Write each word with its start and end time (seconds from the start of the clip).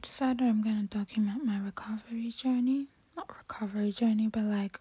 decided 0.00 0.42
I'm 0.42 0.62
gonna 0.62 0.84
document 0.84 1.44
my 1.44 1.58
recovery 1.58 2.28
journey. 2.28 2.86
Not 3.16 3.28
recovery 3.36 3.92
journey, 3.92 4.28
but 4.28 4.44
like 4.44 4.78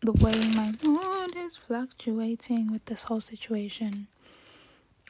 the 0.00 0.12
way 0.12 0.32
my 0.54 0.72
mood 0.84 1.36
is 1.36 1.56
fluctuating 1.56 2.70
with 2.70 2.84
this 2.84 3.04
whole 3.04 3.20
situation. 3.20 4.08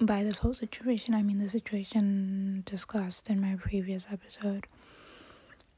By 0.00 0.22
this 0.22 0.38
whole 0.38 0.54
situation, 0.54 1.14
I 1.14 1.22
mean 1.22 1.38
the 1.38 1.48
situation 1.48 2.62
discussed 2.66 3.28
in 3.30 3.40
my 3.40 3.56
previous 3.56 4.06
episode. 4.12 4.66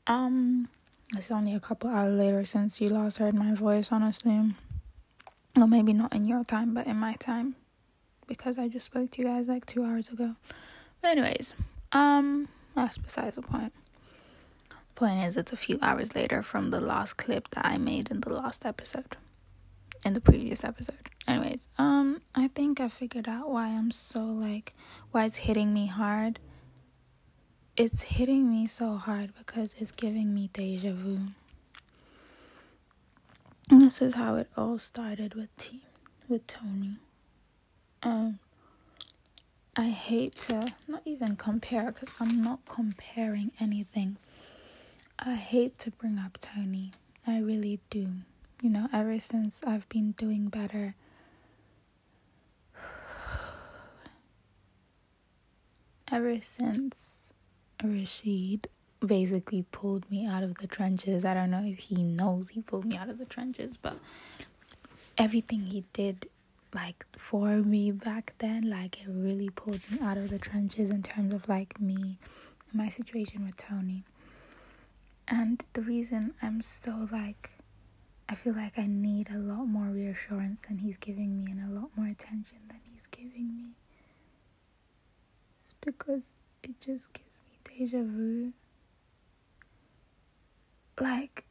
Um, 0.07 0.69
it's 1.17 1.31
only 1.31 1.55
a 1.55 1.61
couple 1.61 1.89
hours 1.91 2.19
later 2.19 2.45
since 2.45 2.81
you 2.81 2.91
last 2.91 3.19
heard 3.19 3.35
my 3.35 3.55
voice, 3.55 3.89
honestly. 3.91 4.55
Well, 5.57 5.67
maybe 5.67 5.93
not 5.93 6.13
in 6.15 6.27
your 6.27 6.45
time, 6.45 6.75
but 6.75 6.87
in 6.87 6.97
my 6.97 7.15
time. 7.15 7.57
Because 8.27 8.59
I 8.59 8.69
just 8.69 8.87
spoke 8.87 9.11
to 9.13 9.23
you 9.23 9.29
guys 9.29 9.47
like 9.47 9.65
two 9.65 9.85
hours 9.85 10.09
ago. 10.09 10.35
But 11.01 11.13
anyways, 11.13 11.55
um, 11.93 12.49
that's 12.79 12.99
besides 12.99 13.37
the 13.37 13.43
point. 13.43 13.73
Point 14.95 15.25
is, 15.25 15.37
it's 15.37 15.53
a 15.53 15.57
few 15.57 15.79
hours 15.81 16.15
later 16.15 16.43
from 16.43 16.71
the 16.71 16.81
last 16.81 17.17
clip 17.17 17.51
that 17.51 17.65
I 17.65 17.77
made 17.79 18.11
in 18.11 18.21
the 18.21 18.33
last 18.33 18.67
episode, 18.67 19.17
in 20.05 20.15
the 20.15 20.21
previous 20.21 20.65
episode. 20.65 21.09
Anyways, 21.27 21.69
um, 21.79 22.21
I 22.35 22.49
think 22.49 22.81
I 22.81 22.89
figured 22.89 23.29
out 23.29 23.51
why 23.51 23.69
I'm 23.69 23.91
so 23.91 24.21
like, 24.21 24.75
why 25.11 25.25
it's 25.27 25.37
hitting 25.37 25.73
me 25.73 25.87
hard. 25.87 26.41
It's 27.77 28.03
hitting 28.03 28.51
me 28.51 28.67
so 28.67 28.97
hard 28.97 29.33
because 29.39 29.75
it's 29.79 29.93
giving 29.93 30.35
me 30.35 30.51
deja 30.53 30.93
vu. 30.93 31.21
And 33.71 33.83
this 33.83 34.01
is 34.03 34.15
how 34.15 34.37
it 34.37 34.49
all 34.57 34.79
started 34.79 35.35
with 35.35 35.55
T, 35.59 35.83
with 36.29 36.47
Tony. 36.47 36.97
Um, 38.03 38.39
I 39.79 39.91
hate 39.91 40.35
to 40.49 40.67
not 40.89 41.03
even 41.05 41.37
compare 41.37 41.93
because 41.93 42.11
I'm 42.19 42.43
not 42.43 42.59
comparing 42.69 43.53
anything. 43.61 44.17
I 45.21 45.37
hate 45.37 45.79
to 45.79 45.93
bring 45.93 46.19
up 46.19 46.37
Tony. 46.41 46.91
I 47.25 47.39
really 47.39 47.79
do. 47.89 48.09
You 48.61 48.71
know, 48.71 48.89
ever 48.93 49.21
since 49.21 49.61
I've 49.65 49.89
been 49.89 50.11
doing 50.13 50.49
better. 50.49 50.97
Ever 56.11 56.41
since 56.41 57.31
Rashid 57.81 58.67
basically 58.99 59.65
pulled 59.71 60.11
me 60.11 60.27
out 60.27 60.43
of 60.43 60.57
the 60.57 60.67
trenches. 60.67 61.25
I 61.25 61.35
don't 61.35 61.53
know 61.53 61.63
if 61.65 61.79
he 61.79 62.03
knows 62.03 62.49
he 62.49 62.63
pulled 62.63 62.87
me 62.87 62.97
out 62.97 63.11
of 63.11 63.19
the 63.19 63.27
trenches, 63.27 63.77
but 63.77 63.97
everything 65.17 65.61
he 65.61 65.85
did 65.93 66.29
like 66.75 67.05
for 67.17 67.49
me 67.57 67.91
back 67.91 68.35
then 68.39 68.69
like 68.69 69.01
it 69.03 69.09
really 69.09 69.49
pulled 69.51 69.81
me 69.91 69.99
out 70.03 70.17
of 70.19 70.31
the 70.31 70.39
trenches 70.39 70.91
in 70.91 71.03
terms 71.03 71.33
of 71.33 71.49
like 71.49 71.81
me 71.81 72.19
and 72.71 72.75
my 72.75 72.89
situation 72.89 73.45
with 73.45 73.57
Tony. 73.57 74.05
And 75.27 75.65
the 75.75 75.83
reason 75.83 76.35
I'm 76.43 76.63
so 76.63 77.09
like 77.11 77.51
I 78.29 78.35
feel 78.35 78.55
like 78.55 78.79
I 78.79 78.87
need 78.87 79.31
a 79.31 79.39
lot 79.39 79.65
more 79.65 79.87
reassurance 79.87 80.61
than 80.63 80.79
he's 80.79 80.99
giving 80.99 81.39
me 81.43 81.51
and 81.51 81.71
a 81.71 81.81
lot 81.81 81.91
more 81.97 82.07
attention 82.07 82.59
than 82.69 82.81
he's 82.93 83.07
giving 83.07 83.57
me. 83.57 83.71
It's 85.59 85.75
because 85.81 86.33
it 86.63 86.79
just 86.81 87.13
gives 87.13 87.39
me 87.47 87.59
deja 87.65 88.03
vu. 88.03 88.53
Like 91.01 91.45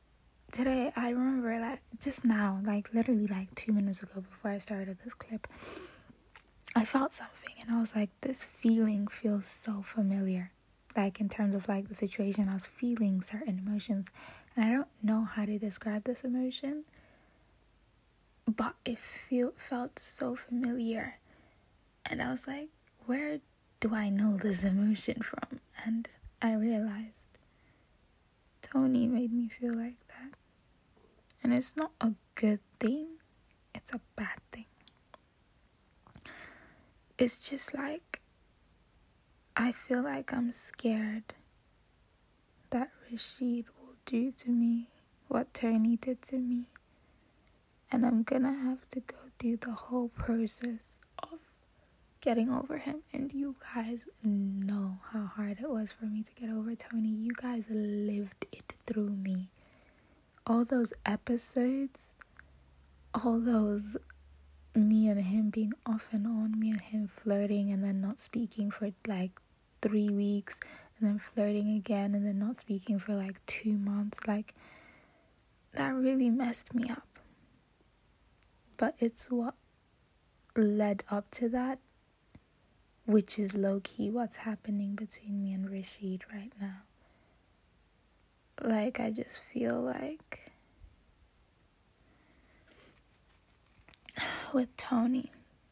today 0.57 0.91
I 0.95 1.11
remember 1.11 1.59
like 1.59 1.81
just 2.01 2.25
now, 2.25 2.59
like 2.63 2.91
literally 2.91 3.27
like 3.27 3.53
two 3.53 3.71
minutes 3.71 4.01
ago 4.01 4.21
before 4.21 4.49
I 4.49 4.57
started 4.57 4.97
this 5.03 5.13
clip, 5.13 5.47
I 6.75 6.83
felt 6.83 7.11
something 7.11 7.53
and 7.61 7.75
I 7.75 7.79
was 7.79 7.95
like, 7.95 8.09
this 8.21 8.43
feeling 8.43 9.07
feels 9.07 9.45
so 9.45 9.83
familiar. 9.83 10.51
Like 10.95 11.21
in 11.21 11.29
terms 11.29 11.53
of 11.53 11.67
like 11.67 11.89
the 11.89 11.93
situation, 11.93 12.49
I 12.49 12.55
was 12.55 12.65
feeling 12.65 13.21
certain 13.21 13.59
emotions 13.59 14.07
and 14.55 14.65
I 14.65 14.71
don't 14.71 14.87
know 15.03 15.25
how 15.25 15.45
to 15.45 15.59
describe 15.59 16.05
this 16.05 16.23
emotion. 16.23 16.85
But 18.47 18.73
it 18.83 18.97
feel 18.97 19.53
felt 19.57 19.99
so 19.99 20.35
familiar. 20.35 21.19
And 22.03 22.19
I 22.19 22.31
was 22.31 22.47
like, 22.47 22.69
where 23.05 23.41
do 23.79 23.93
I 23.93 24.09
know 24.09 24.37
this 24.37 24.63
emotion 24.63 25.21
from? 25.21 25.59
And 25.85 26.07
I 26.41 26.53
realized 26.55 27.27
Tony 28.63 29.05
made 29.05 29.31
me 29.31 29.49
feel 29.49 29.77
like 29.77 29.93
and 31.47 31.55
it's 31.55 31.77
not 31.77 31.91
a 32.01 32.11
good 32.35 32.59
thing, 32.77 33.07
it's 33.73 33.93
a 33.93 34.01
bad 34.17 34.41
thing. 34.51 34.65
It's 37.17 37.49
just 37.49 37.73
like 37.73 38.19
I 39.55 39.71
feel 39.71 40.03
like 40.03 40.33
I'm 40.33 40.51
scared 40.51 41.33
that 42.71 42.89
Rashid 43.09 43.63
will 43.79 43.95
do 44.03 44.29
to 44.33 44.49
me 44.49 44.89
what 45.29 45.53
Tony 45.53 45.95
did 45.95 46.21
to 46.23 46.37
me. 46.37 46.65
And 47.93 48.05
I'm 48.05 48.23
gonna 48.23 48.51
have 48.51 48.85
to 48.89 48.99
go 48.99 49.15
through 49.39 49.57
the 49.57 49.71
whole 49.71 50.09
process 50.09 50.99
of 51.23 51.39
getting 52.19 52.49
over 52.49 52.77
him. 52.77 53.03
And 53.13 53.31
you 53.31 53.55
guys 53.73 54.03
know 54.21 54.99
how 55.13 55.23
hard 55.23 55.59
it 55.61 55.69
was 55.69 55.93
for 55.93 56.07
me 56.07 56.23
to 56.23 56.31
get 56.33 56.49
over 56.49 56.75
Tony. 56.75 57.07
You 57.07 57.31
guys 57.31 57.67
lived 57.69 58.47
it 58.51 58.73
through 58.85 59.11
me 59.11 59.47
all 60.47 60.63
those 60.63 60.93
episodes, 61.05 62.13
all 63.13 63.39
those 63.39 63.97
me 64.73 65.09
and 65.09 65.19
him 65.19 65.49
being 65.49 65.73
off 65.85 66.07
and 66.11 66.25
on, 66.25 66.57
me 66.57 66.71
and 66.71 66.79
him 66.79 67.07
flirting 67.07 67.71
and 67.71 67.83
then 67.83 67.99
not 67.99 68.19
speaking 68.19 68.71
for 68.71 68.89
like 69.05 69.31
three 69.81 70.09
weeks, 70.09 70.59
and 70.97 71.09
then 71.09 71.19
flirting 71.19 71.75
again 71.75 72.15
and 72.15 72.25
then 72.25 72.39
not 72.39 72.55
speaking 72.55 72.97
for 72.97 73.13
like 73.13 73.45
two 73.45 73.77
months, 73.77 74.19
like 74.25 74.55
that 75.73 75.93
really 75.93 76.29
messed 76.29 76.73
me 76.73 76.89
up. 76.89 77.19
But 78.77 78.95
it's 78.99 79.29
what 79.29 79.55
led 80.55 81.03
up 81.11 81.29
to 81.31 81.49
that, 81.49 81.79
which 83.05 83.37
is 83.37 83.53
low 83.53 83.81
key 83.83 84.09
what's 84.09 84.37
happening 84.37 84.95
between 84.95 85.41
me 85.41 85.51
and 85.51 85.69
Rashid 85.69 86.23
right 86.33 86.53
now 86.61 86.86
like 88.63 88.99
I 88.99 89.11
just 89.11 89.39
feel 89.39 89.79
like 89.81 90.51
with 94.53 94.75
Tony, 94.77 95.31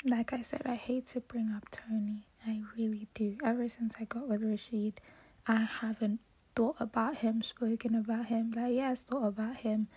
like 0.09 0.34
I 0.34 0.41
said, 0.41 0.62
I 0.66 0.75
hate 0.75 1.07
to 1.07 1.22
bring 1.22 1.51
up 1.51 1.69
Tony. 1.72 2.28
I 2.47 2.62
really 2.78 3.07
do. 3.13 3.38
Ever 3.44 3.68
since 3.69 3.95
I 4.00 4.03
got 4.06 4.28
with 4.28 4.44
Rashid, 4.44 5.01
I 5.47 5.68
haven't 5.81 6.19
thought 6.56 6.75
about 6.79 7.18
him, 7.18 7.41
spoken 7.41 7.95
about 7.95 8.28
him. 8.28 8.51
Like, 8.56 8.74
yes, 8.74 9.03
thought 9.03 9.28
about 9.28 9.57
him, 9.57 9.88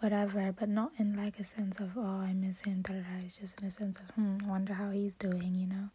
whatever, 0.00 0.52
but 0.58 0.68
not 0.68 0.92
in 0.98 1.16
like 1.16 1.38
a 1.38 1.44
sense 1.44 1.80
of, 1.80 1.92
oh, 1.96 2.20
I 2.20 2.34
miss 2.34 2.60
him, 2.60 2.82
da 2.82 2.94
da 2.94 3.00
da. 3.00 3.24
It's 3.24 3.38
just 3.38 3.60
in 3.60 3.66
a 3.66 3.70
sense 3.70 3.98
of, 4.00 4.10
hmm, 4.14 4.38
wonder 4.46 4.74
how 4.74 4.90
he's 4.90 5.14
doing, 5.14 5.54
you 5.54 5.66
know? 5.66 5.88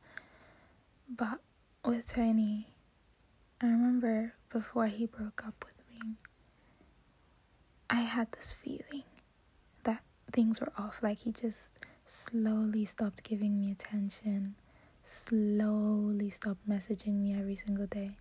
But 1.09 1.40
with 1.85 2.07
Tony, 2.07 2.68
I 3.62 3.68
remember 3.68 4.34
before 4.50 4.88
he 4.88 5.06
broke 5.06 5.46
up 5.46 5.63
with 5.66 5.81
I 7.94 8.00
had 8.00 8.31
this 8.31 8.53
feeling 8.53 9.03
that 9.84 10.02
things 10.31 10.62
were 10.62 10.72
off. 10.78 11.03
Like 11.03 11.19
he 11.19 11.34
just 11.34 11.85
slowly 12.06 12.85
stopped 12.85 13.22
giving 13.22 13.59
me 13.59 13.69
attention, 13.69 14.56
slowly 15.03 16.30
stopped 16.30 16.69
messaging 16.69 17.19
me 17.19 17.38
every 17.38 17.57
single 17.57 17.88
day, 17.88 18.12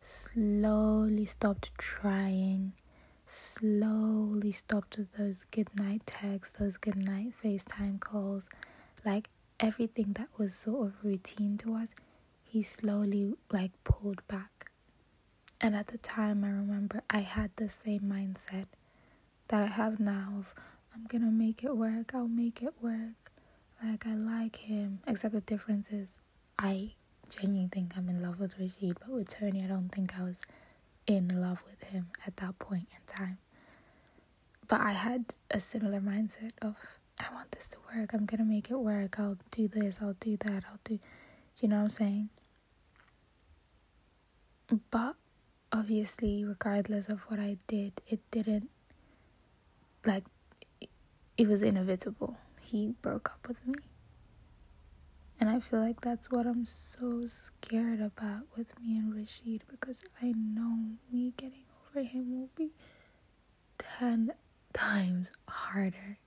slowly 0.00 1.24
stopped 1.24 1.70
trying, 1.78 2.72
slowly 3.24 4.50
stopped 4.50 4.98
those 5.16 5.44
good 5.52 5.68
night 5.78 6.04
texts, 6.04 6.58
those 6.58 6.76
good 6.76 7.06
night 7.06 7.32
FaceTime 7.44 8.00
calls. 8.00 8.48
Like 9.04 9.28
everything 9.60 10.14
that 10.14 10.30
was 10.36 10.52
sort 10.52 10.88
of 10.88 11.04
routine 11.04 11.58
to 11.58 11.74
us, 11.76 11.94
he 12.42 12.64
slowly 12.64 13.34
like 13.52 13.70
pulled 13.84 14.26
back. 14.26 14.72
And 15.60 15.76
at 15.76 15.86
the 15.86 15.98
time, 15.98 16.42
I 16.42 16.48
remember 16.48 17.02
I 17.08 17.20
had 17.20 17.52
the 17.54 17.68
same 17.68 18.00
mindset 18.00 18.64
that 19.52 19.60
I 19.60 19.66
have 19.66 20.00
now 20.00 20.32
of 20.38 20.54
I'm 20.94 21.04
gonna 21.08 21.30
make 21.30 21.62
it 21.62 21.76
work, 21.76 22.14
I'll 22.14 22.26
make 22.26 22.62
it 22.62 22.72
work. 22.80 23.30
Like 23.84 24.06
I 24.06 24.14
like 24.14 24.56
him. 24.56 25.00
Except 25.06 25.34
the 25.34 25.42
difference 25.42 25.90
is 25.92 26.16
I 26.58 26.92
genuinely 27.28 27.68
think 27.70 27.92
I'm 27.94 28.08
in 28.08 28.22
love 28.22 28.40
with 28.40 28.58
Rashid, 28.58 28.96
but 28.98 29.10
with 29.10 29.28
Tony 29.28 29.62
I 29.62 29.66
don't 29.66 29.90
think 29.90 30.18
I 30.18 30.22
was 30.22 30.40
in 31.06 31.38
love 31.38 31.62
with 31.66 31.84
him 31.84 32.06
at 32.26 32.34
that 32.38 32.58
point 32.58 32.86
in 32.92 33.14
time. 33.14 33.36
But 34.68 34.80
I 34.80 34.92
had 34.92 35.34
a 35.50 35.60
similar 35.60 36.00
mindset 36.00 36.52
of 36.62 36.74
I 37.20 37.26
want 37.34 37.52
this 37.52 37.68
to 37.70 37.78
work, 37.94 38.14
I'm 38.14 38.24
gonna 38.24 38.46
make 38.46 38.70
it 38.70 38.78
work, 38.78 39.20
I'll 39.20 39.36
do 39.50 39.68
this, 39.68 39.98
I'll 40.00 40.14
do 40.14 40.38
that, 40.38 40.64
I'll 40.70 40.80
do 40.84 40.98
you 41.60 41.68
know 41.68 41.76
what 41.76 41.82
I'm 41.82 41.90
saying? 41.90 42.30
But 44.90 45.16
obviously 45.70 46.42
regardless 46.42 47.10
of 47.10 47.20
what 47.24 47.38
I 47.38 47.58
did, 47.66 48.00
it 48.08 48.20
didn't 48.30 48.70
like 50.06 50.24
it 51.36 51.48
was 51.48 51.62
inevitable. 51.62 52.36
He 52.60 52.94
broke 53.02 53.30
up 53.30 53.48
with 53.48 53.64
me. 53.66 53.74
And 55.40 55.50
I 55.50 55.58
feel 55.58 55.80
like 55.80 56.00
that's 56.00 56.30
what 56.30 56.46
I'm 56.46 56.64
so 56.64 57.26
scared 57.26 58.00
about 58.00 58.42
with 58.56 58.78
me 58.80 58.96
and 58.96 59.14
Rashid 59.14 59.64
because 59.68 60.04
I 60.22 60.32
know 60.36 60.76
me 61.10 61.32
getting 61.36 61.64
over 61.90 62.04
him 62.06 62.38
will 62.40 62.50
be 62.54 62.70
10 63.98 64.32
times 64.72 65.32
harder. 65.48 66.18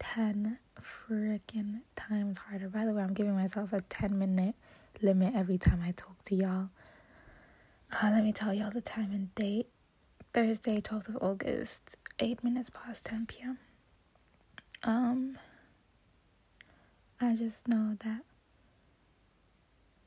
10 0.00 0.58
freaking 0.80 1.80
times 1.94 2.38
harder. 2.38 2.68
By 2.68 2.84
the 2.86 2.92
way, 2.92 3.02
I'm 3.02 3.14
giving 3.14 3.34
myself 3.34 3.72
a 3.72 3.80
10 3.82 4.18
minute 4.18 4.56
limit 5.00 5.34
every 5.34 5.58
time 5.58 5.80
I 5.84 5.92
talk 5.92 6.20
to 6.24 6.34
y'all. 6.34 6.70
Uh, 7.92 8.10
let 8.10 8.24
me 8.24 8.32
tell 8.32 8.52
y'all 8.52 8.70
the 8.70 8.80
time 8.80 9.12
and 9.12 9.32
date. 9.34 9.68
Thursday, 10.32 10.80
12th 10.80 11.10
of 11.10 11.18
August, 11.20 11.96
8 12.18 12.42
minutes 12.42 12.70
past 12.70 13.04
10 13.04 13.26
p.m. 13.26 13.58
Um, 14.84 15.38
I 17.20 17.34
just 17.36 17.68
know 17.68 17.96
that 18.04 18.22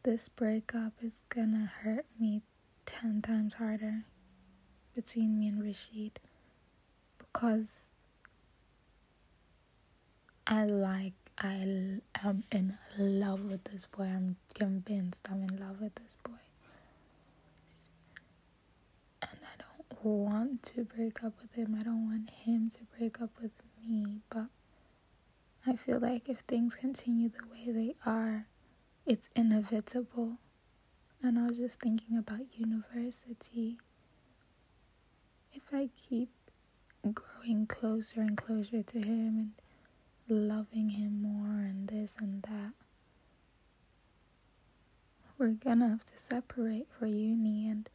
this 0.04 0.28
breakup 0.30 0.94
is 1.02 1.24
gonna 1.30 1.72
hurt 1.84 2.06
me 2.20 2.42
10 2.86 3.22
times 3.22 3.56
harder 3.56 4.04
between 4.96 5.38
me 5.40 5.48
and 5.48 5.64
Rashid 5.64 6.20
because 7.20 7.90
I 10.48 10.66
like, 10.66 11.14
I 11.38 12.00
am 12.24 12.44
in 12.52 12.78
love 12.98 13.44
with 13.46 13.64
this 13.66 13.86
boy. 13.86 14.04
I'm 14.06 14.38
convinced 14.54 15.28
I'm 15.32 15.44
in 15.44 15.58
love 15.60 15.82
with 15.82 15.96
this 15.96 16.18
boy. 16.24 16.25
Want 20.14 20.64
to 20.64 20.84
break 20.84 21.24
up 21.24 21.34
with 21.42 21.54
him. 21.54 21.76
I 21.80 21.84
don't 21.84 22.06
want 22.08 22.30
him 22.30 22.70
to 22.72 22.80
break 22.98 23.22
up 23.22 23.32
with 23.42 23.52
me. 23.82 24.22
But 24.30 24.48
I 25.66 25.76
feel 25.76 26.00
like 26.00 26.30
if 26.30 26.40
things 26.40 26.76
continue 26.76 27.30
the 27.30 27.46
way 27.52 27.72
they 27.72 27.96
are, 28.06 28.48
it's 29.06 29.30
inevitable. 29.36 30.38
And 31.22 31.40
I 31.40 31.48
was 31.48 31.58
just 31.58 31.80
thinking 31.80 32.18
about 32.18 32.58
university. 32.58 33.78
If 35.54 35.74
I 35.74 35.90
keep 35.96 36.30
growing 37.14 37.66
closer 37.68 38.22
and 38.22 38.38
closer 38.38 38.84
to 38.84 39.00
him 39.00 39.54
and 40.28 40.48
loving 40.50 40.90
him 40.90 41.22
more 41.22 41.62
and 41.66 41.88
this 41.88 42.18
and 42.20 42.44
that, 42.44 42.74
we're 45.38 45.50
gonna 45.52 45.90
have 45.90 46.06
to 46.06 46.18
separate 46.18 46.88
for 46.98 47.06
uni 47.08 47.68
and 47.68 47.90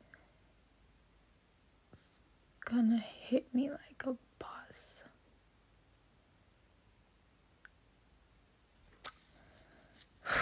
gonna 2.71 2.99
hit 2.99 3.53
me 3.53 3.69
like 3.71 4.03
a 4.07 4.17
bus. 4.39 5.03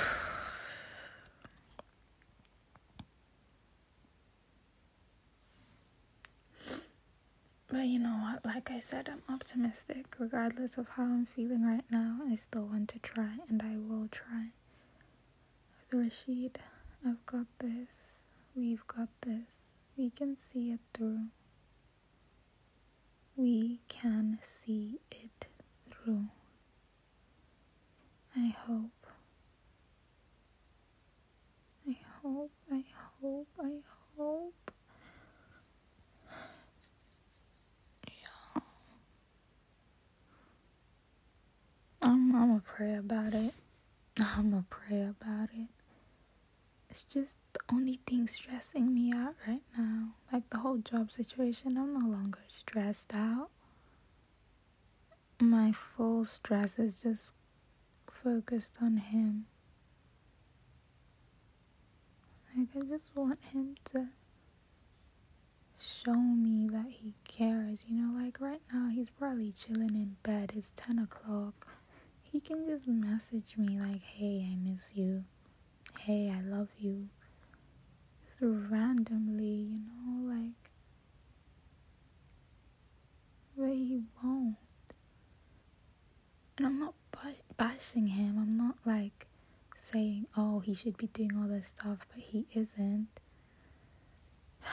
But 7.71 7.85
you 7.85 7.99
know 7.99 8.17
what? 8.23 8.45
Like 8.47 8.71
I 8.71 8.79
said, 8.79 9.09
I'm 9.11 9.23
optimistic. 9.35 10.07
Regardless 10.19 10.79
of 10.79 10.89
how 10.89 11.03
I'm 11.05 11.27
feeling 11.27 11.65
right 11.67 11.85
now, 11.91 12.21
I 12.27 12.35
still 12.35 12.65
want 12.67 12.89
to 12.91 12.99
try 12.99 13.29
and 13.49 13.63
I 13.63 13.77
will 13.77 14.09
try. 14.09 14.49
With 15.93 16.05
Rashid, 16.05 16.59
I've 17.07 17.25
got 17.27 17.47
this. 17.59 18.25
We've 18.57 18.87
got 18.87 19.09
this. 19.21 19.67
We 19.97 20.11
can 20.11 20.35
see 20.37 20.71
it 20.73 20.81
through 20.95 21.27
we 23.39 23.79
can 23.89 24.37
see 24.43 24.99
it 25.13 25.47
through. 25.93 26.25
I 28.37 28.49
hope. 28.67 29.07
I 31.89 31.97
hope, 32.21 32.51
I 32.73 32.85
hope, 33.23 33.49
I 33.63 33.71
hope. 34.17 34.71
Yeah. 38.09 38.63
I'm, 42.03 42.35
I'm 42.35 42.49
gonna 42.49 42.63
pray 42.65 42.97
about 42.97 43.35
it. 43.35 43.55
I'm 44.19 44.51
gonna 44.51 44.65
pray 44.69 45.03
about 45.03 45.51
it. 45.57 45.78
It's 46.91 47.03
just 47.03 47.39
the 47.53 47.61
only 47.73 48.01
thing 48.07 48.27
stressing 48.27 48.93
me 48.95 49.13
out 49.15 49.35
right 49.47 49.63
now. 49.77 50.15
Like 50.33 50.49
the 50.51 50.59
whole 50.59 50.79
job 50.79 51.13
situation, 51.13 51.77
I'm 51.77 51.99
no 51.99 52.07
longer 52.07 52.41
stressed 52.49 53.15
out. 53.15 53.51
My 55.41 55.73
full 55.73 56.25
stress 56.25 56.79
is 56.79 57.01
just 57.03 57.35
focused 58.11 58.79
on 58.83 58.97
him. 58.97 59.47
Like, 62.57 62.69
I 62.75 62.81
just 62.87 63.11
want 63.15 63.39
him 63.53 63.77
to 63.93 64.09
show 65.79 66.15
me 66.15 66.69
that 66.73 66.87
he 66.89 67.15
cares. 67.29 67.85
You 67.87 67.95
know, 68.03 68.21
like 68.21 68.41
right 68.41 68.63
now, 68.73 68.89
he's 68.89 69.11
probably 69.11 69.53
chilling 69.53 69.95
in 69.95 70.17
bed. 70.23 70.53
It's 70.57 70.73
10 70.75 70.99
o'clock. 70.99 71.69
He 72.23 72.41
can 72.41 72.67
just 72.67 72.89
message 72.89 73.57
me, 73.57 73.79
like, 73.79 74.03
hey, 74.03 74.49
I 74.51 74.57
miss 74.57 74.97
you 74.97 75.25
hey, 76.09 76.33
I 76.35 76.41
love 76.41 76.71
you. 76.79 77.07
Just 78.25 78.39
randomly, 78.41 79.45
you 79.45 79.79
know, 79.79 80.33
like. 80.35 80.71
But 83.55 83.75
he 83.75 84.01
won't. 84.25 84.57
And 86.57 86.67
I'm 86.67 86.81
not 86.81 86.95
bashing 87.59 88.07
him. 88.07 88.39
I'm 88.39 88.57
not 88.57 88.77
like 88.87 89.27
saying, 89.77 90.29
oh, 90.35 90.61
he 90.61 90.73
should 90.73 90.97
be 90.97 91.09
doing 91.09 91.33
all 91.37 91.47
this 91.47 91.69
stuff, 91.69 91.99
but 92.11 92.23
he 92.23 92.47
isn't. 92.55 93.09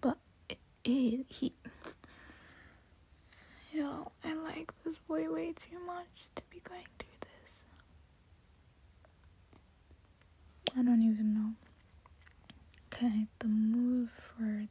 But 0.00 0.18
it 0.48 0.58
is. 0.82 1.24
He. 1.28 1.52
Yo, 3.72 4.10
I 4.24 4.34
like 4.34 4.72
this 4.82 4.98
boy 4.98 5.32
way 5.32 5.52
too 5.52 5.78
much 5.86 6.26
to 6.34 6.42
be 6.50 6.60
going 6.68 6.82
through 6.98 7.07
I 10.76 10.82
don't 10.82 11.02
even 11.02 11.34
know. 11.34 11.52
Okay, 12.92 13.26
the 13.38 13.48
move 13.48 14.10
for 14.10 14.66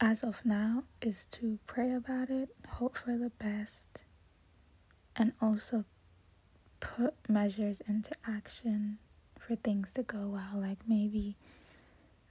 as 0.00 0.22
of 0.22 0.44
now 0.44 0.84
is 1.00 1.24
to 1.26 1.58
pray 1.66 1.92
about 1.92 2.30
it, 2.30 2.50
hope 2.68 2.96
for 2.96 3.16
the 3.16 3.30
best, 3.38 4.04
and 5.16 5.32
also 5.40 5.84
put 6.80 7.14
measures 7.28 7.80
into 7.88 8.12
action 8.26 8.98
for 9.38 9.54
things 9.56 9.92
to 9.92 10.02
go 10.02 10.28
well. 10.28 10.60
Like 10.60 10.78
maybe 10.86 11.36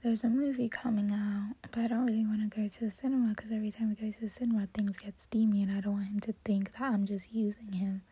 there's 0.02 0.24
a 0.24 0.28
movie 0.28 0.68
coming 0.68 1.10
out, 1.12 1.54
but 1.70 1.80
I 1.84 1.88
don't 1.88 2.06
really 2.06 2.26
want 2.26 2.50
to 2.50 2.60
go 2.60 2.68
to 2.68 2.80
the 2.84 2.90
cinema 2.90 3.28
because 3.30 3.52
every 3.52 3.70
time 3.70 3.88
we 3.90 3.94
go 4.06 4.10
to 4.12 4.20
the 4.20 4.30
cinema, 4.30 4.66
things 4.72 4.96
get 4.96 5.18
steamy, 5.18 5.62
and 5.62 5.74
I 5.76 5.80
don't 5.80 5.94
want 5.94 6.06
him 6.08 6.20
to 6.20 6.34
think 6.44 6.72
that 6.72 6.82
I'm 6.82 7.06
just 7.06 7.32
using 7.32 7.72
him 7.72 8.02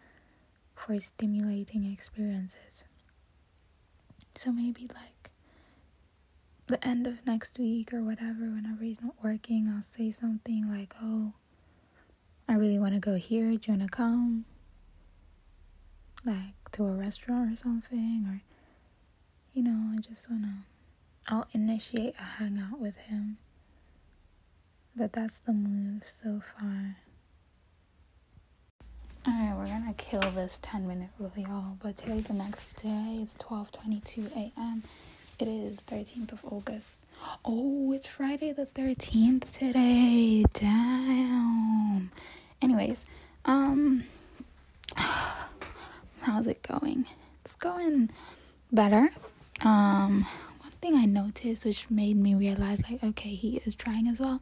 for 0.75 0.99
stimulating 1.01 1.85
experiences. 1.91 2.85
So 4.39 4.53
maybe 4.53 4.83
like 4.95 5.31
the 6.69 6.87
end 6.87 7.09
of 7.09 7.27
next 7.27 7.59
week 7.59 7.93
or 7.93 8.05
whatever, 8.05 8.45
whenever 8.45 8.85
he's 8.85 9.03
not 9.03 9.15
working, 9.21 9.69
I'll 9.69 9.83
say 9.83 10.13
something 10.13 10.71
like, 10.71 10.95
Oh, 11.03 11.33
I 12.49 12.55
really 12.55 12.79
want 12.79 12.95
to 12.95 13.01
go 13.01 13.17
here. 13.17 13.51
Do 13.57 13.73
you 13.73 13.79
want 13.79 13.83
to 13.83 13.89
come? 13.89 14.45
Like 16.25 16.71
to 16.73 16.85
a 16.87 16.93
restaurant 16.95 17.53
or 17.53 17.57
something, 17.57 18.27
or 18.29 18.43
you 19.55 19.63
know, 19.65 19.93
I 19.97 20.01
just 20.01 20.31
want 20.31 20.43
to. 20.45 20.51
I'll 21.35 21.49
initiate 21.53 22.15
a 22.19 22.23
hangout 22.23 22.79
with 22.79 22.97
him. 22.97 23.39
But 24.95 25.13
that's 25.13 25.41
the 25.41 25.53
move 25.53 26.05
so 26.07 26.41
far. 26.41 26.97
Alright, 29.29 29.57
we're 29.59 29.67
gonna 29.67 29.93
kill 29.99 30.23
this 30.31 30.59
10 30.63 30.89
minute 30.89 31.11
rule, 31.19 31.33
y'all. 31.37 31.77
But 31.83 31.99
today's 31.99 32.25
the 32.25 32.33
next 32.33 32.83
day. 32.83 33.19
It's 33.21 33.35
12:22 33.35 34.35
a.m. 34.35 34.83
It 35.39 35.47
is 35.47 35.81
13th 35.81 36.33
of 36.33 36.45
August. 36.47 36.99
Oh, 37.45 37.93
it's 37.93 38.07
Friday 38.07 38.53
the 38.53 38.65
13th 38.65 39.53
today. 39.59 40.45
Damn. 40.55 42.11
Anyways, 42.63 43.05
um, 43.45 44.05
how's 44.97 46.47
it 46.47 46.63
going? 46.63 47.05
It's 47.45 47.55
going 47.57 48.09
better. 48.73 49.11
Um, 49.61 50.23
one 50.61 50.73
thing 50.81 50.95
I 50.95 51.05
noticed, 51.05 51.67
which 51.67 51.91
made 51.91 52.17
me 52.17 52.35
realize, 52.35 52.81
like, 52.91 53.05
okay, 53.05 53.35
he 53.35 53.59
is 53.67 53.75
trying 53.75 54.09
as 54.09 54.21
well, 54.21 54.41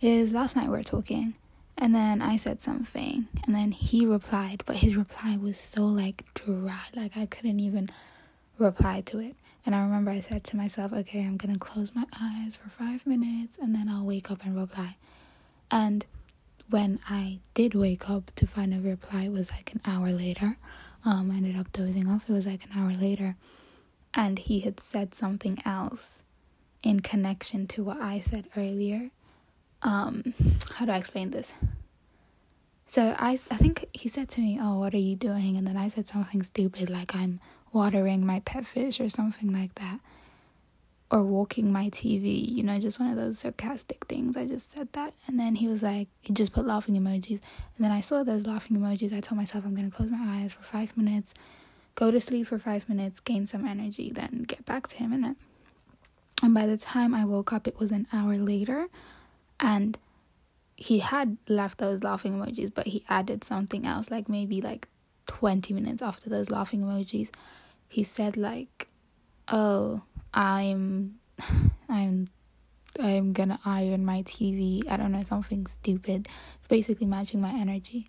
is 0.00 0.32
last 0.32 0.54
night 0.54 0.68
we 0.68 0.76
were 0.76 0.84
talking 0.84 1.34
and 1.78 1.94
then 1.94 2.20
I 2.20 2.36
said 2.36 2.60
something, 2.60 3.28
and 3.46 3.54
then 3.54 3.70
he 3.72 4.04
replied, 4.04 4.64
but 4.66 4.76
his 4.76 4.96
reply 4.96 5.36
was 5.36 5.56
so 5.58 5.86
like 5.86 6.24
dry, 6.34 6.80
like 6.94 7.16
I 7.16 7.26
couldn't 7.26 7.60
even 7.60 7.90
reply 8.58 9.00
to 9.02 9.20
it. 9.20 9.36
And 9.64 9.74
I 9.74 9.82
remember 9.82 10.10
I 10.10 10.20
said 10.20 10.44
to 10.44 10.56
myself, 10.56 10.92
okay, 10.92 11.24
I'm 11.24 11.36
gonna 11.36 11.58
close 11.58 11.94
my 11.94 12.04
eyes 12.20 12.56
for 12.56 12.68
five 12.68 13.06
minutes 13.06 13.58
and 13.58 13.74
then 13.74 13.88
I'll 13.88 14.04
wake 14.04 14.30
up 14.30 14.44
and 14.44 14.56
reply. 14.56 14.96
And 15.70 16.04
when 16.68 16.98
I 17.08 17.38
did 17.54 17.74
wake 17.74 18.10
up 18.10 18.32
to 18.36 18.46
find 18.46 18.74
a 18.74 18.80
reply, 18.80 19.24
it 19.24 19.32
was 19.32 19.50
like 19.50 19.72
an 19.72 19.80
hour 19.84 20.10
later. 20.10 20.56
Um, 21.04 21.30
I 21.30 21.36
ended 21.36 21.56
up 21.56 21.72
dozing 21.72 22.08
off. 22.08 22.28
It 22.28 22.32
was 22.32 22.46
like 22.46 22.64
an 22.64 22.72
hour 22.76 22.92
later, 22.92 23.36
and 24.14 24.38
he 24.38 24.60
had 24.60 24.80
said 24.80 25.14
something 25.14 25.58
else 25.64 26.22
in 26.82 27.00
connection 27.00 27.66
to 27.68 27.84
what 27.84 28.00
I 28.00 28.20
said 28.20 28.46
earlier. 28.56 29.10
Um, 29.82 30.34
how 30.74 30.84
do 30.86 30.92
I 30.92 30.96
explain 30.96 31.30
this? 31.30 31.52
So 32.86 33.14
I, 33.18 33.32
I 33.50 33.56
think 33.56 33.84
he 33.92 34.08
said 34.08 34.28
to 34.30 34.40
me, 34.40 34.58
"Oh, 34.60 34.78
what 34.78 34.94
are 34.94 34.98
you 34.98 35.14
doing?" 35.14 35.56
And 35.56 35.66
then 35.66 35.76
I 35.76 35.88
said 35.88 36.08
something 36.08 36.42
stupid 36.42 36.88
like 36.88 37.14
I'm 37.14 37.38
watering 37.72 38.24
my 38.24 38.40
pet 38.40 38.64
fish 38.64 38.98
or 38.98 39.08
something 39.10 39.52
like 39.52 39.74
that, 39.74 40.00
or 41.10 41.22
walking 41.22 41.70
my 41.70 41.90
TV. 41.90 42.48
You 42.50 42.62
know, 42.62 42.78
just 42.80 42.98
one 42.98 43.10
of 43.10 43.16
those 43.16 43.40
sarcastic 43.40 44.06
things. 44.06 44.36
I 44.38 44.46
just 44.46 44.70
said 44.70 44.88
that, 44.94 45.12
and 45.26 45.38
then 45.38 45.56
he 45.56 45.68
was 45.68 45.82
like, 45.82 46.08
he 46.22 46.32
just 46.32 46.52
put 46.52 46.64
laughing 46.66 46.94
emojis. 46.94 47.40
And 47.76 47.84
then 47.84 47.92
I 47.92 48.00
saw 48.00 48.22
those 48.22 48.46
laughing 48.46 48.78
emojis. 48.78 49.12
I 49.12 49.20
told 49.20 49.36
myself 49.38 49.64
I'm 49.66 49.74
gonna 49.74 49.90
close 49.90 50.10
my 50.10 50.40
eyes 50.40 50.54
for 50.54 50.62
five 50.62 50.96
minutes, 50.96 51.34
go 51.94 52.10
to 52.10 52.20
sleep 52.20 52.46
for 52.46 52.58
five 52.58 52.88
minutes, 52.88 53.20
gain 53.20 53.46
some 53.46 53.66
energy, 53.66 54.10
then 54.10 54.44
get 54.48 54.64
back 54.64 54.86
to 54.88 54.96
him. 54.96 55.12
And 55.12 55.24
then, 55.24 55.36
and 56.42 56.54
by 56.54 56.64
the 56.66 56.78
time 56.78 57.14
I 57.14 57.26
woke 57.26 57.52
up, 57.52 57.68
it 57.68 57.78
was 57.78 57.92
an 57.92 58.06
hour 58.14 58.38
later 58.38 58.88
and 59.60 59.98
he 60.76 61.00
had 61.00 61.36
left 61.48 61.78
those 61.78 62.02
laughing 62.02 62.38
emojis 62.38 62.72
but 62.72 62.86
he 62.86 63.04
added 63.08 63.42
something 63.42 63.84
else 63.84 64.10
like 64.10 64.28
maybe 64.28 64.60
like 64.60 64.88
20 65.26 65.74
minutes 65.74 66.00
after 66.02 66.30
those 66.30 66.50
laughing 66.50 66.80
emojis 66.82 67.30
he 67.88 68.02
said 68.02 68.36
like 68.36 68.88
oh 69.48 70.02
i'm 70.32 71.18
i'm 71.88 72.28
i'm 73.00 73.32
gonna 73.32 73.58
iron 73.64 74.04
my 74.04 74.22
tv 74.22 74.88
i 74.90 74.96
don't 74.96 75.12
know 75.12 75.22
something 75.22 75.66
stupid. 75.66 76.28
Basically 76.68 77.06
matching 77.06 77.40
my 77.40 77.50
energy. 77.50 78.06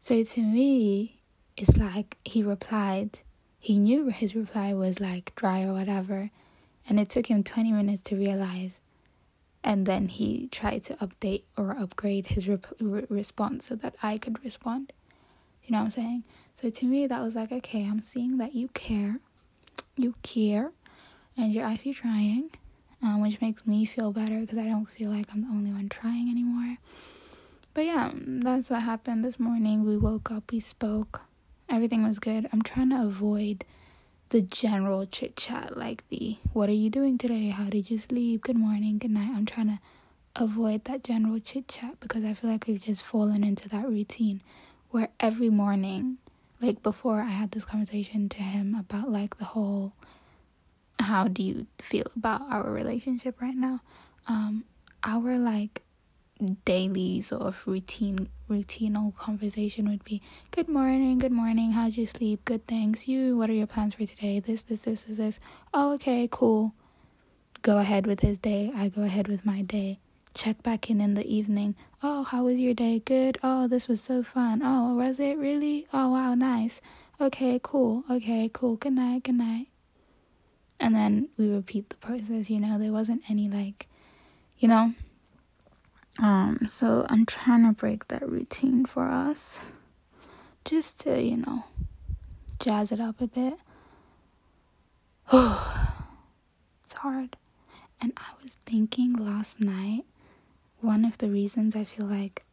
So 0.00 0.22
to 0.22 0.40
me 0.40 1.20
it's 1.56 1.76
like 1.76 2.16
he 2.24 2.42
replied 2.42 3.20
he 3.58 3.76
knew 3.76 4.08
his 4.08 4.36
reply 4.36 4.72
was 4.74 5.00
like 5.00 5.34
dry 5.34 5.64
or 5.64 5.72
whatever. 5.72 6.30
And 6.88 6.98
it 7.00 7.08
took 7.10 7.26
him 7.26 7.42
20 7.42 7.72
minutes 7.72 8.02
to 8.02 8.16
realize 8.16 8.80
and 9.68 9.84
then 9.84 10.08
he 10.08 10.48
tried 10.50 10.82
to 10.82 10.94
update 10.94 11.42
or 11.58 11.72
upgrade 11.78 12.28
his 12.28 12.48
rep- 12.48 12.72
re- 12.80 13.04
response 13.10 13.66
so 13.66 13.76
that 13.76 13.94
I 14.02 14.16
could 14.16 14.42
respond. 14.42 14.94
You 15.62 15.72
know 15.72 15.80
what 15.80 15.84
I'm 15.84 15.90
saying? 15.90 16.24
So 16.54 16.70
to 16.70 16.86
me, 16.86 17.06
that 17.06 17.20
was 17.20 17.34
like, 17.34 17.52
okay, 17.52 17.86
I'm 17.86 18.00
seeing 18.00 18.38
that 18.38 18.54
you 18.54 18.68
care, 18.68 19.20
you 19.94 20.14
care, 20.22 20.72
and 21.36 21.52
you're 21.52 21.66
actually 21.66 21.92
trying, 21.92 22.50
um, 23.02 23.20
which 23.20 23.42
makes 23.42 23.66
me 23.66 23.84
feel 23.84 24.10
better 24.10 24.40
because 24.40 24.56
I 24.56 24.64
don't 24.64 24.88
feel 24.88 25.10
like 25.10 25.26
I'm 25.34 25.42
the 25.42 25.48
only 25.48 25.70
one 25.70 25.90
trying 25.90 26.30
anymore. 26.30 26.78
But 27.74 27.84
yeah, 27.84 28.10
that's 28.14 28.70
what 28.70 28.82
happened 28.82 29.22
this 29.22 29.38
morning. 29.38 29.84
We 29.84 29.98
woke 29.98 30.32
up, 30.32 30.50
we 30.50 30.60
spoke, 30.60 31.20
everything 31.68 32.08
was 32.08 32.18
good. 32.18 32.48
I'm 32.54 32.62
trying 32.62 32.88
to 32.88 33.02
avoid 33.02 33.66
the 34.30 34.42
general 34.42 35.06
chit 35.06 35.36
chat, 35.36 35.76
like 35.76 36.06
the 36.08 36.36
what 36.52 36.68
are 36.68 36.72
you 36.72 36.90
doing 36.90 37.16
today? 37.18 37.48
How 37.48 37.64
did 37.64 37.90
you 37.90 37.98
sleep? 37.98 38.42
Good 38.42 38.58
morning, 38.58 38.98
good 38.98 39.10
night. 39.10 39.30
I'm 39.34 39.46
trying 39.46 39.68
to 39.68 39.78
avoid 40.36 40.84
that 40.84 41.02
general 41.02 41.40
chit 41.40 41.68
chat 41.68 41.98
because 42.00 42.24
I 42.24 42.34
feel 42.34 42.50
like 42.50 42.66
we've 42.66 42.80
just 42.80 43.02
fallen 43.02 43.42
into 43.42 43.68
that 43.70 43.88
routine 43.88 44.42
where 44.90 45.08
every 45.18 45.48
morning, 45.50 46.18
like 46.60 46.82
before 46.82 47.20
I 47.20 47.30
had 47.30 47.52
this 47.52 47.64
conversation 47.64 48.28
to 48.30 48.42
him 48.42 48.74
about 48.74 49.10
like 49.10 49.38
the 49.38 49.44
whole 49.46 49.94
how 51.00 51.28
do 51.28 51.42
you 51.42 51.66
feel 51.78 52.06
about 52.16 52.42
our 52.50 52.70
relationship 52.70 53.40
right 53.40 53.56
now? 53.56 53.80
Um, 54.26 54.64
our 55.04 55.38
like 55.38 55.82
daily 56.64 57.20
sort 57.20 57.42
of 57.42 57.66
routine 57.66 58.28
routinal 58.48 59.14
conversation 59.16 59.88
would 59.90 60.04
be 60.04 60.22
good 60.52 60.68
morning 60.68 61.18
good 61.18 61.32
morning 61.32 61.72
how'd 61.72 61.96
you 61.96 62.06
sleep? 62.06 62.44
Good 62.44 62.66
thanks. 62.66 63.08
You 63.08 63.36
what 63.36 63.50
are 63.50 63.54
your 63.54 63.66
plans 63.66 63.94
for 63.94 64.06
today? 64.06 64.40
This 64.40 64.62
this 64.62 64.82
this 64.82 65.08
is 65.08 65.16
this. 65.16 65.40
Oh 65.74 65.94
okay 65.94 66.28
cool. 66.30 66.74
Go 67.62 67.78
ahead 67.78 68.06
with 68.06 68.20
his 68.20 68.38
day. 68.38 68.72
I 68.74 68.88
go 68.88 69.02
ahead 69.02 69.28
with 69.28 69.44
my 69.44 69.62
day. 69.62 69.98
Check 70.34 70.62
back 70.62 70.90
in 70.90 71.00
in 71.00 71.14
the 71.14 71.26
evening. 71.26 71.74
Oh 72.02 72.22
how 72.22 72.44
was 72.44 72.56
your 72.58 72.74
day? 72.74 73.00
Good. 73.04 73.38
Oh 73.42 73.66
this 73.68 73.88
was 73.88 74.00
so 74.00 74.22
fun. 74.22 74.60
Oh 74.64 74.94
was 74.94 75.18
it 75.20 75.38
really? 75.38 75.86
Oh 75.92 76.10
wow 76.10 76.34
nice. 76.34 76.80
Okay 77.20 77.60
cool. 77.62 78.04
Okay 78.10 78.50
cool. 78.52 78.76
Good 78.76 78.92
night 78.94 79.24
good 79.24 79.36
night. 79.36 79.68
And 80.80 80.94
then 80.94 81.28
we 81.36 81.48
repeat 81.50 81.90
the 81.90 81.96
process 81.96 82.48
you 82.48 82.60
know 82.60 82.78
there 82.78 82.92
wasn't 82.92 83.22
any 83.28 83.48
like 83.48 83.88
you 84.58 84.68
know 84.68 84.94
um, 86.18 86.66
so 86.68 87.06
I'm 87.08 87.26
trying 87.26 87.64
to 87.64 87.72
break 87.72 88.08
that 88.08 88.28
routine 88.28 88.84
for 88.84 89.08
us 89.08 89.60
just 90.64 91.00
to, 91.00 91.22
you 91.22 91.36
know, 91.38 91.64
jazz 92.58 92.90
it 92.90 93.00
up 93.00 93.20
a 93.20 93.26
bit. 93.26 93.54
it's 95.32 96.92
hard. 96.98 97.36
And 98.00 98.12
I 98.16 98.42
was 98.42 98.54
thinking 98.54 99.12
last 99.12 99.60
night, 99.60 100.04
one 100.80 101.04
of 101.04 101.18
the 101.18 101.28
reasons 101.28 101.76
I 101.76 101.84
feel 101.84 102.06
like 102.06 102.44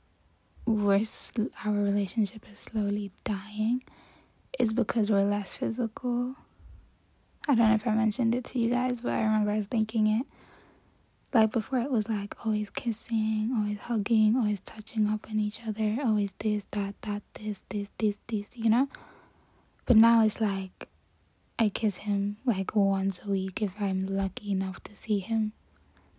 we're 0.65 1.03
sl- 1.03 1.53
our 1.63 1.73
relationship 1.73 2.45
is 2.51 2.59
slowly 2.59 3.11
dying 3.23 3.83
is 4.59 4.73
because 4.73 5.11
we're 5.11 5.23
less 5.23 5.57
physical. 5.57 6.35
I 7.47 7.55
don't 7.55 7.69
know 7.69 7.75
if 7.75 7.87
I 7.87 7.93
mentioned 7.93 8.33
it 8.33 8.43
to 8.45 8.59
you 8.59 8.69
guys, 8.69 9.01
but 9.01 9.11
I 9.11 9.23
remember 9.23 9.51
I 9.51 9.57
was 9.57 9.67
thinking 9.67 10.07
it. 10.07 10.25
Like 11.35 11.51
before, 11.51 11.79
it 11.79 11.91
was 11.91 12.07
like 12.07 12.33
always 12.45 12.69
kissing, 12.69 13.51
always 13.57 13.77
hugging, 13.77 14.37
always 14.37 14.61
touching 14.61 15.09
up 15.09 15.27
on 15.29 15.37
each 15.37 15.59
other, 15.67 15.97
always 16.01 16.31
this, 16.39 16.65
that, 16.71 16.95
that, 17.01 17.23
this, 17.33 17.65
this, 17.67 17.89
this, 17.97 18.21
this, 18.27 18.55
you 18.55 18.69
know? 18.69 18.87
But 19.85 19.97
now 19.97 20.23
it's 20.23 20.39
like 20.39 20.87
I 21.59 21.67
kiss 21.67 21.97
him 21.97 22.37
like 22.45 22.73
once 22.73 23.19
a 23.25 23.29
week 23.29 23.61
if 23.61 23.73
I'm 23.81 24.07
lucky 24.07 24.49
enough 24.53 24.81
to 24.83 24.95
see 24.95 25.19
him. 25.19 25.51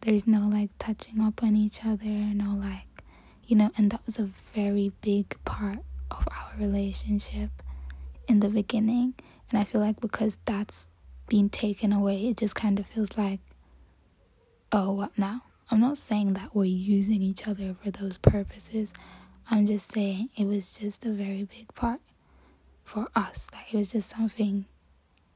There's 0.02 0.26
no 0.26 0.48
like 0.48 0.68
touching 0.78 1.22
up 1.22 1.42
on 1.42 1.56
each 1.56 1.82
other, 1.82 2.04
no 2.04 2.54
like, 2.54 3.02
you 3.46 3.56
know, 3.56 3.70
and 3.78 3.90
that 3.92 4.04
was 4.04 4.18
a 4.18 4.28
very 4.54 4.92
big 5.00 5.34
part 5.46 5.78
of 6.10 6.28
our 6.30 6.52
relationship 6.60 7.62
in 8.28 8.40
the 8.40 8.50
beginning. 8.50 9.14
And 9.50 9.58
I 9.58 9.64
feel 9.64 9.80
like 9.80 9.98
because 9.98 10.38
that's 10.44 10.90
been 11.26 11.48
taken 11.48 11.90
away, 11.90 12.28
it 12.28 12.36
just 12.36 12.54
kind 12.54 12.78
of 12.78 12.86
feels 12.86 13.16
like 13.16 13.40
oh, 14.72 14.92
what 14.92 15.16
now? 15.18 15.42
I'm 15.70 15.80
not 15.80 15.98
saying 15.98 16.34
that 16.34 16.54
we're 16.54 16.64
using 16.64 17.22
each 17.22 17.46
other 17.46 17.74
for 17.74 17.90
those 17.90 18.18
purposes. 18.18 18.92
I'm 19.50 19.66
just 19.66 19.90
saying 19.90 20.30
it 20.36 20.46
was 20.46 20.78
just 20.78 21.04
a 21.04 21.10
very 21.10 21.44
big 21.44 21.74
part 21.74 22.00
for 22.84 23.08
us. 23.14 23.48
Like 23.52 23.74
it 23.74 23.76
was 23.76 23.92
just 23.92 24.08
something 24.08 24.66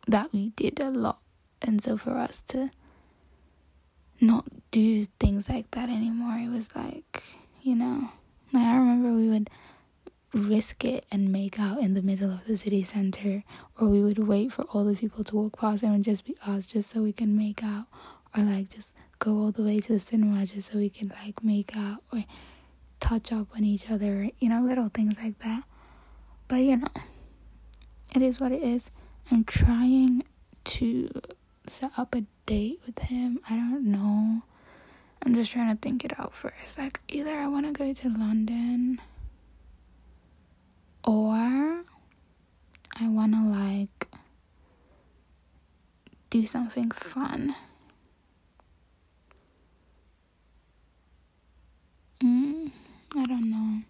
that 0.06 0.32
we 0.32 0.50
did 0.50 0.80
a 0.80 0.90
lot. 0.90 1.18
And 1.62 1.82
so 1.82 1.96
for 1.96 2.16
us 2.16 2.40
to 2.48 2.70
not 4.20 4.46
do 4.70 5.04
things 5.18 5.48
like 5.48 5.70
that 5.72 5.88
anymore, 5.88 6.36
it 6.36 6.50
was 6.50 6.74
like, 6.76 7.22
you 7.62 7.74
know, 7.74 8.10
like 8.52 8.64
I 8.66 8.76
remember 8.76 9.12
we 9.12 9.28
would 9.28 9.50
risk 10.32 10.84
it 10.84 11.04
and 11.10 11.32
make 11.32 11.58
out 11.58 11.80
in 11.80 11.94
the 11.94 12.02
middle 12.02 12.30
of 12.30 12.46
the 12.46 12.56
city 12.56 12.84
center, 12.84 13.42
or 13.80 13.88
we 13.88 14.00
would 14.00 14.18
wait 14.18 14.52
for 14.52 14.62
all 14.72 14.84
the 14.84 14.94
people 14.94 15.24
to 15.24 15.36
walk 15.36 15.58
past 15.58 15.82
and 15.82 15.92
it 15.92 15.96
would 15.96 16.04
just 16.04 16.24
be 16.24 16.36
us 16.46 16.66
just 16.66 16.90
so 16.90 17.02
we 17.02 17.12
can 17.12 17.36
make 17.36 17.64
out, 17.64 17.86
or 18.36 18.44
like 18.44 18.70
just 18.70 18.94
go 19.20 19.32
all 19.32 19.52
the 19.52 19.62
way 19.62 19.78
to 19.78 19.92
the 19.92 20.00
cinema 20.00 20.46
just 20.46 20.72
so 20.72 20.78
we 20.78 20.88
can 20.88 21.12
like 21.22 21.44
make 21.44 21.76
out 21.76 22.02
or 22.10 22.24
touch 23.00 23.32
up 23.32 23.48
on 23.54 23.64
each 23.64 23.90
other, 23.90 24.30
you 24.38 24.48
know, 24.48 24.62
little 24.62 24.88
things 24.88 25.16
like 25.22 25.38
that. 25.40 25.62
But 26.48 26.56
you 26.56 26.78
know, 26.78 26.88
it 28.16 28.22
is 28.22 28.40
what 28.40 28.50
it 28.50 28.62
is. 28.62 28.90
I'm 29.30 29.44
trying 29.44 30.24
to 30.64 31.10
set 31.66 31.92
up 31.98 32.14
a 32.14 32.24
date 32.46 32.80
with 32.86 32.98
him. 32.98 33.40
I 33.48 33.56
don't 33.56 33.84
know. 33.84 34.42
I'm 35.22 35.34
just 35.34 35.52
trying 35.52 35.68
to 35.68 35.80
think 35.80 36.02
it 36.02 36.18
out 36.18 36.34
first. 36.34 36.78
Like, 36.78 37.00
either 37.08 37.36
I 37.36 37.46
want 37.46 37.66
to 37.66 37.72
go 37.72 37.92
to 37.92 38.08
London 38.08 39.02
or 41.04 41.84
I 42.98 43.06
want 43.06 43.34
to, 43.34 43.42
like, 43.42 44.08
do 46.30 46.46
something 46.46 46.90
fun. 46.90 47.54
I 53.16 53.26
don't 53.26 53.50
know. 53.50 53.82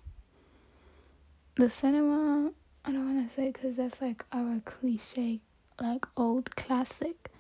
The 1.61 1.69
cinema, 1.69 2.53
I 2.87 2.91
don't 2.91 3.15
want 3.15 3.29
to 3.29 3.37
say 3.37 3.51
because 3.51 3.77
that's 3.77 4.01
like 4.01 4.25
our 4.33 4.63
cliche, 4.65 5.41
like 5.79 6.07
old 6.17 6.57
classic. 6.57 7.31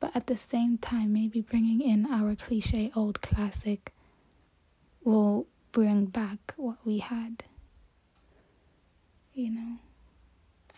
But 0.00 0.16
at 0.16 0.26
the 0.26 0.38
same 0.38 0.78
time, 0.78 1.12
maybe 1.12 1.42
bringing 1.42 1.82
in 1.82 2.06
our 2.06 2.34
cliche 2.34 2.90
old 2.96 3.20
classic 3.20 3.92
will 5.04 5.48
bring 5.70 6.06
back 6.06 6.54
what 6.56 6.78
we 6.86 7.00
had. 7.00 7.44
You 9.34 9.50
know? 9.50 9.76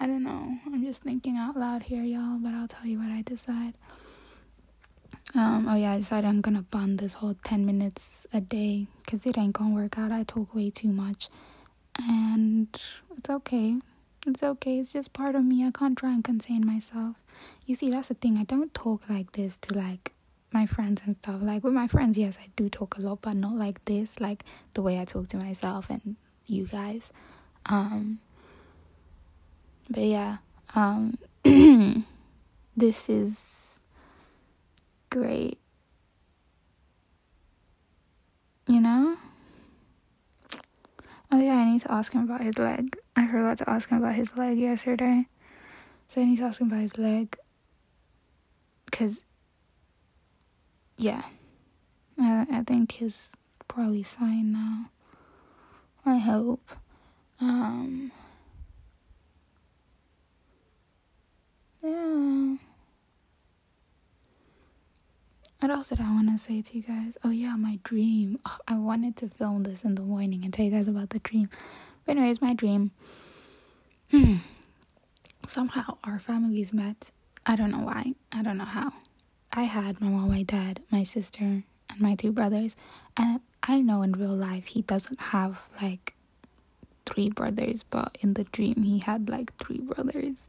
I 0.00 0.08
don't 0.08 0.24
know. 0.24 0.58
I'm 0.66 0.84
just 0.84 1.04
thinking 1.04 1.36
out 1.36 1.56
loud 1.56 1.84
here, 1.84 2.02
y'all, 2.02 2.40
but 2.40 2.54
I'll 2.54 2.66
tell 2.66 2.86
you 2.86 2.98
what 2.98 3.12
I 3.12 3.22
decide. 3.22 3.74
Um, 5.36 5.68
oh 5.68 5.76
yeah, 5.76 5.92
I 5.92 5.98
decided 5.98 6.26
I'm 6.26 6.40
gonna 6.40 6.62
bond 6.62 6.98
this 6.98 7.14
whole 7.14 7.36
10 7.44 7.64
minutes 7.64 8.26
a 8.32 8.40
day 8.40 8.88
because 9.04 9.26
it 9.26 9.38
ain't 9.38 9.52
gonna 9.52 9.76
work 9.76 9.96
out. 9.96 10.10
I 10.10 10.24
talk 10.24 10.56
way 10.56 10.70
too 10.70 10.88
much, 10.88 11.28
and 11.98 12.68
it's 13.16 13.30
okay. 13.30 13.76
It's 14.26 14.42
okay. 14.42 14.78
It's 14.78 14.92
just 14.92 15.12
part 15.12 15.34
of 15.34 15.44
me. 15.44 15.64
I 15.66 15.70
can't 15.70 15.96
try 15.96 16.12
and 16.12 16.22
contain 16.24 16.66
myself. 16.66 17.16
You 17.66 17.74
see, 17.74 17.90
that's 17.90 18.08
the 18.08 18.14
thing. 18.14 18.36
I 18.36 18.44
don't 18.44 18.72
talk 18.74 19.08
like 19.08 19.32
this 19.32 19.56
to 19.58 19.74
like 19.74 20.12
my 20.52 20.66
friends 20.66 21.02
and 21.04 21.16
stuff. 21.16 21.40
Like 21.42 21.64
with 21.64 21.72
my 21.72 21.86
friends, 21.86 22.18
yes, 22.18 22.36
I 22.42 22.48
do 22.56 22.68
talk 22.68 22.96
a 22.98 23.00
lot, 23.00 23.20
but 23.22 23.34
not 23.36 23.54
like 23.54 23.84
this, 23.84 24.20
like 24.20 24.44
the 24.74 24.82
way 24.82 24.98
I 25.00 25.04
talk 25.04 25.28
to 25.28 25.36
myself 25.36 25.88
and 25.90 26.16
you 26.46 26.66
guys. 26.66 27.12
Um 27.66 28.18
but 29.88 30.02
yeah, 30.02 30.38
um 30.74 31.18
this 32.76 33.08
is 33.08 33.80
great. 35.08 35.58
You 38.66 38.80
know? 38.80 39.16
Oh 41.32 41.40
yeah, 41.40 41.54
I 41.56 41.70
need 41.72 41.80
to 41.82 41.92
ask 41.92 42.12
him 42.12 42.22
about 42.24 42.40
his 42.42 42.58
leg. 42.58 42.96
I 43.16 43.26
forgot 43.26 43.58
to 43.58 43.70
ask 43.70 43.88
him 43.88 43.98
about 43.98 44.14
his 44.14 44.36
leg 44.36 44.58
yesterday. 44.58 45.26
So 46.08 46.20
I 46.20 46.24
need 46.24 46.38
to 46.38 46.44
ask 46.44 46.60
him 46.60 46.68
about 46.68 46.80
his 46.80 46.98
leg. 46.98 47.36
Cause 48.90 49.22
yeah. 50.96 51.22
I 52.18 52.46
I 52.50 52.62
think 52.62 52.92
he's 52.92 53.32
probably 53.68 54.02
fine 54.02 54.52
now. 54.52 54.90
I 56.04 56.18
hope. 56.18 56.68
Um 57.40 58.10
Yeah. 61.82 62.56
What 65.60 65.70
else 65.70 65.90
did 65.90 66.00
I 66.00 66.10
want 66.10 66.30
to 66.30 66.38
say 66.38 66.62
to 66.62 66.76
you 66.78 66.82
guys? 66.82 67.18
Oh 67.22 67.30
yeah, 67.30 67.54
my 67.54 67.78
dream. 67.84 68.38
Oh, 68.46 68.56
I 68.66 68.76
wanted 68.78 69.14
to 69.18 69.28
film 69.28 69.64
this 69.64 69.84
in 69.84 69.94
the 69.94 70.00
morning 70.02 70.42
and 70.42 70.54
tell 70.54 70.64
you 70.64 70.70
guys 70.70 70.88
about 70.88 71.10
the 71.10 71.18
dream. 71.18 71.50
But 72.06 72.16
anyways, 72.16 72.40
my 72.40 72.54
dream. 72.54 72.92
Hmm. 74.10 74.36
Somehow 75.46 75.98
our 76.02 76.18
families 76.18 76.72
met. 76.72 77.10
I 77.44 77.56
don't 77.56 77.70
know 77.70 77.80
why. 77.80 78.14
I 78.32 78.42
don't 78.42 78.56
know 78.56 78.64
how. 78.64 78.92
I 79.52 79.64
had 79.64 80.00
my 80.00 80.08
mom, 80.08 80.28
my 80.30 80.44
dad, 80.44 80.80
my 80.90 81.02
sister, 81.02 81.44
and 81.44 82.00
my 82.00 82.14
two 82.14 82.32
brothers. 82.32 82.74
And 83.16 83.40
I 83.62 83.80
know 83.82 84.00
in 84.00 84.12
real 84.12 84.34
life 84.34 84.66
he 84.66 84.80
doesn't 84.80 85.20
have 85.20 85.64
like 85.82 86.14
three 87.04 87.28
brothers, 87.28 87.82
but 87.82 88.16
in 88.22 88.32
the 88.34 88.44
dream 88.44 88.82
he 88.82 89.00
had 89.00 89.28
like 89.28 89.54
three 89.58 89.80
brothers. 89.80 90.48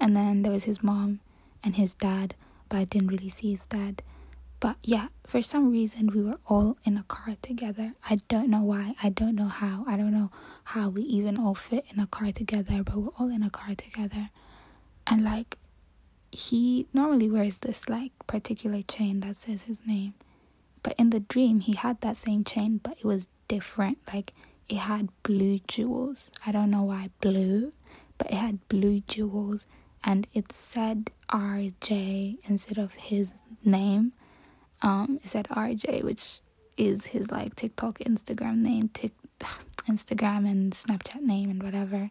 And 0.00 0.16
then 0.16 0.42
there 0.42 0.52
was 0.52 0.64
his 0.64 0.82
mom 0.82 1.20
and 1.62 1.76
his 1.76 1.94
dad, 1.94 2.34
but 2.68 2.78
I 2.78 2.84
didn't 2.84 3.08
really 3.08 3.30
see 3.30 3.52
his 3.52 3.66
dad. 3.66 4.02
But 4.60 4.76
yeah, 4.82 5.08
for 5.26 5.40
some 5.42 5.70
reason 5.70 6.08
we 6.08 6.22
were 6.22 6.38
all 6.46 6.76
in 6.84 6.96
a 6.96 7.04
car 7.04 7.36
together. 7.42 7.94
I 8.08 8.18
don't 8.28 8.48
know 8.48 8.62
why. 8.62 8.94
I 9.02 9.08
don't 9.08 9.36
know 9.36 9.46
how. 9.48 9.84
I 9.86 9.96
don't 9.96 10.12
know 10.12 10.30
how 10.64 10.88
we 10.88 11.02
even 11.02 11.38
all 11.38 11.54
fit 11.54 11.84
in 11.94 12.00
a 12.00 12.06
car 12.06 12.32
together, 12.32 12.82
but 12.82 12.96
we're 12.96 13.12
all 13.18 13.30
in 13.30 13.42
a 13.42 13.50
car 13.50 13.74
together. 13.76 14.30
And 15.06 15.22
like 15.24 15.56
he 16.30 16.86
normally 16.92 17.30
wears 17.30 17.58
this 17.58 17.88
like 17.88 18.12
particular 18.26 18.82
chain 18.82 19.20
that 19.20 19.36
says 19.36 19.62
his 19.62 19.78
name. 19.86 20.14
But 20.82 20.94
in 20.98 21.10
the 21.10 21.20
dream 21.20 21.60
he 21.60 21.74
had 21.74 22.00
that 22.00 22.16
same 22.16 22.44
chain 22.44 22.80
but 22.82 22.98
it 22.98 23.04
was 23.04 23.28
different. 23.46 23.98
Like 24.12 24.32
it 24.68 24.76
had 24.76 25.08
blue 25.22 25.60
jewels. 25.68 26.30
I 26.46 26.52
don't 26.52 26.70
know 26.70 26.82
why 26.82 27.10
blue, 27.20 27.72
but 28.18 28.30
it 28.30 28.34
had 28.34 28.66
blue 28.68 29.00
jewels 29.00 29.66
and 30.04 30.26
it 30.34 30.52
said 30.52 31.10
RJ 31.30 32.38
instead 32.48 32.78
of 32.78 32.92
his 32.94 33.34
name. 33.64 34.12
Um, 34.82 35.20
it 35.24 35.30
said 35.30 35.48
RJ, 35.48 36.04
which 36.04 36.40
is 36.76 37.06
his 37.06 37.30
like 37.30 37.56
TikTok, 37.56 37.98
Instagram 37.98 38.58
name, 38.58 38.88
Tik, 38.88 39.12
Instagram 39.88 40.48
and 40.50 40.72
Snapchat 40.72 41.20
name 41.20 41.50
and 41.50 41.62
whatever. 41.62 42.10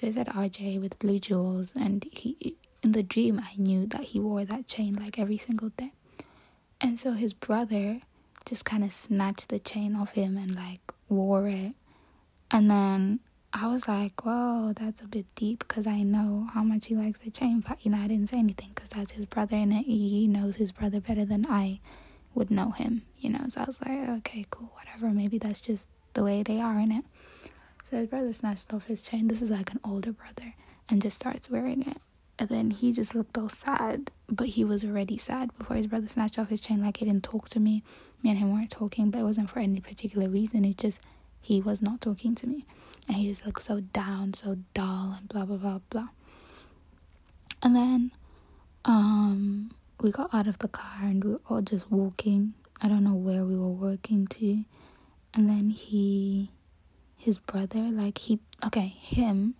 So 0.00 0.06
it 0.06 0.14
said 0.14 0.28
RJ 0.28 0.80
with 0.80 0.98
blue 0.98 1.18
jewels, 1.18 1.72
and 1.78 2.04
he 2.10 2.56
in 2.82 2.92
the 2.92 3.02
dream 3.02 3.40
I 3.40 3.54
knew 3.56 3.86
that 3.86 4.00
he 4.00 4.20
wore 4.20 4.44
that 4.44 4.66
chain 4.66 4.94
like 4.94 5.18
every 5.18 5.38
single 5.38 5.70
day, 5.70 5.92
and 6.80 6.98
so 6.98 7.12
his 7.12 7.32
brother 7.32 8.00
just 8.46 8.64
kind 8.64 8.82
of 8.84 8.92
snatched 8.92 9.48
the 9.50 9.58
chain 9.58 9.94
off 9.94 10.12
him 10.12 10.36
and 10.36 10.56
like 10.56 10.80
wore 11.08 11.48
it, 11.48 11.72
and 12.50 12.70
then 12.70 13.20
I 13.52 13.66
was 13.66 13.88
like, 13.88 14.24
whoa, 14.24 14.72
that's 14.76 15.00
a 15.00 15.08
bit 15.08 15.26
deep 15.34 15.60
because 15.66 15.86
I 15.86 16.02
know 16.02 16.48
how 16.54 16.62
much 16.62 16.86
he 16.86 16.94
likes 16.94 17.20
the 17.20 17.30
chain. 17.30 17.64
But, 17.66 17.84
you 17.84 17.90
know, 17.90 17.98
I 17.98 18.06
didn't 18.06 18.28
say 18.28 18.38
anything 18.38 18.70
because 18.74 18.90
that's 18.90 19.12
his 19.12 19.24
brother 19.24 19.56
and 19.56 19.72
he 19.72 20.28
knows 20.28 20.56
his 20.56 20.70
brother 20.70 21.00
better 21.00 21.24
than 21.24 21.46
I 21.46 21.80
would 22.32 22.50
know 22.50 22.70
him, 22.70 23.02
you 23.18 23.28
know. 23.28 23.44
So 23.48 23.62
I 23.62 23.64
was 23.64 23.80
like, 23.80 24.08
okay, 24.18 24.46
cool, 24.50 24.70
whatever. 24.74 25.12
Maybe 25.12 25.38
that's 25.38 25.60
just 25.60 25.88
the 26.14 26.22
way 26.22 26.44
they 26.44 26.60
are 26.60 26.78
in 26.78 26.92
it. 26.92 27.04
So 27.90 27.96
his 27.96 28.06
brother 28.06 28.32
snatched 28.32 28.72
off 28.72 28.86
his 28.86 29.02
chain. 29.02 29.26
This 29.26 29.42
is 29.42 29.50
like 29.50 29.72
an 29.72 29.80
older 29.84 30.12
brother 30.12 30.54
and 30.88 31.02
just 31.02 31.16
starts 31.16 31.50
wearing 31.50 31.88
it. 31.88 31.96
And 32.38 32.48
then 32.48 32.70
he 32.70 32.92
just 32.92 33.16
looked 33.16 33.36
all 33.36 33.48
sad, 33.48 34.12
but 34.28 34.46
he 34.46 34.64
was 34.64 34.84
already 34.84 35.18
sad 35.18 35.50
before 35.58 35.76
his 35.76 35.88
brother 35.88 36.06
snatched 36.06 36.38
off 36.38 36.50
his 36.50 36.60
chain. 36.60 36.82
Like 36.82 36.98
he 36.98 37.04
didn't 37.04 37.24
talk 37.24 37.48
to 37.50 37.60
me. 37.60 37.82
Me 38.22 38.30
and 38.30 38.38
him 38.38 38.52
weren't 38.52 38.70
talking, 38.70 39.10
but 39.10 39.18
it 39.18 39.24
wasn't 39.24 39.50
for 39.50 39.58
any 39.58 39.80
particular 39.80 40.28
reason. 40.28 40.64
It 40.64 40.78
just 40.78 41.00
he 41.42 41.60
was 41.60 41.82
not 41.82 42.00
talking 42.00 42.34
to 42.36 42.46
me 42.46 42.64
and 43.10 43.18
he 43.18 43.28
just 43.28 43.44
looked 43.44 43.64
so 43.64 43.80
down 43.80 44.32
so 44.34 44.56
dull 44.72 45.16
and 45.18 45.28
blah 45.28 45.44
blah 45.44 45.56
blah 45.56 45.80
blah. 45.90 46.08
And 47.60 47.74
then 47.74 48.12
um 48.84 49.72
we 50.00 50.12
got 50.12 50.32
out 50.32 50.46
of 50.46 50.58
the 50.58 50.68
car 50.68 51.00
and 51.02 51.24
we 51.24 51.32
were 51.32 51.40
all 51.48 51.60
just 51.60 51.90
walking. 51.90 52.54
I 52.80 52.86
don't 52.86 53.02
know 53.02 53.16
where 53.16 53.44
we 53.44 53.56
were 53.56 53.66
walking 53.66 54.28
to. 54.28 54.64
And 55.34 55.50
then 55.50 55.70
he 55.70 56.52
his 57.16 57.38
brother 57.38 57.80
like 57.80 58.18
he 58.18 58.38
okay 58.64 58.94
him 58.96 59.54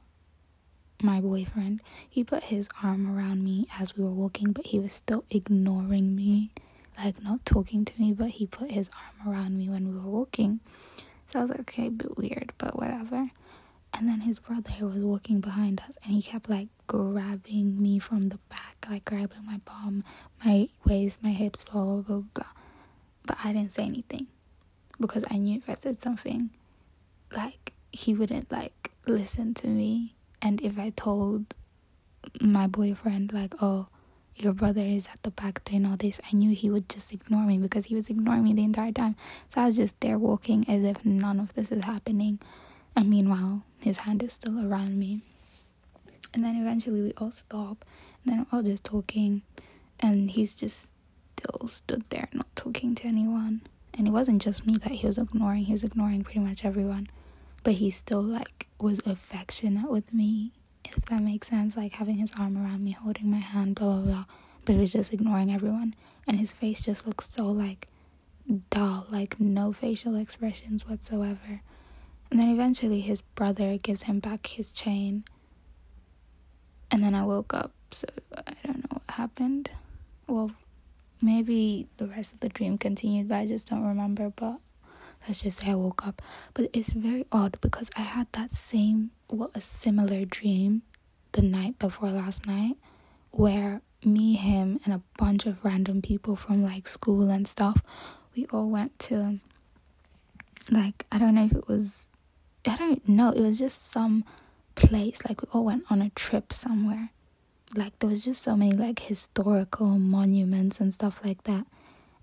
my 1.02 1.20
boyfriend 1.20 1.80
he 2.08 2.22
put 2.22 2.44
his 2.44 2.68
arm 2.84 3.14
around 3.14 3.42
me 3.42 3.66
as 3.78 3.96
we 3.96 4.04
were 4.04 4.12
walking 4.12 4.52
but 4.52 4.66
he 4.66 4.78
was 4.78 4.92
still 4.92 5.24
ignoring 5.28 6.14
me. 6.14 6.52
Like 6.96 7.20
not 7.20 7.44
talking 7.44 7.84
to 7.84 8.00
me 8.00 8.12
but 8.12 8.28
he 8.28 8.46
put 8.46 8.70
his 8.70 8.88
arm 8.94 9.32
around 9.34 9.58
me 9.58 9.68
when 9.68 9.88
we 9.88 9.98
were 9.98 10.08
walking. 10.08 10.60
So 11.26 11.38
I 11.38 11.42
was 11.42 11.50
like, 11.50 11.60
okay, 11.60 11.86
a 11.86 11.90
bit 11.90 12.16
weird, 12.18 12.52
but 12.58 12.76
whatever. 12.76 13.30
And 13.92 14.08
then 14.08 14.20
his 14.20 14.38
brother 14.38 14.72
was 14.80 14.98
walking 15.02 15.40
behind 15.40 15.80
us 15.88 15.98
and 16.04 16.14
he 16.14 16.22
kept 16.22 16.48
like 16.48 16.68
grabbing 16.86 17.82
me 17.82 17.98
from 17.98 18.28
the 18.28 18.38
back, 18.48 18.86
like 18.88 19.04
grabbing 19.04 19.44
my 19.46 19.60
bum, 19.64 20.04
my 20.44 20.68
waist, 20.84 21.22
my 21.22 21.30
hips, 21.30 21.64
blah, 21.64 21.84
blah, 21.84 22.02
blah, 22.02 22.22
blah. 22.34 22.44
But 23.26 23.38
I 23.44 23.52
didn't 23.52 23.72
say 23.72 23.84
anything 23.84 24.26
because 25.00 25.24
I 25.30 25.36
knew 25.36 25.58
if 25.58 25.68
I 25.68 25.74
said 25.74 25.98
something, 25.98 26.50
like 27.36 27.72
he 27.92 28.14
wouldn't 28.14 28.50
like 28.50 28.90
listen 29.06 29.54
to 29.54 29.66
me. 29.66 30.14
And 30.42 30.60
if 30.62 30.78
I 30.78 30.90
told 30.90 31.54
my 32.40 32.66
boyfriend, 32.66 33.32
like, 33.32 33.54
oh, 33.60 33.86
your 34.36 34.52
brother 34.52 34.80
is 34.80 35.08
at 35.08 35.22
the 35.22 35.30
back 35.30 35.62
doing 35.64 35.84
all 35.84 35.96
this, 35.96 36.20
I 36.32 36.36
knew 36.36 36.54
he 36.54 36.70
would 36.70 36.88
just 36.88 37.12
ignore 37.12 37.44
me 37.44 37.58
because 37.58 37.86
he 37.86 37.94
was 37.94 38.08
ignoring 38.08 38.44
me 38.44 38.54
the 38.54 38.64
entire 38.64 38.92
time. 38.92 39.16
So 39.48 39.60
I 39.60 39.66
was 39.66 39.76
just 39.76 40.00
there 40.00 40.18
walking 40.18 40.64
as 40.68 40.84
if 40.84 41.04
none 41.04 41.40
of 41.40 41.54
this 41.54 41.70
is 41.70 41.84
happening. 41.84 42.38
And 43.00 43.08
meanwhile, 43.08 43.62
his 43.80 43.96
hand 43.96 44.22
is 44.22 44.34
still 44.34 44.62
around 44.62 44.98
me. 44.98 45.22
And 46.34 46.44
then 46.44 46.56
eventually 46.56 47.00
we 47.00 47.12
all 47.16 47.30
stop. 47.30 47.86
And 48.22 48.30
then 48.30 48.46
we're 48.52 48.58
all 48.58 48.62
just 48.62 48.84
talking. 48.84 49.40
And 49.98 50.30
he's 50.30 50.54
just 50.54 50.92
still 51.38 51.66
stood 51.68 52.04
there, 52.10 52.28
not 52.34 52.54
talking 52.54 52.94
to 52.96 53.06
anyone. 53.06 53.62
And 53.94 54.06
it 54.06 54.10
wasn't 54.10 54.42
just 54.42 54.66
me 54.66 54.76
that 54.76 54.92
he 54.92 55.06
was 55.06 55.16
ignoring, 55.16 55.64
he 55.64 55.72
was 55.72 55.82
ignoring 55.82 56.24
pretty 56.24 56.40
much 56.40 56.62
everyone. 56.62 57.08
But 57.62 57.76
he 57.76 57.90
still 57.90 58.20
like 58.20 58.66
was 58.78 59.00
affectionate 59.06 59.90
with 59.90 60.12
me 60.12 60.52
if 60.84 61.06
that 61.06 61.22
makes 61.22 61.48
sense, 61.48 61.78
like 61.78 61.94
having 61.94 62.16
his 62.16 62.34
arm 62.38 62.58
around 62.58 62.84
me, 62.84 62.90
holding 62.90 63.30
my 63.30 63.38
hand, 63.38 63.76
blah 63.76 63.94
blah 63.94 64.02
blah. 64.02 64.24
But 64.66 64.74
he 64.74 64.80
was 64.82 64.92
just 64.92 65.10
ignoring 65.10 65.50
everyone, 65.50 65.94
and 66.26 66.38
his 66.38 66.52
face 66.52 66.82
just 66.82 67.06
looks 67.06 67.30
so 67.30 67.46
like 67.46 67.88
dull, 68.68 69.06
like 69.10 69.40
no 69.40 69.72
facial 69.72 70.16
expressions 70.16 70.86
whatsoever. 70.86 71.62
And 72.30 72.38
then 72.38 72.48
eventually 72.48 73.00
his 73.00 73.20
brother 73.20 73.76
gives 73.76 74.04
him 74.04 74.20
back 74.20 74.46
his 74.46 74.72
chain. 74.72 75.24
And 76.90 77.02
then 77.02 77.14
I 77.14 77.24
woke 77.24 77.52
up, 77.54 77.72
so 77.90 78.06
I 78.36 78.54
don't 78.64 78.78
know 78.78 78.88
what 78.90 79.16
happened. 79.16 79.70
Well, 80.26 80.52
maybe 81.20 81.88
the 81.96 82.06
rest 82.06 82.34
of 82.34 82.40
the 82.40 82.48
dream 82.48 82.78
continued, 82.78 83.28
but 83.28 83.38
I 83.38 83.46
just 83.46 83.68
don't 83.68 83.84
remember. 83.86 84.30
But 84.30 84.58
let's 85.26 85.42
just 85.42 85.58
say 85.58 85.70
I 85.70 85.74
woke 85.74 86.06
up. 86.06 86.22
But 86.54 86.70
it's 86.72 86.92
very 86.92 87.26
odd 87.32 87.58
because 87.60 87.90
I 87.96 88.02
had 88.02 88.28
that 88.32 88.52
same, 88.52 89.10
well, 89.28 89.50
a 89.54 89.60
similar 89.60 90.24
dream 90.24 90.82
the 91.32 91.42
night 91.42 91.78
before 91.78 92.10
last 92.10 92.46
night 92.46 92.76
where 93.32 93.82
me, 94.04 94.34
him, 94.34 94.80
and 94.84 94.94
a 94.94 95.02
bunch 95.18 95.46
of 95.46 95.64
random 95.64 96.02
people 96.02 96.34
from 96.36 96.62
like 96.62 96.88
school 96.88 97.30
and 97.30 97.46
stuff, 97.46 97.82
we 98.34 98.46
all 98.46 98.68
went 98.68 98.98
to, 98.98 99.38
like, 100.70 101.06
I 101.12 101.18
don't 101.18 101.34
know 101.34 101.44
if 101.44 101.52
it 101.52 101.68
was, 101.68 102.12
I 102.66 102.76
don't 102.76 103.08
know, 103.08 103.30
it 103.30 103.40
was 103.40 103.58
just 103.58 103.90
some 103.90 104.24
place, 104.74 105.20
like, 105.28 105.42
we 105.42 105.48
all 105.52 105.64
went 105.64 105.84
on 105.90 106.02
a 106.02 106.10
trip 106.10 106.52
somewhere. 106.52 107.10
Like, 107.74 107.98
there 107.98 108.10
was 108.10 108.24
just 108.24 108.42
so 108.42 108.56
many 108.56 108.72
like 108.72 108.98
historical 109.00 109.98
monuments 109.98 110.80
and 110.80 110.92
stuff 110.92 111.20
like 111.24 111.44
that 111.44 111.66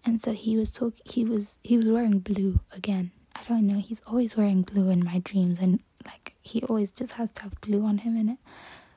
and 0.06 0.21
so 0.21 0.32
he 0.34 0.56
was 0.58 0.71
talk 0.71 0.93
he 1.06 1.23
was 1.23 1.58
he 1.63 1.76
was 1.76 1.88
wearing 1.88 2.19
blue 2.19 2.60
again 2.71 3.12
i 3.36 3.41
don't 3.47 3.65
know 3.65 3.80
he's 3.80 4.02
always 4.06 4.38
wearing 4.38 4.62
blue 4.62 4.89
in 4.89 5.04
my 5.04 5.19
dreams 5.19 5.58
and 5.58 5.80
like 6.06 6.36
he 6.41 6.63
always 6.63 6.91
just 6.91 7.13
has 7.13 7.32
to 7.34 7.43
have 7.43 7.60
blue 7.62 7.86
on 7.86 8.00
him 8.00 8.15
in 8.17 8.30
it. 8.30 8.38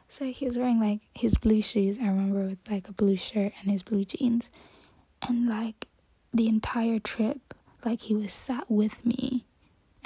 So 0.08 0.24
he 0.26 0.46
was 0.46 0.56
wearing 0.56 0.80
like 0.80 1.00
his 1.14 1.36
blue 1.36 1.62
shoes, 1.62 1.98
I 1.98 2.06
remember 2.06 2.46
with 2.46 2.58
like 2.70 2.88
a 2.88 2.92
blue 2.92 3.16
shirt 3.16 3.52
and 3.60 3.70
his 3.70 3.82
blue 3.82 4.04
jeans. 4.04 4.50
And 5.28 5.48
like 5.48 5.86
the 6.32 6.48
entire 6.48 6.98
trip, 6.98 7.54
like 7.84 8.02
he 8.02 8.14
was 8.14 8.32
sat 8.32 8.70
with 8.70 9.04
me 9.04 9.44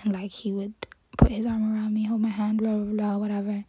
and 0.02 0.12
like 0.12 0.32
he 0.32 0.52
would 0.52 0.74
put 1.16 1.30
his 1.30 1.46
arm 1.46 1.72
around 1.74 1.94
me, 1.94 2.04
hold 2.06 2.20
my 2.20 2.28
hand, 2.28 2.58
blah 2.58 2.76
blah 2.76 2.92
blah, 2.92 3.16
whatever. 3.18 3.64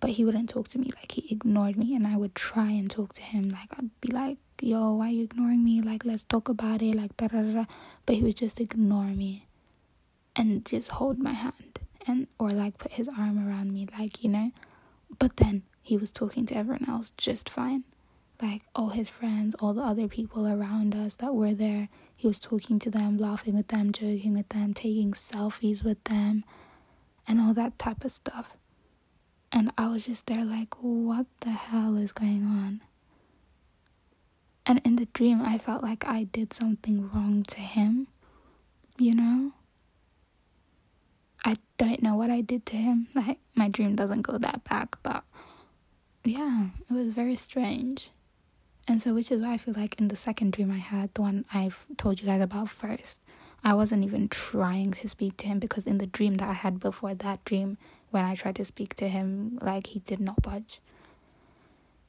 But 0.00 0.10
he 0.10 0.24
wouldn't 0.24 0.50
talk 0.50 0.68
to 0.68 0.78
me, 0.78 0.90
like 0.96 1.12
he 1.12 1.26
ignored 1.32 1.76
me 1.76 1.94
and 1.94 2.06
I 2.06 2.16
would 2.16 2.34
try 2.34 2.70
and 2.70 2.90
talk 2.90 3.12
to 3.14 3.22
him. 3.22 3.48
Like 3.50 3.68
I'd 3.78 3.90
be 4.00 4.08
like, 4.12 4.38
Yo, 4.60 4.94
why 4.94 5.08
are 5.08 5.10
you 5.10 5.24
ignoring 5.24 5.64
me? 5.64 5.80
Like 5.80 6.04
let's 6.04 6.24
talk 6.24 6.48
about 6.48 6.82
it, 6.82 6.94
like 6.94 7.16
da 7.16 7.28
da 7.28 7.42
da 7.42 7.64
but 8.04 8.16
he 8.16 8.22
would 8.22 8.36
just 8.36 8.60
ignore 8.60 9.06
me 9.06 9.46
and 10.34 10.64
just 10.64 10.90
hold 10.92 11.18
my 11.18 11.32
hand 11.32 11.78
and 12.06 12.26
or 12.38 12.50
like 12.50 12.78
put 12.78 12.92
his 12.92 13.08
arm 13.08 13.46
around 13.48 13.72
me, 13.72 13.86
like, 13.98 14.22
you 14.22 14.30
know. 14.30 14.52
But 15.18 15.36
then 15.38 15.62
he 15.82 15.96
was 15.96 16.10
talking 16.12 16.46
to 16.46 16.56
everyone 16.56 16.88
else 16.88 17.10
just 17.16 17.48
fine. 17.48 17.84
Like 18.40 18.62
all 18.74 18.90
his 18.90 19.08
friends, 19.08 19.54
all 19.58 19.72
the 19.72 19.82
other 19.82 20.08
people 20.08 20.46
around 20.46 20.94
us 20.94 21.16
that 21.16 21.34
were 21.34 21.54
there, 21.54 21.88
he 22.16 22.26
was 22.26 22.40
talking 22.40 22.78
to 22.80 22.90
them, 22.90 23.18
laughing 23.18 23.54
with 23.54 23.68
them, 23.68 23.92
joking 23.92 24.34
with 24.34 24.48
them, 24.48 24.72
taking 24.72 25.12
selfies 25.12 25.84
with 25.84 26.02
them, 26.04 26.44
and 27.28 27.40
all 27.40 27.52
that 27.54 27.78
type 27.78 28.04
of 28.04 28.10
stuff. 28.10 28.56
And 29.52 29.70
I 29.78 29.88
was 29.88 30.06
just 30.06 30.26
there, 30.26 30.44
like, 30.44 30.74
what 30.80 31.26
the 31.40 31.50
hell 31.50 31.96
is 31.96 32.12
going 32.12 32.42
on? 32.42 32.80
And 34.64 34.80
in 34.84 34.96
the 34.96 35.06
dream, 35.12 35.42
I 35.42 35.58
felt 35.58 35.82
like 35.82 36.04
I 36.06 36.24
did 36.24 36.52
something 36.52 37.08
wrong 37.10 37.44
to 37.44 37.60
him, 37.60 38.08
you 38.98 39.14
know? 39.14 39.52
I 41.44 41.56
don't 41.78 42.02
know 42.02 42.16
what 42.16 42.30
I 42.30 42.40
did 42.40 42.66
to 42.66 42.76
him. 42.76 43.06
Like, 43.14 43.38
my 43.54 43.68
dream 43.68 43.94
doesn't 43.94 44.22
go 44.22 44.38
that 44.38 44.64
back, 44.64 44.96
but 45.02 45.22
yeah, 46.24 46.68
it 46.90 46.92
was 46.92 47.08
very 47.10 47.36
strange. 47.36 48.10
And 48.88 49.02
so, 49.02 49.14
which 49.14 49.32
is 49.32 49.40
why 49.40 49.54
I 49.54 49.58
feel 49.58 49.74
like 49.76 49.98
in 49.98 50.08
the 50.08 50.16
second 50.16 50.52
dream 50.52 50.70
I 50.70 50.78
had, 50.78 51.12
the 51.14 51.22
one 51.22 51.44
I've 51.52 51.86
told 51.96 52.20
you 52.20 52.26
guys 52.26 52.40
about 52.40 52.68
first, 52.68 53.20
I 53.64 53.74
wasn't 53.74 54.04
even 54.04 54.28
trying 54.28 54.92
to 54.92 55.08
speak 55.08 55.36
to 55.38 55.46
him 55.48 55.58
because 55.58 55.86
in 55.86 55.98
the 55.98 56.06
dream 56.06 56.36
that 56.36 56.48
I 56.48 56.52
had 56.52 56.78
before 56.78 57.14
that 57.14 57.44
dream, 57.44 57.78
when 58.10 58.24
I 58.24 58.36
tried 58.36 58.56
to 58.56 58.64
speak 58.64 58.94
to 58.96 59.08
him, 59.08 59.58
like 59.60 59.88
he 59.88 59.98
did 59.98 60.20
not 60.20 60.40
budge. 60.40 60.80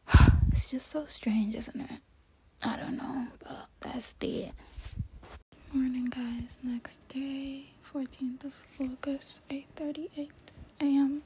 it's 0.52 0.68
just 0.68 0.90
so 0.92 1.06
strange, 1.08 1.56
isn't 1.56 1.80
it? 1.82 2.00
I 2.63 2.78
don't 2.78 2.98
know, 2.98 3.28
but 3.40 3.68
that's 3.82 4.16
it. 4.22 4.52
Morning, 5.74 6.06
guys. 6.06 6.60
Next 6.63 7.08
day, 7.10 7.66
14th 7.94 8.46
of 8.46 8.54
August, 8.80 9.42
8:38 9.50 10.30
a.m. 10.82 11.24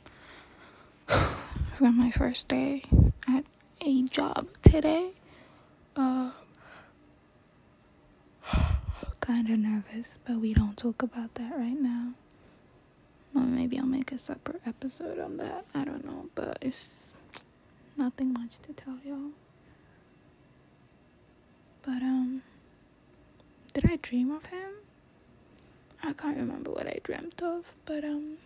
For 1.77 1.91
my 1.91 2.11
first 2.11 2.47
day 2.47 2.83
at 3.27 3.45
a 3.81 4.03
job 4.03 4.47
today. 4.61 5.11
Um, 6.01 6.33
kind 9.19 9.49
of 9.49 9.59
nervous, 9.59 10.17
but 10.25 10.37
we 10.37 10.53
don't 10.53 10.75
talk 10.75 11.03
about 11.03 11.35
that 11.35 11.51
right 11.55 11.79
now. 11.79 12.13
Or 13.35 13.41
maybe 13.43 13.77
I'll 13.79 13.85
make 13.85 14.11
a 14.11 14.17
separate 14.17 14.61
episode 14.65 15.19
on 15.19 15.37
that. 15.37 15.65
I 15.75 15.85
don't 15.85 16.03
know, 16.03 16.29
but 16.35 16.57
it's 16.61 17.13
nothing 17.97 18.33
much 18.33 18.57
to 18.59 18.73
tell 18.73 18.97
y'all. 19.05 19.31
But 21.83 22.01
um 22.01 22.41
did 23.73 23.89
I 23.89 23.97
dream 24.01 24.31
of 24.31 24.45
him? 24.47 24.71
I 26.03 26.13
can't 26.13 26.37
remember 26.37 26.71
what 26.71 26.87
I 26.87 26.99
dreamt 27.03 27.41
of, 27.41 27.73
but 27.85 28.03
um 28.03 28.37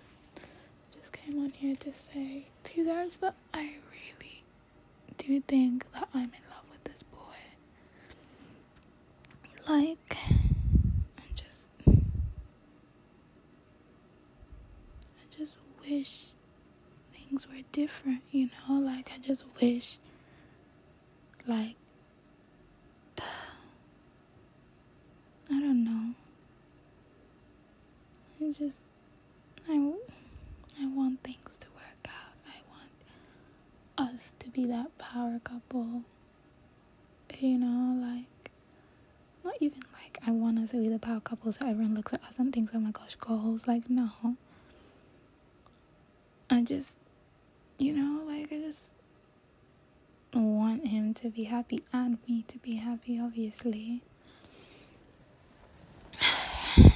just 0.94 1.12
came 1.12 1.40
on 1.44 1.50
here 1.52 1.76
to 1.78 1.92
say 2.14 2.46
to 2.66 2.78
you 2.82 2.86
guys 2.86 3.16
that 3.18 3.36
I 3.54 3.76
really 3.92 4.44
do 5.18 5.40
think 5.42 5.90
that 5.94 6.10
I'm 6.14 6.24
in 6.40 6.46
love 6.52 6.66
with 6.70 6.84
this 6.84 7.04
boy. 7.04 7.18
Like 9.68 10.18
I 11.18 11.24
just 11.34 11.70
I 11.88 11.94
just 15.36 15.58
wish 15.82 16.26
things 17.14 17.48
were 17.48 17.62
different, 17.72 18.22
you 18.32 18.50
know? 18.70 18.76
Like 18.80 19.12
I 19.16 19.18
just 19.20 19.44
wish 19.62 19.98
like 21.48 21.76
I 23.18 23.24
don't 25.50 25.84
know. 25.84 26.14
I 28.42 28.52
just 28.52 28.86
I 29.68 29.94
I 30.82 30.86
want 30.88 31.24
things 31.24 31.58
to 31.58 31.68
work 31.76 32.08
out. 32.08 32.36
I 32.48 32.62
want 32.70 34.12
us 34.14 34.34
to 34.40 34.50
be 34.50 34.66
that 34.66 34.98
power 34.98 35.40
couple. 35.44 36.04
You 37.40 37.58
know, 37.60 38.00
like 38.02 38.26
not 39.46 39.56
even 39.62 39.80
like 39.94 40.18
I 40.28 40.32
want 40.32 40.60
us 40.60 40.72
to 40.72 40.78
be 40.78 40.90
the 40.90 41.00
power 41.00 41.20
couple 41.20 41.52
so 41.52 41.66
everyone 41.66 41.96
looks 41.96 42.14
at 42.14 42.24
us 42.24 42.40
and 42.40 42.52
thinks, 42.52 42.72
"Oh 42.76 42.80
my 42.80 42.92
gosh, 42.92 43.16
goals." 43.16 43.68
Like 43.68 43.90
no. 43.90 44.10
I 46.50 46.62
just 46.62 46.98
you 47.78 47.94
know, 47.94 48.24
like 48.26 48.52
I 48.52 48.58
just 48.58 48.94
want 50.34 50.88
him 50.88 51.14
to 51.16 51.30
be 51.30 51.44
happy 51.46 51.84
and 51.94 52.18
me 52.28 52.44
to 52.48 52.58
be 52.60 52.76
happy, 52.76 53.20
obviously. 53.20 54.02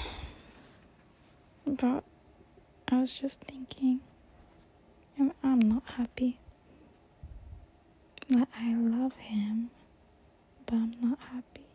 But 1.65 2.03
I 2.87 2.99
was 3.01 3.13
just 3.13 3.41
thinking, 3.41 4.01
I'm 5.43 5.59
not 5.59 5.83
happy. 5.97 6.39
Like, 8.29 8.47
I 8.59 8.73
love 8.75 9.15
him, 9.15 9.69
but 10.65 10.75
I'm 10.75 10.95
not 11.01 11.19
happy. 11.31 11.68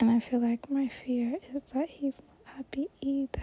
And 0.00 0.10
I 0.10 0.20
feel 0.20 0.40
like 0.40 0.70
my 0.70 0.88
fear 0.88 1.38
is 1.54 1.62
that 1.72 1.88
he's 1.90 2.20
not 2.20 2.54
happy 2.56 2.88
either. 3.00 3.42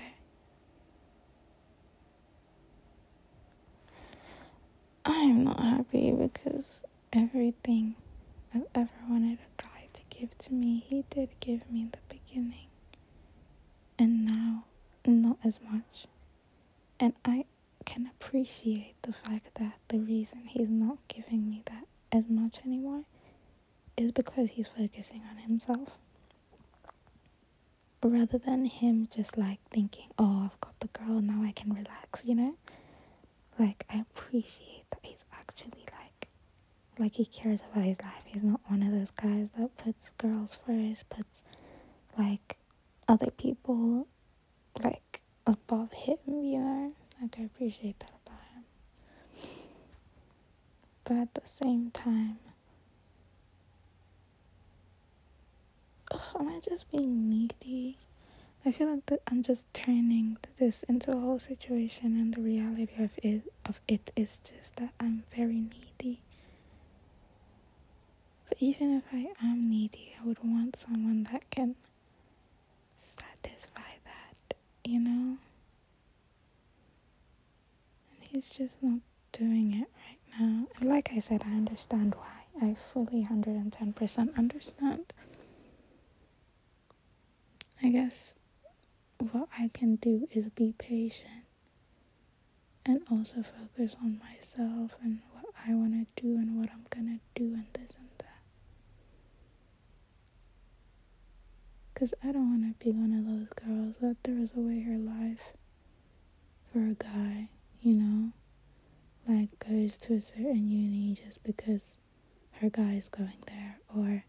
I'm 5.04 5.44
not 5.44 5.60
happy 5.60 6.12
because 6.12 6.82
everything 7.14 7.96
I've 8.54 8.68
ever 8.74 8.90
wanted 9.10 9.40
a 9.40 9.62
guy 9.62 9.88
to 9.94 10.02
give 10.10 10.38
to 10.40 10.54
me, 10.54 10.84
he 10.88 11.04
did 11.10 11.30
give 11.40 11.70
me 11.70 11.82
in 11.82 11.92
the 11.92 12.00
beginning 12.16 12.68
and 14.00 14.26
now 14.26 14.66
not 15.06 15.38
as 15.44 15.60
much. 15.62 16.08
And 17.00 17.14
I 17.24 17.46
can 17.86 18.08
appreciate 18.20 18.96
the 19.04 19.14
fact 19.14 19.56
that 19.56 19.74
the 19.90 20.00
reason 20.00 20.44
he's 20.48 20.70
not 20.70 20.98
giving 21.08 21.50
me 21.50 21.62
that 21.66 21.86
as 22.12 22.30
much 22.30 22.60
anymore 22.66 23.04
is 23.98 24.12
because 24.12 24.52
he's 24.52 24.68
focusing 24.68 25.22
on 25.30 25.38
himself. 25.38 25.90
Rather 28.08 28.38
than 28.38 28.66
him 28.66 29.08
just 29.14 29.36
like 29.36 29.58
thinking, 29.72 30.06
oh, 30.20 30.44
I've 30.46 30.60
got 30.62 30.80
the 30.80 30.88
girl, 30.90 31.22
now 31.22 31.42
I 31.44 31.52
can 31.52 31.74
relax, 31.74 32.24
you 32.24 32.36
know? 32.36 32.56
Like, 33.58 33.84
I 33.90 33.98
appreciate 34.02 34.84
that 34.92 35.00
he's 35.02 35.26
actually 35.34 35.86
like, 35.92 36.28
like 37.00 37.16
he 37.16 37.26
cares 37.26 37.62
about 37.72 37.84
his 37.86 38.00
life. 38.02 38.22
He's 38.26 38.44
not 38.44 38.60
one 38.68 38.84
of 38.84 38.92
those 38.92 39.10
guys 39.10 39.48
that 39.58 39.76
puts 39.78 40.12
girls 40.20 40.56
first, 40.68 41.10
puts 41.10 41.44
like 42.18 42.58
other 43.08 43.32
people 43.32 44.08
like 44.84 45.22
above 45.48 45.92
him, 45.92 46.18
you 46.28 46.60
know? 46.60 46.94
Like 47.22 47.36
I 47.40 47.44
appreciate 47.44 48.00
that 48.00 48.12
about 48.26 48.40
him. 48.54 48.64
But 51.06 51.18
at 51.18 51.34
the 51.34 51.42
same 51.48 51.90
time, 51.92 52.38
ugh, 56.12 56.22
am 56.40 56.48
I 56.50 56.60
just 56.60 56.90
being 56.92 57.30
needy? 57.30 57.98
I 58.66 58.72
feel 58.72 58.90
like 58.90 59.06
that 59.08 59.22
I'm 59.28 59.44
just 59.44 59.72
turning 59.74 60.38
this 60.58 60.84
into 60.84 61.12
a 61.12 61.20
whole 61.20 61.40
situation, 61.40 62.18
and 62.20 62.34
the 62.34 62.42
reality 62.42 63.04
of 63.04 63.12
it 63.22 63.42
of 63.66 63.80
it 63.88 64.12
is 64.16 64.40
just 64.44 64.76
that 64.78 64.90
I'm 65.00 65.24
very 65.36 65.62
needy. 65.62 66.22
But 68.50 68.58
even 68.60 68.94
if 68.98 69.04
I 69.14 69.28
am 69.46 69.70
needy, 69.70 70.16
I 70.22 70.26
would 70.26 70.40
want 70.44 70.76
someone 70.78 71.28
that 71.32 71.50
can 71.52 71.76
satisfy 73.00 73.82
that, 74.06 74.56
you 74.84 75.00
know? 75.00 75.38
And 78.12 78.20
he's 78.22 78.50
just 78.50 78.74
not 78.82 79.00
doing 79.32 79.74
it 79.74 79.90
right 80.08 80.40
now. 80.40 80.68
And 80.80 80.90
like 80.90 81.10
I 81.14 81.20
said, 81.20 81.44
I 81.46 81.52
understand 81.52 82.16
why. 82.16 82.32
I 82.62 82.74
fully 82.76 83.28
110% 83.30 84.38
understand. 84.38 85.14
I 87.84 87.90
guess 87.90 88.34
what 89.32 89.50
I 89.58 89.70
can 89.74 89.96
do 89.98 90.28
is 90.32 90.50
be 90.50 90.74
patient 90.78 91.46
and 92.86 93.02
also 93.10 93.44
focus 93.44 93.96
on 94.02 94.20
myself 94.20 94.92
and 95.04 95.20
what 95.34 95.46
I 95.68 95.74
want 95.74 95.94
to 95.94 96.22
do 96.22 96.36
and 96.38 96.58
what 96.58 96.70
I'm 96.72 96.86
going 96.90 97.20
to 97.20 97.40
do 97.42 97.54
and 97.54 97.66
this 97.74 97.96
and 97.98 98.10
that. 98.20 98.40
Because 101.94 102.14
I 102.24 102.32
don't 102.32 102.50
want 102.50 102.80
to 102.80 102.84
be 102.86 102.92
one 102.92 103.14
of 103.14 103.26
those 103.26 103.48
girls 103.66 103.96
that 104.02 104.18
throws 104.24 104.52
away 104.56 104.82
her 104.82 104.98
life 104.98 105.54
for 106.72 106.80
a 106.80 106.94
guy, 106.94 107.50
you 107.82 107.94
know, 107.94 108.32
like 109.28 109.50
goes 109.60 109.98
to 109.98 110.14
a 110.16 110.22
certain 110.22 110.70
uni 110.70 111.16
just 111.16 111.42
because 111.44 111.96
her 112.62 112.70
guy's 112.70 113.10
going 113.10 113.44
there, 113.48 113.80
or 113.96 114.24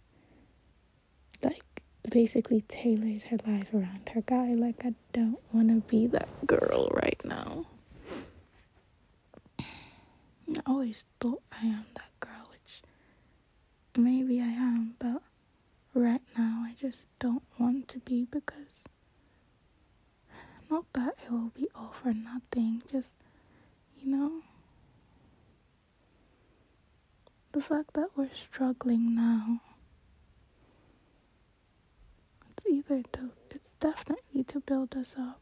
like 1.43 1.63
basically 2.11 2.63
tailors 2.69 3.25
her 3.25 3.39
life 3.47 3.73
around 3.75 4.09
her 4.15 4.23
guy. 4.23 4.53
Like, 4.55 4.83
I 4.85 4.95
don't 5.13 5.39
want 5.53 5.69
to 5.69 5.81
be 5.89 6.07
that 6.09 6.29
girl 6.47 6.91
right 6.95 7.21
now. 7.25 7.67
I 9.59 10.61
always 10.67 11.05
thought 11.21 11.43
I 11.53 11.67
am 11.67 11.87
that 11.95 12.11
girl, 12.21 12.49
which 12.51 12.83
maybe 13.97 14.41
I 14.41 14.45
am, 14.47 14.95
but 14.99 15.23
right 15.95 16.23
now 16.37 16.65
I 16.67 16.75
just 16.81 17.07
don't 17.19 17.43
want 17.59 17.89
to 17.89 17.99
be 18.01 18.27
because 18.31 18.85
not 20.71 20.85
that 20.95 21.17
it 21.25 21.31
will 21.33 21.51
be 21.55 21.69
all 21.75 21.93
for 21.93 22.13
nothing, 22.13 22.83
just 22.91 23.15
you 24.01 24.11
know 24.11 24.43
the 27.53 27.61
fact 27.61 27.95
that 27.95 28.09
we're 28.17 28.33
struggling 28.33 29.15
now 29.15 29.61
either 32.71 33.03
to 33.13 33.31
it's 33.51 33.73
definitely 33.81 34.45
to 34.45 34.61
build 34.61 34.95
us 34.97 35.15
up. 35.19 35.41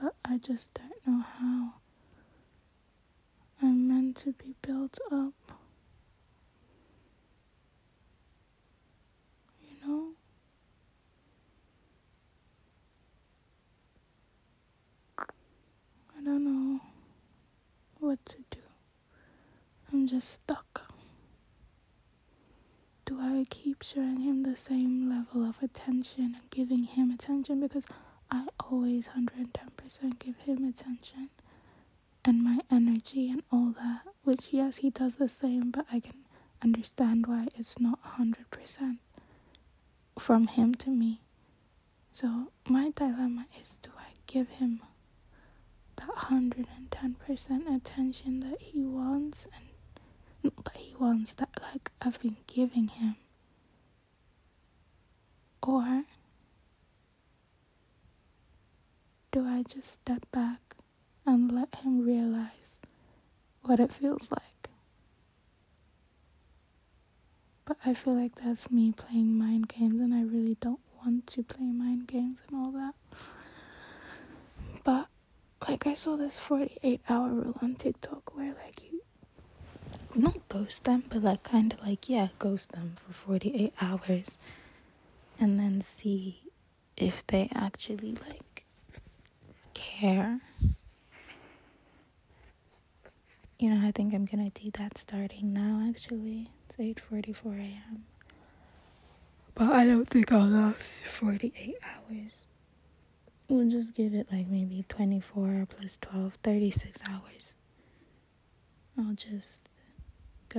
But 0.00 0.14
I 0.24 0.38
just 0.38 0.72
don't 0.74 1.06
know 1.06 1.24
how 1.38 1.74
I'm 3.62 3.88
meant 3.88 4.16
to 4.18 4.32
be 4.32 4.54
built 4.62 4.98
up. 5.10 5.34
You 9.60 9.86
know? 9.86 10.08
I 15.18 16.22
don't 16.24 16.44
know 16.44 16.80
what 18.00 18.24
to 18.26 18.36
do. 18.50 18.60
I'm 19.92 20.06
just 20.06 20.30
stuck. 20.30 20.87
Do 23.08 23.18
I 23.22 23.46
keep 23.48 23.82
showing 23.82 24.20
him 24.20 24.42
the 24.42 24.54
same 24.54 25.08
level 25.08 25.48
of 25.48 25.62
attention 25.62 26.34
and 26.36 26.50
giving 26.50 26.82
him 26.82 27.10
attention? 27.10 27.58
Because 27.60 27.84
I 28.30 28.48
always 28.68 29.08
110% 29.08 30.18
give 30.18 30.36
him 30.36 30.62
attention 30.68 31.30
and 32.22 32.44
my 32.44 32.58
energy 32.70 33.30
and 33.30 33.42
all 33.50 33.72
that. 33.80 34.02
Which, 34.24 34.48
yes, 34.50 34.76
he 34.78 34.90
does 34.90 35.16
the 35.16 35.28
same, 35.28 35.70
but 35.70 35.86
I 35.90 36.00
can 36.00 36.16
understand 36.62 37.26
why 37.26 37.48
it's 37.56 37.78
not 37.80 37.98
100% 38.18 38.98
from 40.18 40.46
him 40.48 40.74
to 40.74 40.90
me. 40.90 41.22
So, 42.12 42.50
my 42.68 42.90
dilemma 42.94 43.46
is 43.58 43.70
do 43.80 43.90
I 43.98 44.12
give 44.26 44.48
him 44.50 44.80
that 45.96 46.08
110% 46.08 47.74
attention 47.74 48.40
that 48.40 48.60
he 48.60 48.84
wants 48.84 49.46
and 49.54 49.67
wants 50.98 51.34
that 51.34 51.50
like 51.72 51.90
I've 52.00 52.20
been 52.20 52.36
giving 52.46 52.88
him. 52.88 53.16
Or 55.62 56.04
do 59.32 59.46
I 59.46 59.62
just 59.62 59.92
step 59.92 60.26
back 60.32 60.60
and 61.26 61.52
let 61.52 61.74
him 61.76 62.04
realize 62.04 62.50
what 63.62 63.80
it 63.80 63.92
feels 63.92 64.30
like? 64.30 64.70
But 67.64 67.76
I 67.84 67.92
feel 67.92 68.14
like 68.14 68.36
that's 68.36 68.70
me 68.70 68.92
playing 68.92 69.36
mind 69.36 69.68
games, 69.68 70.00
and 70.00 70.14
I 70.14 70.22
really 70.22 70.56
don't 70.60 70.80
want 71.04 71.26
to 71.28 71.42
play 71.42 71.66
mind 71.66 72.06
games 72.06 72.40
and 72.48 72.56
all 72.56 72.72
that. 72.72 72.94
But 74.84 75.08
like 75.68 75.86
I 75.86 75.94
saw 75.94 76.16
this 76.16 76.38
48 76.38 77.00
hour 77.10 77.28
rule 77.28 77.58
on 77.60 77.74
TikTok 77.74 78.34
where 78.34 78.54
like 78.64 78.82
you 78.84 78.87
not 80.14 80.48
ghost 80.48 80.84
them, 80.84 81.04
but 81.08 81.22
like 81.22 81.42
kind 81.42 81.72
of 81.72 81.80
like, 81.86 82.08
yeah, 82.08 82.28
ghost 82.38 82.72
them 82.72 82.94
for 82.96 83.12
48 83.12 83.72
hours 83.80 84.36
and 85.40 85.58
then 85.58 85.80
see 85.80 86.40
if 86.96 87.26
they 87.26 87.48
actually 87.54 88.16
like 88.28 88.64
care. 89.74 90.40
You 93.58 93.70
know, 93.74 93.86
I 93.86 93.90
think 93.92 94.14
I'm 94.14 94.24
gonna 94.24 94.50
do 94.50 94.70
that 94.78 94.98
starting 94.98 95.52
now 95.52 95.84
actually. 95.88 96.50
It's 96.68 96.76
8:44 96.76 97.58
a.m. 97.58 98.04
But 99.54 99.70
I 99.72 99.84
don't 99.86 100.08
think 100.08 100.30
I'll 100.30 100.46
last 100.46 101.00
48 101.10 101.76
hours. 101.82 102.46
We'll 103.48 103.68
just 103.68 103.94
give 103.94 104.14
it 104.14 104.28
like 104.30 104.46
maybe 104.46 104.84
24 104.88 105.66
plus 105.68 105.98
12, 106.00 106.34
36 106.42 107.00
hours. 107.08 107.54
I'll 108.98 109.14
just 109.14 109.67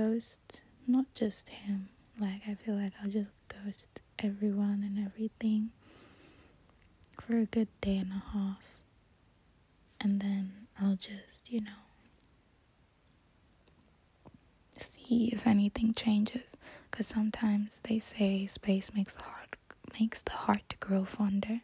ghost 0.00 0.62
not 0.86 1.06
just 1.14 1.48
him. 1.50 1.88
Like 2.18 2.42
I 2.48 2.54
feel 2.54 2.74
like 2.74 2.92
I'll 3.02 3.10
just 3.10 3.30
ghost 3.48 3.88
everyone 4.18 4.82
and 4.86 4.98
everything 5.06 5.70
for 7.20 7.36
a 7.38 7.44
good 7.46 7.68
day 7.80 7.96
and 7.98 8.12
a 8.12 8.22
half. 8.32 8.62
And 10.00 10.20
then 10.20 10.52
I'll 10.80 10.96
just, 10.96 11.50
you 11.50 11.60
know, 11.60 11.82
see 14.76 15.30
if 15.32 15.46
anything 15.46 15.92
changes 15.92 16.44
cuz 16.90 17.06
sometimes 17.06 17.78
they 17.82 17.98
say 17.98 18.46
space 18.46 18.92
makes 18.94 19.12
the 19.14 19.22
heart 19.24 19.56
makes 20.00 20.22
the 20.22 20.36
heart 20.44 20.62
to 20.70 20.76
grow 20.78 21.04
fonder. 21.04 21.60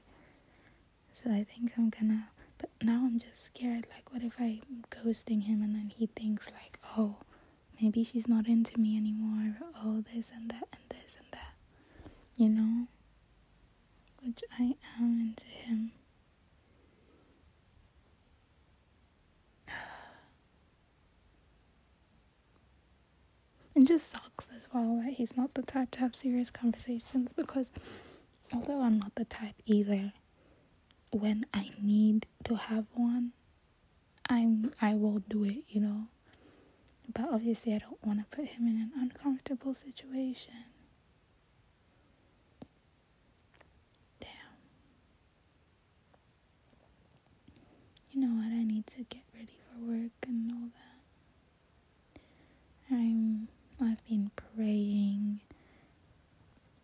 So 1.18 1.30
I 1.30 1.44
think 1.44 1.72
I'm 1.78 1.88
gonna 1.90 2.28
but 2.58 2.70
now 2.82 3.00
I'm 3.06 3.18
just 3.18 3.44
scared 3.44 3.86
like 3.94 4.12
what 4.12 4.22
if 4.22 4.34
I'm 4.38 4.84
ghosting 4.90 5.42
him 5.44 5.62
and 5.62 5.74
then 5.74 5.90
he 5.96 6.06
thinks 6.06 6.46
like, 6.52 6.78
"Oh, 6.96 7.16
maybe 7.80 8.02
she's 8.04 8.28
not 8.28 8.46
into 8.46 8.78
me 8.80 8.96
anymore. 8.96 9.56
Oh, 9.76 10.02
this 10.14 10.30
and 10.34 10.50
that 10.50 10.68
and 10.72 10.82
this 10.90 11.16
and 11.18 11.26
that. 11.32 11.54
You 12.36 12.48
know? 12.48 12.86
Which 14.22 14.42
I 14.58 14.74
am 14.98 15.20
into 15.20 15.44
him. 15.44 15.92
It 23.74 23.84
just 23.86 24.10
sucks 24.10 24.48
as 24.56 24.68
well 24.72 25.02
that 25.04 25.12
he's 25.14 25.36
not 25.36 25.52
the 25.52 25.62
type 25.62 25.90
to 25.92 26.00
have 26.00 26.16
serious 26.16 26.50
conversations 26.50 27.30
because 27.36 27.70
although 28.52 28.80
I'm 28.80 28.98
not 28.98 29.14
the 29.16 29.26
type 29.26 29.54
either, 29.66 30.12
when 31.10 31.44
I 31.52 31.70
need 31.80 32.26
to 32.44 32.54
have 32.56 32.86
one, 32.94 33.32
I'm 34.28 34.72
I 34.80 34.94
will 34.94 35.18
do 35.28 35.44
it, 35.44 35.64
you 35.68 35.80
know. 35.80 36.06
But 37.12 37.28
obviously, 37.32 37.74
I 37.74 37.78
don't 37.78 38.04
want 38.04 38.18
to 38.20 38.36
put 38.36 38.46
him 38.46 38.66
in 38.66 38.76
an 38.76 38.90
uncomfortable 39.00 39.74
situation. 39.74 40.54
Damn. 44.20 44.28
You 48.12 48.20
know 48.20 48.34
what? 48.42 48.52
I 48.52 48.64
need 48.64 48.86
to 48.88 49.04
get 49.04 49.22
ready 49.34 49.58
for 49.68 49.84
work 49.92 50.12
and 50.26 50.50
all 50.52 50.68
that. 50.74 52.20
I'm. 52.94 53.48
I've 53.80 54.04
been 54.08 54.30
praying. 54.54 55.40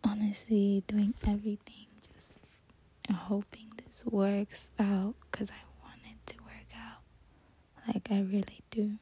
Honestly, 0.03 0.83
doing 0.87 1.13
everything, 1.25 1.87
just 2.13 2.39
hoping 3.11 3.71
this 3.77 4.03
works 4.05 4.67
out 4.79 5.15
because 5.31 5.49
I 5.49 5.63
want 5.81 5.99
it 6.05 6.27
to 6.33 6.43
work 6.43 6.69
out. 6.77 7.01
Like 7.87 8.07
I 8.11 8.19
really 8.21 8.61
do. 8.69 8.97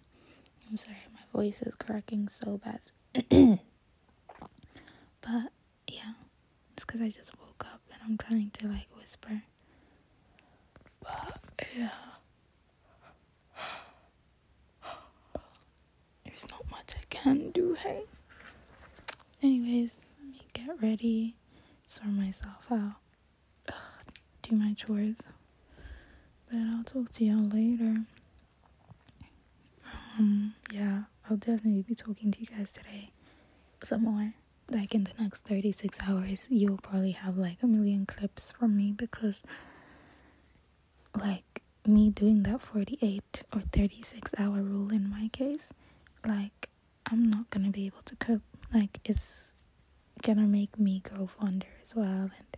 I'm 0.69 0.77
sorry, 0.77 0.97
voice 1.33 1.61
is 1.61 1.75
cracking 1.75 2.27
so 2.27 2.59
bad. 2.63 2.79
but 5.21 5.51
yeah, 5.87 6.13
it's 6.73 6.85
because 6.85 7.01
I 7.01 7.09
just 7.09 7.37
woke 7.39 7.65
up 7.65 7.81
and 7.91 8.01
I'm 8.05 8.17
trying 8.17 8.51
to 8.59 8.67
like 8.67 8.87
whisper. 8.97 9.41
But 11.01 11.39
yeah. 11.77 11.89
There's 16.25 16.47
not 16.49 16.69
much 16.69 16.93
I 16.97 17.03
can 17.09 17.51
do, 17.51 17.73
hey? 17.75 18.03
Anyways, 19.43 20.01
let 20.19 20.29
me 20.31 20.41
get 20.53 20.81
ready, 20.81 21.35
sort 21.87 22.07
myself 22.09 22.71
out, 22.71 22.93
Ugh, 23.69 23.75
do 24.43 24.55
my 24.55 24.73
chores. 24.73 25.17
But 26.49 26.57
I'll 26.59 26.83
talk 26.83 27.11
to 27.13 27.25
y'all 27.25 27.47
later. 27.47 28.03
Um, 30.19 30.53
yeah. 30.71 31.03
I'll 31.31 31.37
definitely 31.37 31.83
be 31.83 31.95
talking 31.95 32.29
to 32.29 32.41
you 32.41 32.45
guys 32.45 32.73
today 32.73 33.11
some 33.81 34.03
more. 34.03 34.33
Like 34.69 34.93
in 34.93 35.05
the 35.05 35.13
next 35.17 35.45
36 35.45 35.97
hours, 36.05 36.47
you'll 36.49 36.77
probably 36.77 37.11
have 37.11 37.37
like 37.37 37.63
a 37.63 37.67
million 37.67 38.05
clips 38.05 38.51
from 38.51 38.75
me 38.75 38.91
because, 38.91 39.35
like, 41.17 41.61
me 41.87 42.09
doing 42.09 42.43
that 42.43 42.61
48 42.61 43.43
or 43.53 43.61
36 43.61 44.33
hour 44.37 44.61
rule 44.61 44.91
in 44.91 45.09
my 45.09 45.29
case, 45.31 45.69
like, 46.27 46.67
I'm 47.09 47.29
not 47.29 47.49
gonna 47.49 47.69
be 47.71 47.85
able 47.85 48.01
to 48.05 48.15
cope. 48.17 48.41
Like, 48.73 48.99
it's 49.05 49.55
gonna 50.21 50.47
make 50.47 50.77
me 50.77 50.99
grow 50.99 51.27
fonder 51.27 51.67
as 51.81 51.95
well. 51.95 52.29
And 52.35 52.57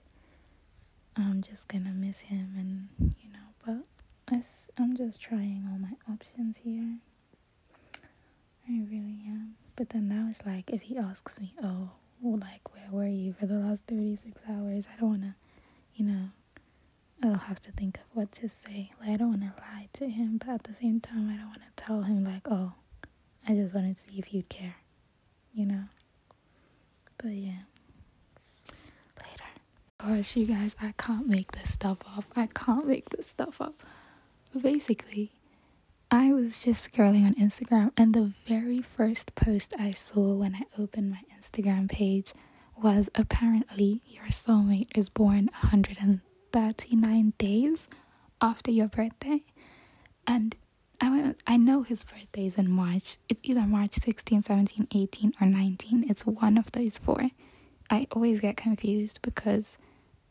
I'm 1.16 1.42
just 1.44 1.68
gonna 1.68 1.94
miss 1.94 2.22
him, 2.22 2.56
and 2.58 3.14
you 3.22 3.30
know, 3.32 3.50
but 3.64 3.84
I'm 4.80 4.98
just 4.98 5.22
trying 5.22 5.68
all 5.72 5.78
my 5.78 5.94
options 6.12 6.58
here. 6.58 6.83
But 9.76 9.90
then 9.90 10.08
now 10.08 10.28
it's 10.30 10.46
like, 10.46 10.70
if 10.70 10.84
he 10.84 10.98
asks 10.98 11.40
me, 11.40 11.54
oh, 11.64 11.90
like, 12.24 12.74
where 12.74 12.88
were 12.92 13.08
you 13.08 13.34
for 13.34 13.46
the 13.46 13.56
last 13.56 13.86
36 13.88 14.42
hours? 14.50 14.86
I 14.96 15.00
don't 15.00 15.10
wanna, 15.10 15.36
you 15.96 16.06
know, 16.06 16.30
I'll 17.24 17.36
have 17.36 17.60
to 17.62 17.72
think 17.72 17.98
of 17.98 18.04
what 18.14 18.32
to 18.34 18.50
say. 18.50 18.92
Like, 19.00 19.10
I 19.10 19.16
don't 19.16 19.32
wanna 19.32 19.54
lie 19.58 19.90
to 19.94 20.08
him, 20.10 20.38
but 20.38 20.50
at 20.50 20.64
the 20.64 20.74
same 20.76 21.00
time, 21.00 21.30
I 21.30 21.38
don't 21.38 21.48
wanna 21.48 21.72
tell 21.76 22.04
him, 22.04 22.24
like, 22.24 22.44
oh, 22.50 22.74
I 23.48 23.54
just 23.56 23.74
wanted 23.74 23.98
to 23.98 24.10
see 24.10 24.20
if 24.20 24.34
you'd 24.34 24.50
care, 24.50 24.76
you 25.54 25.66
know? 25.66 25.84
But 27.18 27.32
yeah. 27.32 27.64
Later. 29.20 29.44
Gosh, 29.98 30.36
you 30.36 30.46
guys, 30.46 30.76
I 30.82 30.94
can't 30.98 31.28
make 31.28 31.52
this 31.52 31.74
stuff 31.74 32.00
up. 32.18 32.26
I 32.36 32.48
can't 32.48 32.88
make 32.88 33.10
this 33.10 33.28
stuff 33.28 33.62
up. 33.62 33.82
But 34.52 34.62
basically, 34.62 35.32
I 36.14 36.32
was 36.32 36.60
just 36.62 36.94
scrolling 36.94 37.26
on 37.26 37.34
Instagram, 37.34 37.92
and 37.98 38.14
the 38.14 38.34
very 38.46 38.84
first 38.84 39.34
post 39.34 39.74
I 39.80 39.94
saw 39.94 40.36
when 40.36 40.54
I 40.54 40.80
opened 40.80 41.10
my 41.10 41.22
Instagram 41.36 41.90
page 41.90 42.34
was 42.78 43.10
apparently 43.16 44.04
your 44.06 44.26
soulmate 44.26 44.96
is 44.96 45.10
born 45.10 45.50
139 45.62 47.34
days 47.40 47.88
after 48.40 48.70
your 48.70 48.90
birthday. 48.90 49.42
And 50.28 50.56
I 51.02 51.10
went, 51.10 51.42
I 51.48 51.58
know 51.58 51.82
his 51.82 52.04
birthday 52.04 52.46
is 52.46 52.60
in 52.60 52.70
March. 52.70 53.18
It's 53.28 53.42
either 53.44 53.62
March 53.62 53.96
16, 53.96 54.44
17, 54.44 54.90
18, 54.94 55.34
or 55.42 55.48
19. 55.48 56.06
It's 56.08 56.28
one 56.28 56.60
of 56.60 56.72
those 56.74 57.00
four. 57.00 57.32
I 57.90 58.06
always 58.12 58.40
get 58.40 58.56
confused 58.56 59.24
because 59.24 59.80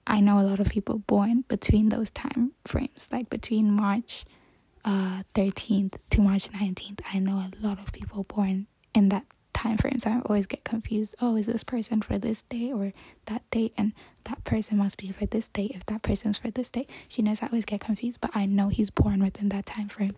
I 0.07 0.21
know 0.21 0.39
a 0.39 0.47
lot 0.47 0.61
of 0.61 0.69
people 0.69 0.99
born 0.99 1.43
between 1.49 1.89
those 1.89 2.13
time 2.13 2.53
frames, 2.65 3.09
like 3.11 3.29
between 3.29 3.73
March 3.73 4.25
uh, 4.85 5.23
13th 5.35 5.97
to 6.11 6.21
March 6.21 6.51
19th. 6.51 7.01
I 7.13 7.19
know 7.19 7.35
a 7.35 7.51
lot 7.61 7.79
of 7.79 7.93
people 7.93 8.25
born 8.25 8.67
in 8.95 9.09
that 9.11 9.25
time 9.53 9.77
frame, 9.77 9.99
so 9.99 10.11
I 10.11 10.21
always 10.27 10.47
get 10.47 10.65
confused. 10.65 11.15
Oh, 11.21 11.37
is 11.37 11.47
this 11.47 11.65
person 11.65 12.03
for 12.03 12.19
this 12.19 12.43
day 12.43 12.73
or 12.73 12.93
that 13.27 13.49
date? 13.51 13.75
And 13.79 13.93
that 14.25 14.43
person 14.45 14.79
must 14.79 14.99
be 14.99 15.11
for 15.13 15.27
this 15.27 15.49
date 15.49 15.73
if 15.75 15.87
that 15.87 16.03
person's 16.03 16.39
for 16.39 16.51
this 16.51 16.71
date. 16.71 16.91
She 17.09 17.23
knows 17.23 17.43
I 17.43 17.47
always 17.47 17.65
get 17.65 17.81
confused, 17.81 18.19
but 18.21 18.31
I 18.35 18.47
know 18.47 18.69
he's 18.69 18.91
born 18.91 19.23
within 19.23 19.49
that 19.51 19.67
time 19.67 19.89
frame 19.89 20.17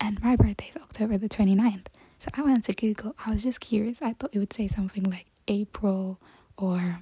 and 0.00 0.22
my 0.22 0.36
birthday 0.36 0.68
is 0.68 0.76
October 0.76 1.18
the 1.18 1.28
29th. 1.28 1.86
So 2.18 2.28
I 2.34 2.42
went 2.42 2.64
to 2.64 2.74
Google. 2.74 3.14
I 3.24 3.30
was 3.30 3.42
just 3.42 3.60
curious. 3.60 4.00
I 4.02 4.12
thought 4.12 4.30
it 4.32 4.38
would 4.38 4.52
say 4.52 4.68
something 4.68 5.04
like 5.04 5.26
April 5.48 6.18
or 6.56 6.98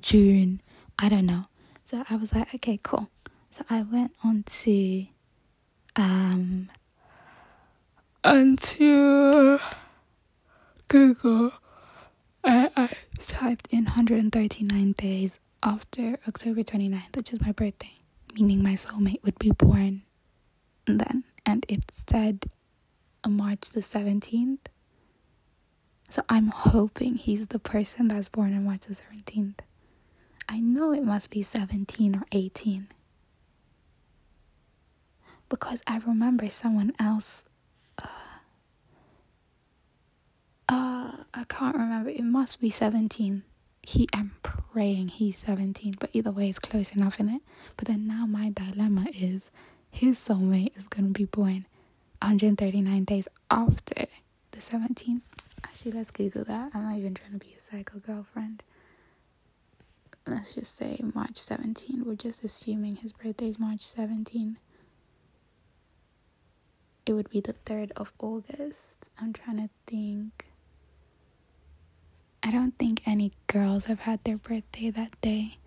June. 0.00 0.60
I 0.98 1.08
don't 1.08 1.26
know. 1.26 1.44
So 1.84 2.04
I 2.08 2.16
was 2.16 2.32
like, 2.34 2.54
okay, 2.54 2.78
cool. 2.82 3.08
So 3.50 3.64
I 3.68 3.82
went 3.82 4.12
on 4.22 4.44
to 4.44 5.06
um 5.96 6.70
onto 8.22 9.58
Google 10.88 11.52
I 12.42 12.88
typed 13.18 13.68
in 13.72 13.84
139 13.84 14.92
days 14.92 15.38
after 15.62 16.18
October 16.26 16.62
29th, 16.62 17.16
which 17.16 17.32
is 17.34 17.40
my 17.40 17.52
birthday, 17.52 17.92
meaning 18.34 18.62
my 18.62 18.72
soulmate 18.72 19.22
would 19.24 19.38
be 19.38 19.50
born 19.50 20.02
then 20.86 21.24
and 21.44 21.64
it 21.68 21.84
said 21.92 22.46
uh, 23.24 23.28
March 23.28 23.70
the 23.72 23.80
17th. 23.80 24.58
So 26.08 26.22
I'm 26.28 26.48
hoping 26.48 27.14
he's 27.14 27.48
the 27.48 27.58
person 27.58 28.08
that's 28.08 28.28
born 28.28 28.56
on 28.56 28.64
March 28.64 28.86
the 28.86 28.94
17th. 28.94 29.60
I 30.48 30.58
know 30.58 30.92
it 30.92 31.04
must 31.04 31.30
be 31.30 31.42
17 31.42 32.16
or 32.16 32.24
18. 32.32 32.88
Because 35.50 35.82
I 35.86 35.98
remember 35.98 36.48
someone 36.48 36.92
else. 36.98 37.44
Uh, 37.98 38.06
uh, 40.68 41.12
I 41.34 41.44
can't 41.48 41.76
remember. 41.76 42.08
It 42.08 42.22
must 42.22 42.60
be 42.60 42.70
17. 42.70 43.42
He, 43.82 44.08
I'm 44.14 44.32
praying 44.42 45.08
he's 45.08 45.38
17, 45.38 45.96
but 45.98 46.10
either 46.12 46.30
way, 46.30 46.48
it's 46.48 46.58
close 46.58 46.94
enough 46.94 47.18
in 47.20 47.28
it. 47.28 47.42
But 47.76 47.88
then 47.88 48.06
now 48.06 48.24
my 48.26 48.50
dilemma 48.50 49.06
is 49.14 49.50
his 49.90 50.18
soulmate 50.18 50.76
is 50.78 50.86
to 50.90 51.02
be 51.02 51.24
born 51.24 51.66
139 52.22 53.04
days 53.04 53.28
after 53.50 54.06
the 54.52 54.58
17th. 54.58 55.22
Actually, 55.64 55.92
let's 55.92 56.10
Google 56.10 56.44
that. 56.44 56.70
I'm 56.74 56.84
not 56.84 56.96
even 56.98 57.14
trying 57.14 57.32
to 57.32 57.38
be 57.38 57.54
a 57.56 57.60
psycho 57.60 57.98
girlfriend. 57.98 58.62
Let's 60.26 60.54
just 60.54 60.76
say 60.76 61.00
March 61.14 61.38
17. 61.38 62.04
We're 62.04 62.14
just 62.14 62.44
assuming 62.44 62.96
his 62.96 63.12
birthday 63.12 63.48
is 63.48 63.58
March 63.58 63.80
17. 63.80 64.58
It 67.10 67.14
would 67.14 67.28
be 67.28 67.40
the 67.40 67.54
3rd 67.66 67.90
of 67.96 68.12
August. 68.20 69.10
I'm 69.20 69.32
trying 69.32 69.56
to 69.56 69.68
think. 69.84 70.46
I 72.40 72.52
don't 72.52 72.78
think 72.78 73.02
any 73.04 73.32
girls 73.48 73.86
have 73.86 73.98
had 74.02 74.22
their 74.22 74.36
birthday 74.36 74.90
that 74.90 75.20
day. 75.20 75.58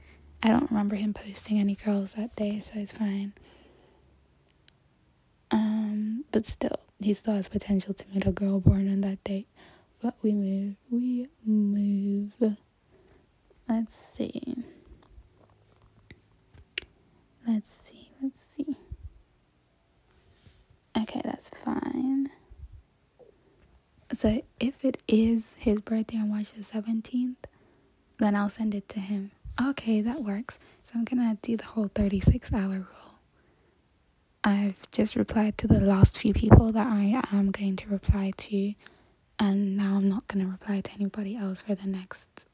I 0.41 0.47
don't 0.47 0.71
remember 0.71 0.95
him 0.95 1.13
posting 1.13 1.59
any 1.59 1.75
girls 1.75 2.13
that 2.13 2.33
day, 2.37 2.61
so 2.61 2.75
it's 2.75 2.93
fine. 2.93 3.33
Um, 5.51 6.23
but 6.31 6.45
still, 6.45 6.79
he 7.01 7.13
still 7.13 7.35
has 7.35 7.49
potential 7.49 7.93
to 7.93 8.05
meet 8.13 8.25
a 8.25 8.31
girl 8.31 8.61
born 8.61 8.89
on 8.89 9.01
that 9.01 9.21
date. 9.25 9.49
But 10.01 10.15
we 10.21 10.31
move, 10.31 10.75
we 10.89 11.27
move. 11.45 12.31
Let's 13.67 13.93
see. 13.93 14.63
Let's 17.45 17.69
see, 17.69 18.11
let's 18.21 18.41
see. 18.41 18.77
Okay, 20.97 21.21
that's 21.23 21.49
fine. 21.49 22.29
So 24.13 24.43
if 24.59 24.85
it 24.85 25.01
is 25.07 25.55
his 25.57 25.79
birthday 25.79 26.17
on 26.17 26.29
March 26.29 26.53
the 26.53 26.63
17th, 26.63 27.35
then 28.19 28.35
I'll 28.35 28.49
send 28.49 28.75
it 28.75 28.87
to 28.89 28.99
him. 28.99 29.31
Okay, 29.61 30.01
that 30.01 30.23
works. 30.23 30.59
So 30.83 30.93
I'm 30.95 31.03
gonna 31.03 31.37
do 31.41 31.57
the 31.57 31.65
whole 31.65 31.89
36 31.93 32.53
hour 32.53 32.69
rule. 32.69 32.87
I've 34.43 34.75
just 34.91 35.15
replied 35.15 35.57
to 35.59 35.67
the 35.67 35.79
last 35.79 36.17
few 36.17 36.33
people 36.33 36.71
that 36.73 36.87
I 36.87 37.23
am 37.31 37.51
going 37.51 37.75
to 37.77 37.89
reply 37.89 38.33
to, 38.37 38.73
and 39.39 39.77
now 39.77 39.95
I'm 39.95 40.09
not 40.09 40.27
to 40.45 40.51
reply 40.51 40.81
to 40.81 40.91
anybody 40.93 41.35
else 41.35 41.61
for 41.61 41.75
the 41.75 41.87
next 41.87 42.45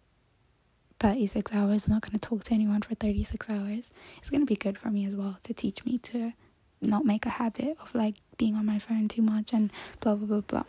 36 1.00 1.54
hours. 1.54 1.88
I'm 1.88 1.94
not 1.94 2.04
to 2.14 2.20
talk 2.20 2.44
to 2.46 2.54
anyone 2.54 2.82
for 2.82 2.96
36 2.96 3.50
hours. 3.50 3.92
It's 4.20 4.30
to 4.42 4.46
be 4.46 4.56
good 4.56 4.78
for 4.78 4.90
me 4.92 5.06
as 5.06 5.16
well 5.16 5.38
to 5.44 5.54
teach 5.54 5.84
me 5.84 5.98
to 6.00 6.34
not 6.82 7.06
make 7.06 7.26
a 7.26 7.30
habit 7.30 7.78
of 7.82 7.94
like 7.94 8.16
being 8.38 8.56
on 8.56 8.66
my 8.66 8.80
phone 8.80 9.08
too 9.08 9.22
much 9.22 9.54
and 9.54 9.72
blah 10.00 10.16
blah 10.16 10.28
blah 10.28 10.42
blah. 10.42 10.64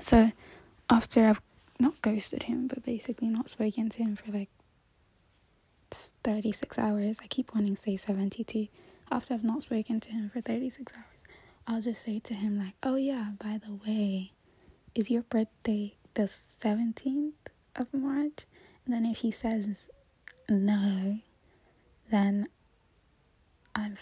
So, 0.00 0.32
after 0.88 1.26
I've 1.26 1.42
not 1.80 2.00
ghosted 2.02 2.44
him, 2.44 2.66
but 2.66 2.84
basically 2.84 3.28
not 3.28 3.48
spoken 3.48 3.88
to 3.90 3.98
him 3.98 4.16
for 4.16 4.32
like 4.32 4.48
36 5.90 6.78
hours, 6.78 7.18
I 7.22 7.26
keep 7.26 7.54
wanting 7.54 7.76
to 7.76 7.80
say 7.80 7.96
72 7.96 8.68
after 9.10 9.34
I've 9.34 9.44
not 9.44 9.62
spoken 9.62 10.00
to 10.00 10.10
him 10.10 10.30
for 10.30 10.40
36 10.40 10.92
hours, 10.96 11.04
I'll 11.66 11.80
just 11.80 12.02
say 12.02 12.18
to 12.20 12.34
him, 12.34 12.58
like, 12.58 12.74
oh 12.82 12.96
yeah, 12.96 13.30
by 13.38 13.58
the 13.58 13.74
way, 13.74 14.32
is 14.94 15.10
your 15.10 15.22
birthday 15.22 15.94
the 16.14 16.22
17th 16.22 17.32
of 17.76 17.92
March? 17.92 18.46
And 18.84 18.94
then 18.94 19.06
if 19.06 19.18
he 19.18 19.30
says 19.30 19.88
no, 20.48 21.18
then 22.10 22.48
I'm, 23.74 23.96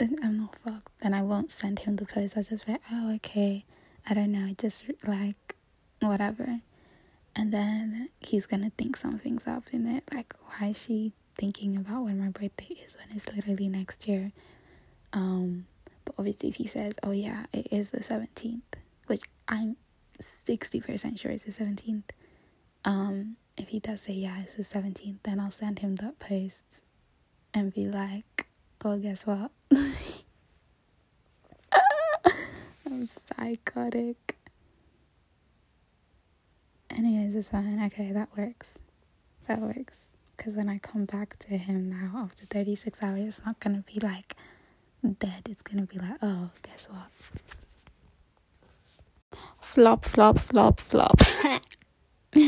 I'm 0.00 0.38
not 0.38 0.56
fucked. 0.64 0.88
Then 1.02 1.14
I 1.14 1.22
won't 1.22 1.52
send 1.52 1.80
him 1.80 1.96
the 1.96 2.04
post. 2.04 2.36
I'll 2.36 2.42
just 2.42 2.66
be 2.66 2.72
like, 2.72 2.82
oh, 2.92 3.14
okay. 3.16 3.64
I 4.08 4.14
don't 4.14 4.32
know. 4.32 4.52
Just 4.58 4.84
like, 5.06 5.56
whatever. 6.00 6.60
And 7.36 7.52
then 7.52 8.08
he's 8.20 8.46
gonna 8.46 8.70
think 8.76 8.96
something's 8.96 9.46
up 9.46 9.64
in 9.72 9.86
it. 9.86 10.04
Like, 10.12 10.34
why 10.46 10.68
is 10.68 10.82
she 10.82 11.12
thinking 11.36 11.76
about 11.76 12.04
when 12.04 12.18
my 12.18 12.28
birthday 12.28 12.74
is 12.74 12.96
when 12.96 13.16
it's 13.16 13.28
literally 13.34 13.68
next 13.68 14.06
year. 14.08 14.32
Um, 15.12 15.66
but 16.04 16.14
obviously, 16.18 16.48
if 16.48 16.56
he 16.56 16.66
says, 16.66 16.94
"Oh 17.02 17.10
yeah, 17.10 17.46
it 17.52 17.68
is 17.70 17.90
the 17.90 18.02
17th," 18.02 18.62
which 19.06 19.22
I'm 19.48 19.76
60% 20.20 21.18
sure 21.18 21.30
it's 21.30 21.44
the 21.44 21.52
17th. 21.52 22.10
Um, 22.84 23.36
if 23.56 23.68
he 23.68 23.80
does 23.80 24.02
say, 24.02 24.12
"Yeah, 24.12 24.42
it's 24.42 24.54
the 24.54 24.64
17th," 24.64 25.22
then 25.22 25.40
I'll 25.40 25.50
send 25.50 25.80
him 25.80 25.96
that 25.96 26.18
post 26.18 26.82
and 27.52 27.72
be 27.72 27.86
like, 27.86 28.46
"Oh, 28.84 28.98
guess 28.98 29.26
what?" 29.26 29.50
I'm 32.86 33.06
psychotic. 33.06 34.36
Anyways, 36.90 37.34
it's 37.34 37.48
fine. 37.48 37.82
Okay, 37.86 38.12
that 38.12 38.28
works. 38.36 38.78
That 39.48 39.60
works. 39.60 40.06
Because 40.36 40.54
when 40.54 40.68
I 40.68 40.78
come 40.78 41.04
back 41.04 41.38
to 41.40 41.56
him 41.56 41.90
now 41.90 42.20
after 42.24 42.44
36 42.46 43.02
hours, 43.02 43.22
it's 43.24 43.44
not 43.44 43.58
going 43.60 43.76
to 43.76 43.82
be 43.82 44.00
like 44.00 44.34
dead. 45.18 45.48
It's 45.50 45.62
going 45.62 45.84
to 45.86 45.92
be 45.92 45.98
like, 45.98 46.18
oh, 46.22 46.50
guess 46.62 46.88
what? 46.90 47.10
Flop, 49.60 50.04
flop, 50.04 50.38
flop, 50.38 50.80
flop. 50.80 51.20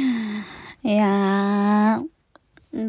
yeah. 0.83 2.03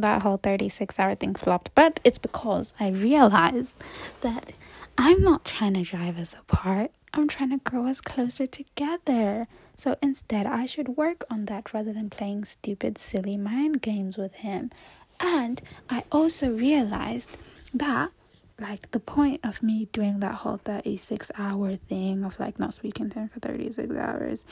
That 0.01 0.21
whole 0.23 0.37
36 0.37 0.99
hour 0.99 1.15
thing 1.15 1.35
flopped. 1.35 1.71
But 1.75 1.99
it's 2.03 2.17
because 2.17 2.73
I 2.79 2.89
realized 2.89 3.77
that 4.21 4.51
I'm 4.97 5.21
not 5.23 5.45
trying 5.45 5.75
to 5.75 5.83
drive 5.83 6.17
us 6.17 6.33
apart. 6.33 6.91
I'm 7.13 7.27
trying 7.27 7.51
to 7.51 7.57
grow 7.57 7.87
us 7.87 8.01
closer 8.01 8.45
together. 8.45 9.47
So 9.75 9.95
instead, 10.01 10.45
I 10.45 10.65
should 10.65 10.89
work 10.97 11.23
on 11.29 11.45
that 11.45 11.73
rather 11.73 11.93
than 11.93 12.09
playing 12.09 12.45
stupid, 12.45 12.97
silly 12.97 13.37
mind 13.37 13.81
games 13.81 14.17
with 14.17 14.35
him. 14.35 14.71
And 15.19 15.61
I 15.89 16.03
also 16.11 16.51
realized 16.51 17.31
that, 17.73 18.11
like, 18.59 18.89
the 18.91 18.99
point 18.99 19.41
of 19.43 19.61
me 19.61 19.87
doing 19.91 20.19
that 20.19 20.35
whole 20.35 20.57
36 20.57 21.31
hour 21.37 21.75
thing 21.75 22.23
of 22.23 22.39
like 22.39 22.59
not 22.59 22.73
speaking 22.73 23.09
to 23.11 23.19
him 23.19 23.29
for 23.29 23.39
36 23.39 23.93
hours 23.95 24.45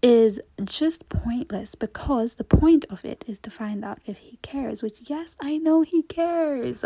is 0.00 0.40
just 0.62 1.08
pointless 1.08 1.74
because 1.74 2.34
the 2.34 2.44
point 2.44 2.84
of 2.88 3.04
it 3.04 3.24
is 3.26 3.38
to 3.40 3.50
find 3.50 3.84
out 3.84 3.98
if 4.06 4.18
he 4.18 4.38
cares, 4.42 4.82
which, 4.82 5.00
yes, 5.10 5.36
I 5.40 5.58
know 5.58 5.82
he 5.82 6.02
cares. 6.02 6.84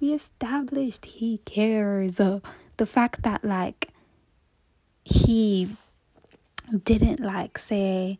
We 0.00 0.12
established 0.12 1.04
he 1.06 1.38
cares. 1.38 2.16
The 2.16 2.86
fact 2.86 3.22
that, 3.22 3.44
like, 3.44 3.88
he 5.04 5.70
didn't 6.84 7.20
like 7.20 7.58
say, 7.58 8.18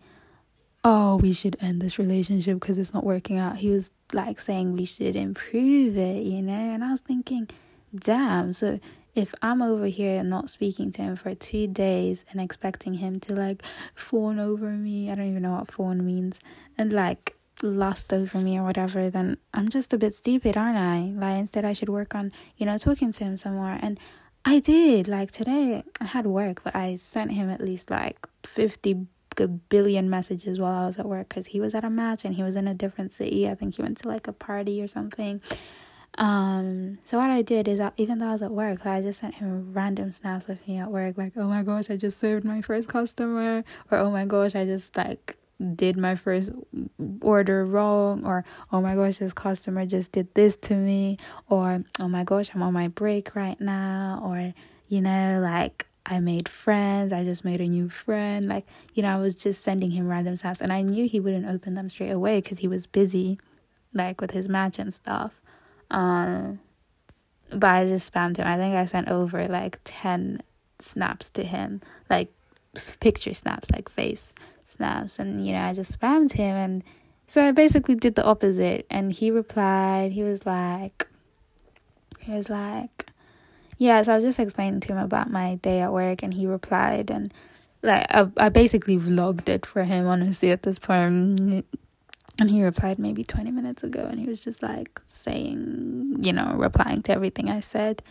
oh, 0.85 1.17
we 1.17 1.33
should 1.33 1.57
end 1.61 1.81
this 1.81 1.99
relationship 1.99 2.59
because 2.59 2.79
it's 2.79 2.93
not 2.93 3.05
working 3.05 3.39
out. 3.39 3.59
He 3.59 3.71
was 3.71 3.93
like 4.13 4.41
saying 4.41 4.73
we 4.73 4.85
should 4.85 5.17
improve 5.17 5.97
it, 5.97 6.25
you 6.25 6.43
know? 6.43 6.53
And 6.53 6.83
I 6.83 6.91
was 6.91 7.01
thinking, 7.01 7.49
damn, 7.95 8.53
so 8.53 8.81
if 9.15 9.35
I'm 9.43 9.61
over 9.61 9.87
here 9.87 10.23
not 10.23 10.51
speaking 10.51 10.91
to 10.93 11.03
him 11.03 11.17
for 11.17 11.35
two 11.35 11.67
days 11.67 12.25
and 12.31 12.41
expecting 12.41 12.95
him 12.95 13.21
to 13.21 13.35
like 13.35 13.63
fawn 13.95 14.39
over 14.39 14.71
me, 14.71 15.11
I 15.11 15.15
don't 15.15 15.31
even 15.31 15.43
know 15.43 15.53
what 15.53 15.71
fawn 15.71 16.05
means, 16.05 16.41
and 16.79 16.93
like 16.93 17.37
lust 17.63 18.13
over 18.13 18.39
me 18.39 18.59
or 18.59 18.65
whatever, 18.65 19.11
then 19.11 19.37
I'm 19.53 19.69
just 19.69 19.93
a 19.93 19.99
bit 19.99 20.15
stupid, 20.15 20.57
aren't 20.57 20.79
I? 20.79 21.13
Like, 21.15 21.39
instead, 21.39 21.65
I 21.65 21.73
should 21.73 21.89
work 21.89 22.15
on, 22.15 22.33
you 22.57 22.67
know, 22.67 22.79
talking 22.79 23.13
to 23.13 23.25
him 23.25 23.37
some 23.37 23.55
more. 23.55 23.79
And 23.81 23.99
I 24.45 24.59
did. 24.59 25.09
Like, 25.09 25.31
today, 25.31 25.85
I 26.01 26.05
had 26.05 26.27
work, 26.27 26.65
but 26.65 26.75
I 26.75 26.97
sent 26.97 27.33
him 27.33 27.51
at 27.51 27.61
least 27.61 27.91
like 27.91 28.27
50 28.45 29.07
billion 29.69 30.11
messages 30.11 30.59
while 30.59 30.83
I 30.83 30.87
was 30.87 30.99
at 30.99 31.07
work 31.07 31.29
because 31.29 31.47
he 31.47 31.61
was 31.61 31.75
at 31.75 31.85
a 31.85 31.91
match 31.91 32.25
and 32.25 32.35
he 32.35 32.43
was 32.43 32.57
in 32.57 32.69
a 32.69 32.75
different 32.75 33.13
city. 33.13 33.49
I 33.49 33.55
think 33.55 33.77
he 33.77 33.83
went 33.83 33.99
to 33.99 34.09
like 34.09 34.27
a 34.27 34.33
party 34.33 34.83
or 34.83 34.89
something. 34.89 35.41
Um, 36.19 36.99
so 37.05 37.19
what 37.19 37.31
I 37.31 37.43
did 37.43 37.69
is, 37.69 37.81
I, 37.81 37.93
even 37.97 38.19
though 38.19 38.29
I 38.29 38.33
was 38.33 38.43
at 38.43 38.51
work, 38.51 38.85
I 38.87 39.01
just 39.01 39.21
sent 39.21 39.37
him 39.37 39.73
random 39.73 40.13
snaps 40.13 40.49
of 40.49 40.67
me 40.69 40.79
at 40.79 40.91
work, 40.91 41.17
like, 41.17 41.33
"Oh 41.37 41.49
my 41.49 41.63
gosh, 41.63 41.91
I 41.91 41.97
just 41.97 42.19
served 42.21 42.45
my 42.45 42.61
first 42.61 42.89
customer," 42.89 43.65
or 43.91 43.99
"Oh 43.99 44.11
my 44.11 44.27
gosh, 44.27 44.55
I 44.55 44.65
just 44.67 44.97
like 44.97 45.39
did 45.77 45.97
my 45.97 46.15
first 46.15 46.51
order 47.23 47.65
wrong," 47.65 48.27
or 48.27 48.45
"Oh 48.71 48.81
my 48.83 48.95
gosh, 48.95 49.19
this 49.19 49.33
customer 49.33 49.87
just 49.87 50.13
did 50.13 50.33
this 50.35 50.57
to 50.59 50.75
me," 50.75 51.19
or 51.49 51.83
"Oh 51.99 52.09
my 52.09 52.25
gosh, 52.25 52.51
I'm 52.55 52.63
on 52.63 52.75
my 52.75 52.89
break 52.89 53.35
right 53.35 53.61
now," 53.61 54.21
or 54.25 54.53
you 54.89 55.01
know, 55.01 55.41
like 55.43 55.87
I 56.05 56.21
made 56.21 56.49
friends. 56.49 57.13
I 57.13 57.25
just 57.25 57.45
made 57.45 57.61
a 57.61 57.67
new 57.67 57.89
friend. 57.89 58.49
Like, 58.49 58.67
you 58.95 59.03
know, 59.03 59.15
I 59.17 59.21
was 59.21 59.35
just 59.35 59.63
sending 59.65 59.93
him 59.93 60.09
random 60.09 60.37
snaps 60.37 60.61
and 60.61 60.73
I 60.73 60.83
knew 60.83 61.07
he 61.09 61.21
wouldn't 61.21 61.47
open 61.47 61.75
them 61.75 61.89
straight 61.89 62.11
away 62.11 62.41
because 62.41 62.59
he 62.59 62.69
was 62.69 62.87
busy, 62.87 63.39
like 63.95 64.21
with 64.21 64.33
his 64.33 64.49
match 64.49 64.79
and 64.79 64.93
stuff. 64.93 65.41
Um, 65.93 66.61
but 67.51 67.69
I 67.69 67.87
just 67.87 68.13
spammed 68.13 68.39
him. 68.39 68.47
I 68.47 68.57
think 68.57 68.75
I 68.75 68.85
sent 68.87 69.09
over 69.09 69.43
like 69.45 69.79
10 69.85 70.43
snaps 70.79 71.31
to 71.31 71.45
him, 71.45 71.81
like 72.11 72.33
picture 73.01 73.35
snaps, 73.35 73.71
like 73.71 73.89
face 73.89 74.33
snaps. 74.65 75.19
And, 75.19 75.47
you 75.47 75.53
know, 75.53 75.61
I 75.61 75.73
just 75.73 75.99
spammed 75.99 76.33
him. 76.33 76.57
And 76.57 76.85
so 77.27 77.47
I 77.47 77.53
basically 77.53 77.95
did 77.95 78.15
the 78.15 78.25
opposite. 78.25 78.87
And 78.91 79.13
he 79.13 79.31
replied, 79.31 80.13
he 80.13 80.23
was 80.23 80.47
like, 80.47 81.07
he 82.21 82.33
was 82.33 82.49
like, 82.49 83.07
yeah, 83.83 84.01
so 84.03 84.13
I 84.13 84.15
was 84.15 84.25
just 84.25 84.39
explaining 84.39 84.79
to 84.81 84.93
him 84.93 84.99
about 84.99 85.31
my 85.31 85.57
day 85.57 85.81
at 85.81 85.93
work, 85.93 86.23
and 86.23 86.33
he 86.33 86.47
replied, 86.47 87.11
and 87.11 87.35
like 87.83 88.07
I, 88.11 88.29
I 88.37 88.49
basically 88.49 88.97
vlogged 88.97 89.49
it 89.49 89.67
for 89.67 89.83
him, 89.83 90.07
honestly, 90.07 90.53
at 90.53 90.63
this 90.63 90.79
point. 90.79 91.67
And 92.41 92.51
he 92.51 92.63
replied 92.63 92.99
maybe 92.99 93.25
20 93.25 93.51
minutes 93.51 93.83
ago, 93.83 94.07
and 94.11 94.19
he 94.19 94.27
was 94.27 94.41
just 94.41 94.63
like 94.63 95.01
saying, 95.07 96.17
you 96.19 96.33
know, 96.33 96.55
replying 96.57 97.03
to 97.03 97.13
everything 97.13 97.51
I 97.51 97.61
said. 97.61 98.03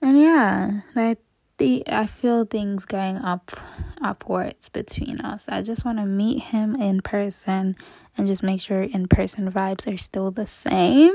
And 0.00 0.20
yeah, 0.20 0.80
like 0.94 1.18
the 1.58 1.84
I 1.86 2.06
feel 2.06 2.44
things 2.44 2.84
going 2.84 3.16
up 3.18 3.52
upwards 4.02 4.68
between 4.68 5.20
us. 5.20 5.48
I 5.48 5.62
just 5.62 5.84
want 5.84 5.98
to 5.98 6.06
meet 6.06 6.44
him 6.44 6.74
in 6.74 7.00
person 7.00 7.76
and 8.16 8.26
just 8.26 8.42
make 8.42 8.60
sure 8.60 8.82
in 8.82 9.06
person 9.08 9.50
vibes 9.50 9.92
are 9.92 9.96
still 9.96 10.30
the 10.30 10.46
same 10.46 11.14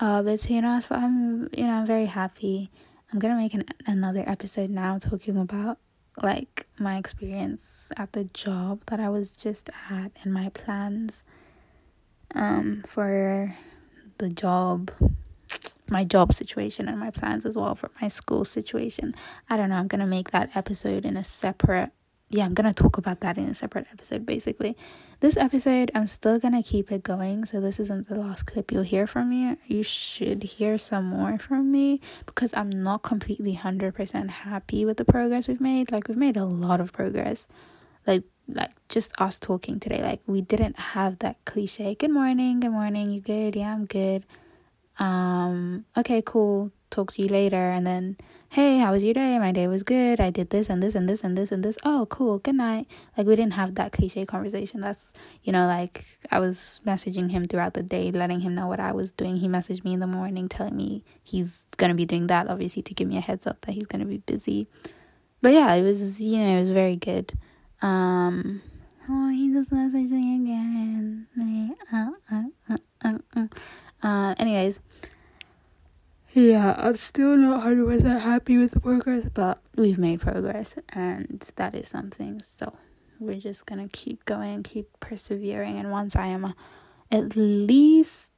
uh, 0.00 0.22
between 0.22 0.64
us. 0.64 0.86
But 0.86 0.98
I'm, 0.98 1.48
you 1.52 1.64
know, 1.64 1.74
I'm 1.74 1.86
very 1.86 2.06
happy. 2.06 2.70
I'm 3.12 3.18
gonna 3.18 3.36
make 3.36 3.54
an, 3.54 3.64
another 3.86 4.24
episode 4.26 4.70
now 4.70 4.98
talking 4.98 5.36
about 5.36 5.78
like 6.22 6.66
my 6.78 6.98
experience 6.98 7.90
at 7.96 8.12
the 8.12 8.24
job 8.24 8.82
that 8.86 9.00
I 9.00 9.08
was 9.08 9.30
just 9.30 9.70
at 9.90 10.12
and 10.22 10.32
my 10.32 10.50
plans 10.50 11.22
um 12.34 12.82
for 12.86 13.54
the 14.18 14.28
job 14.28 14.90
my 15.90 16.04
job 16.04 16.32
situation 16.32 16.88
and 16.88 16.98
my 16.98 17.10
plans 17.10 17.44
as 17.44 17.54
well 17.54 17.74
for 17.74 17.90
my 18.00 18.08
school 18.08 18.46
situation. 18.46 19.14
I 19.50 19.58
don't 19.58 19.68
know, 19.68 19.76
I'm 19.76 19.88
going 19.88 20.00
to 20.00 20.06
make 20.06 20.30
that 20.30 20.56
episode 20.56 21.04
in 21.04 21.18
a 21.18 21.24
separate 21.24 21.90
yeah, 22.32 22.46
I'm 22.46 22.54
gonna 22.54 22.72
talk 22.72 22.96
about 22.96 23.20
that 23.20 23.36
in 23.36 23.44
a 23.44 23.52
separate 23.52 23.86
episode 23.92 24.24
basically. 24.24 24.74
This 25.20 25.36
episode, 25.36 25.90
I'm 25.94 26.06
still 26.06 26.38
gonna 26.38 26.62
keep 26.62 26.90
it 26.90 27.02
going, 27.02 27.44
so 27.44 27.60
this 27.60 27.78
isn't 27.78 28.08
the 28.08 28.14
last 28.14 28.46
clip 28.46 28.72
you'll 28.72 28.84
hear 28.84 29.06
from 29.06 29.28
me. 29.28 29.56
You 29.66 29.82
should 29.82 30.42
hear 30.42 30.78
some 30.78 31.04
more 31.04 31.38
from 31.38 31.70
me 31.70 32.00
because 32.24 32.54
I'm 32.54 32.70
not 32.70 33.02
completely 33.02 33.54
100% 33.56 34.30
happy 34.30 34.86
with 34.86 34.96
the 34.96 35.04
progress 35.04 35.46
we've 35.46 35.60
made. 35.60 35.92
Like, 35.92 36.08
we've 36.08 36.16
made 36.16 36.38
a 36.38 36.46
lot 36.46 36.80
of 36.80 36.90
progress. 36.90 37.46
Like, 38.06 38.24
like 38.48 38.70
just 38.88 39.12
us 39.20 39.38
talking 39.38 39.80
today, 39.80 40.02
like, 40.02 40.20
we 40.26 40.40
didn't 40.40 40.78
have 40.78 41.18
that 41.20 41.36
cliche, 41.44 41.94
good 41.94 42.10
morning, 42.10 42.60
good 42.60 42.70
morning, 42.70 43.10
you 43.10 43.20
good? 43.20 43.56
Yeah, 43.56 43.72
I'm 43.72 43.86
good. 43.86 44.24
Um, 44.98 45.84
okay, 45.96 46.22
cool, 46.24 46.70
talk 46.90 47.12
to 47.12 47.22
you 47.22 47.28
later, 47.28 47.70
and 47.70 47.86
then 47.86 48.16
hey, 48.52 48.76
how 48.76 48.92
was 48.92 49.02
your 49.02 49.14
day? 49.14 49.38
My 49.38 49.50
day 49.50 49.66
was 49.66 49.82
good. 49.82 50.20
I 50.20 50.28
did 50.28 50.50
this 50.50 50.68
and 50.68 50.82
this 50.82 50.94
and 50.94 51.08
this 51.08 51.24
and 51.24 51.38
this 51.38 51.52
and 51.52 51.64
this. 51.64 51.78
Oh, 51.84 52.06
cool. 52.10 52.38
Good 52.38 52.54
night. 52.54 52.86
Like 53.16 53.26
we 53.26 53.34
didn't 53.34 53.54
have 53.54 53.76
that 53.76 53.92
cliche 53.92 54.26
conversation. 54.26 54.82
That's, 54.82 55.14
you 55.42 55.52
know, 55.52 55.66
like 55.66 56.04
I 56.30 56.38
was 56.38 56.82
messaging 56.86 57.30
him 57.30 57.46
throughout 57.46 57.72
the 57.72 57.82
day, 57.82 58.12
letting 58.12 58.40
him 58.40 58.54
know 58.54 58.66
what 58.66 58.78
I 58.78 58.92
was 58.92 59.10
doing. 59.10 59.38
He 59.38 59.48
messaged 59.48 59.84
me 59.84 59.94
in 59.94 60.00
the 60.00 60.06
morning 60.06 60.50
telling 60.50 60.76
me 60.76 61.02
he's 61.24 61.64
going 61.78 61.88
to 61.88 61.96
be 61.96 62.04
doing 62.04 62.26
that, 62.26 62.46
obviously, 62.46 62.82
to 62.82 62.92
give 62.92 63.08
me 63.08 63.16
a 63.16 63.22
heads 63.22 63.46
up 63.46 63.62
that 63.62 63.72
he's 63.72 63.86
going 63.86 64.00
to 64.00 64.06
be 64.06 64.18
busy. 64.18 64.68
But 65.40 65.54
yeah, 65.54 65.72
it 65.72 65.82
was, 65.82 66.20
you 66.20 66.36
know, 66.38 66.56
it 66.56 66.58
was 66.58 66.70
very 66.70 66.96
good. 66.96 67.32
Um, 67.82 68.62
oh, 69.08 69.28
he 69.28 69.52
just 69.52 69.70
messaged 69.70 70.10
me 70.10 70.36
again. 70.36 71.26
Uh, 71.92 72.10
uh, 72.30 72.42
uh, 72.70 72.76
uh, 73.04 73.18
uh. 73.36 73.46
uh 74.06 74.34
anyways, 74.38 74.80
yeah, 76.32 76.74
I'm 76.78 76.96
still 76.96 77.36
not 77.36 77.62
100% 77.62 78.20
happy 78.20 78.56
with 78.56 78.70
the 78.70 78.80
progress, 78.80 79.26
but 79.34 79.60
we've 79.76 79.98
made 79.98 80.20
progress, 80.20 80.76
and 80.90 81.50
that 81.56 81.74
is 81.74 81.88
something. 81.88 82.40
So 82.40 82.72
we're 83.18 83.40
just 83.40 83.66
gonna 83.66 83.88
keep 83.88 84.24
going, 84.24 84.62
keep 84.62 84.88
persevering, 85.00 85.76
and 85.78 85.90
once 85.90 86.16
I 86.16 86.28
am 86.28 86.54
at 87.10 87.36
least 87.36 88.30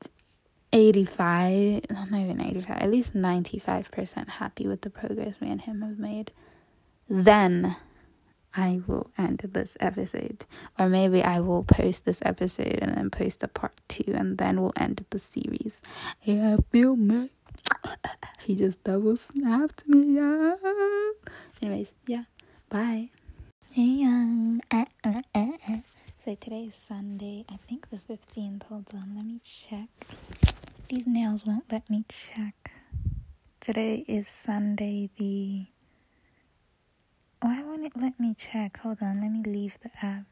85, 0.73 1.83
not 1.91 2.09
even 2.09 2.41
85, 2.41 2.77
at 2.79 2.91
least 2.91 3.15
95% 3.15 4.29
happy 4.29 4.67
with 4.67 4.81
the 4.81 4.91
progress 4.91 5.41
me 5.41 5.51
and 5.51 5.61
him 5.61 5.83
have 5.83 5.99
made, 5.99 6.33
then 7.09 7.77
I 8.57 8.81
will 8.87 9.11
end 9.19 9.39
this 9.53 9.77
episode. 9.81 10.47
Or 10.79 10.89
maybe 10.89 11.23
I 11.23 11.41
will 11.41 11.65
post 11.65 12.05
this 12.05 12.23
episode 12.25 12.79
and 12.81 12.97
then 12.97 13.11
post 13.11 13.43
a 13.43 13.49
part 13.49 13.81
two, 13.89 14.13
and 14.15 14.39
then 14.39 14.61
we'll 14.61 14.73
end 14.77 15.05
the 15.11 15.19
series. 15.19 15.83
Yeah, 16.23 16.59
feel 16.71 16.97
me 16.97 17.31
he 18.45 18.55
just 18.55 18.83
double 18.85 19.17
snapped 19.17 19.87
me 19.87 20.19
up. 20.19 20.61
Anyways, 21.63 21.95
yeah, 22.07 22.25
bye. 22.69 23.11
Uh, 23.77 24.85
uh, 25.03 25.23
uh, 25.35 25.47
so 26.25 26.35
today 26.37 26.65
is 26.69 26.75
Sunday. 26.75 27.45
I 27.49 27.57
think 27.69 27.91
the 27.91 27.97
15th. 27.97 28.65
Hold 28.65 28.91
on, 28.95 29.15
let 29.17 29.25
me 29.25 29.41
check. 29.43 29.89
These 30.89 31.07
nails 31.07 31.45
won't 31.45 31.71
let 31.73 31.89
me 31.91 32.05
check. 32.09 32.73
Today 33.61 34.05
is 34.07 34.29
Sunday 34.29 35.11
the. 35.19 35.74
Why 37.45 37.63
won't 37.63 37.85
it 37.85 37.93
let 37.95 38.19
me 38.19 38.35
check? 38.35 38.79
Hold 38.79 39.03
on, 39.03 39.21
let 39.21 39.31
me 39.31 39.43
leave 39.45 39.77
the 39.83 39.91
app. 40.01 40.25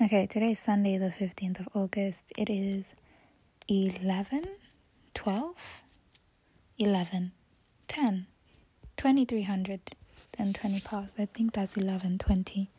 Okay, 0.00 0.26
today 0.26 0.52
is 0.52 0.58
Sunday 0.58 0.96
the 0.96 1.10
15th 1.10 1.60
of 1.60 1.68
August. 1.74 2.32
It 2.38 2.48
is 2.48 2.94
11 3.68 4.42
12 5.12 5.82
11 6.78 7.32
10 7.88 8.26
2320 8.96 10.80
past 10.80 11.14
i 11.18 11.24
think 11.26 11.52
that's 11.52 11.76
11 11.76 12.18
20 12.18 12.70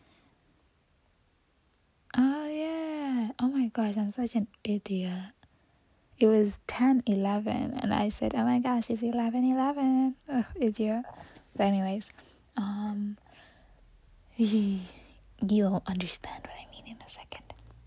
oh 2.18 2.48
yeah 2.48 3.30
oh 3.40 3.48
my 3.48 3.68
gosh, 3.68 3.98
I'm 3.98 4.12
such 4.12 4.36
an 4.36 4.48
idiot. 4.64 5.34
It 6.20 6.28
was 6.28 6.58
10 6.68 7.04
11, 7.06 7.80
and 7.82 7.94
I 7.94 8.10
said, 8.10 8.34
oh 8.36 8.44
my 8.44 8.60
gosh, 8.60 8.90
it's 8.90 9.04
11 9.04 9.44
11. 9.44 10.16
Ugh, 10.30 10.46
idiot. 10.60 11.04
But, 11.56 11.64
anyways, 11.66 12.10
um, 12.58 13.18
you'll 14.36 15.84
understand 15.86 16.44
what 16.44 16.54
I 16.54 16.70
mean 16.72 16.96
in 16.96 16.98
a 17.06 17.10
second. 17.10 17.44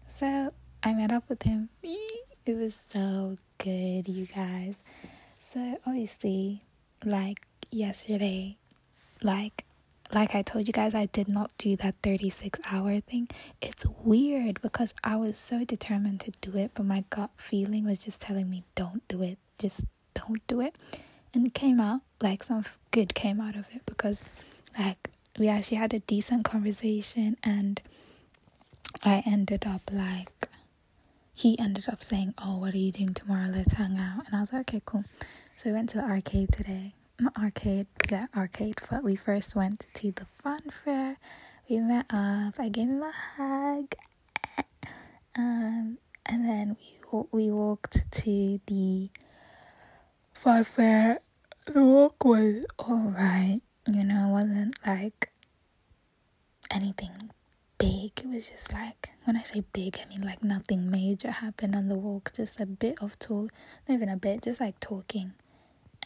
So, 0.08 0.50
I 0.82 0.92
met 0.94 1.12
up 1.12 1.28
with 1.28 1.42
him. 1.42 1.68
It 1.82 2.56
was 2.56 2.74
so 2.74 3.36
good, 3.58 4.08
you 4.08 4.26
guys. 4.26 4.82
So, 5.38 5.78
obviously, 5.86 6.62
like 7.04 7.46
yesterday, 7.70 8.56
like 9.22 9.64
like 10.12 10.34
I 10.34 10.42
told 10.42 10.66
you 10.66 10.72
guys, 10.72 10.92
I 10.94 11.06
did 11.06 11.28
not 11.28 11.52
do 11.56 11.76
that 11.76 11.94
36 12.02 12.58
hour 12.70 12.98
thing. 13.00 13.28
It's 13.60 13.86
weird 14.02 14.60
because 14.60 14.92
I 15.04 15.14
was 15.16 15.38
so 15.38 15.64
determined 15.64 16.20
to 16.20 16.32
do 16.40 16.56
it, 16.56 16.72
but 16.74 16.84
my 16.84 17.04
gut 17.10 17.30
feeling 17.36 17.84
was 17.84 18.00
just 18.00 18.20
telling 18.20 18.50
me, 18.50 18.64
don't 18.74 19.06
do 19.06 19.22
it. 19.22 19.38
Just 19.58 19.84
don't 20.14 20.44
do 20.48 20.60
it. 20.60 20.76
And 21.32 21.46
it 21.46 21.54
came 21.54 21.80
out 21.80 22.00
like 22.20 22.42
some 22.42 22.64
good 22.90 23.14
came 23.14 23.40
out 23.40 23.54
of 23.54 23.68
it 23.72 23.82
because, 23.86 24.30
like, 24.78 25.10
we 25.38 25.48
actually 25.48 25.78
had 25.78 25.94
a 25.94 26.00
decent 26.00 26.44
conversation, 26.44 27.36
and 27.42 27.80
I 29.02 29.22
ended 29.26 29.64
up 29.66 29.82
like, 29.92 30.48
he 31.34 31.58
ended 31.58 31.88
up 31.88 32.02
saying, 32.02 32.34
Oh, 32.38 32.58
what 32.58 32.74
are 32.74 32.78
you 32.78 32.92
doing 32.92 33.14
tomorrow? 33.14 33.48
Let's 33.48 33.72
hang 33.72 33.96
out. 33.98 34.26
And 34.26 34.36
I 34.36 34.40
was 34.40 34.52
like, 34.52 34.62
Okay, 34.62 34.82
cool. 34.84 35.04
So 35.56 35.70
we 35.70 35.74
went 35.74 35.90
to 35.90 35.98
the 35.98 36.04
arcade 36.04 36.52
today 36.52 36.94
not 37.20 37.36
arcade, 37.36 37.86
yeah, 38.10 38.26
arcade, 38.36 38.76
but 38.90 39.04
we 39.04 39.14
first 39.16 39.54
went 39.54 39.86
to 39.94 40.12
the 40.12 40.24
fun 40.42 40.60
fair. 40.84 41.18
We 41.68 41.78
met 41.78 42.06
up. 42.10 42.54
I 42.58 42.68
gave 42.70 42.88
him 42.88 43.02
a 43.02 43.12
hug. 43.36 43.94
Um, 45.38 45.98
and 46.26 46.44
then 46.44 46.76
we 47.12 47.22
we 47.30 47.50
walked 47.52 48.02
to 48.10 48.60
the 48.66 49.10
fun 50.34 50.64
fair. 50.64 51.20
The 51.66 51.84
walk 51.84 52.24
was 52.24 52.64
alright. 52.80 53.60
You 53.92 54.04
know, 54.04 54.28
it 54.28 54.30
wasn't 54.30 54.78
like 54.86 55.30
anything 56.70 57.30
big. 57.78 58.12
It 58.20 58.26
was 58.28 58.48
just 58.48 58.72
like 58.72 59.10
when 59.24 59.36
I 59.36 59.42
say 59.42 59.64
big, 59.72 59.98
I 60.00 60.08
mean 60.08 60.22
like 60.22 60.44
nothing 60.44 60.90
major 60.90 61.30
happened 61.30 61.74
on 61.74 61.88
the 61.88 61.96
walk. 61.96 62.32
Just 62.32 62.60
a 62.60 62.66
bit 62.66 63.02
of 63.02 63.18
talk, 63.18 63.50
not 63.88 63.94
even 63.94 64.08
a 64.08 64.16
bit, 64.16 64.42
just 64.42 64.60
like 64.60 64.78
talking, 64.78 65.32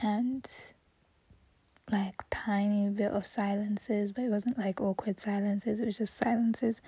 and 0.02 0.46
like 1.92 2.22
tiny 2.30 2.88
bit 2.88 3.10
of 3.12 3.26
silences, 3.26 4.12
but 4.12 4.24
it 4.24 4.30
wasn't 4.30 4.58
like 4.58 4.80
awkward 4.80 5.20
silences, 5.20 5.80
it 5.80 5.84
was 5.86 5.98
just 5.98 6.16
silences. 6.16 6.80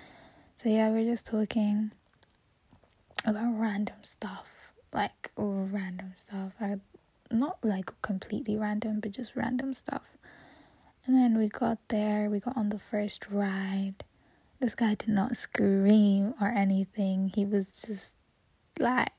So 0.57 0.69
yeah, 0.69 0.89
we're 0.89 1.05
just 1.09 1.27
talking 1.27 1.91
about 3.25 3.59
random 3.59 3.97
stuff. 4.01 4.73
Like 4.93 5.31
random 5.37 6.11
stuff. 6.15 6.53
I 6.59 6.77
not 7.29 7.59
like 7.61 7.91
completely 8.01 8.57
random, 8.57 8.99
but 8.99 9.11
just 9.11 9.35
random 9.35 9.73
stuff. 9.73 10.16
And 11.07 11.15
then 11.15 11.37
we 11.37 11.47
got 11.47 11.77
there, 11.87 12.29
we 12.29 12.41
got 12.41 12.57
on 12.57 12.67
the 12.67 12.79
first 12.79 13.25
ride. 13.31 14.03
This 14.59 14.75
guy 14.75 14.95
did 14.95 15.07
not 15.07 15.37
scream 15.37 16.33
or 16.41 16.49
anything. 16.49 17.31
He 17.33 17.45
was 17.45 17.81
just 17.81 18.13
like, 18.77 19.13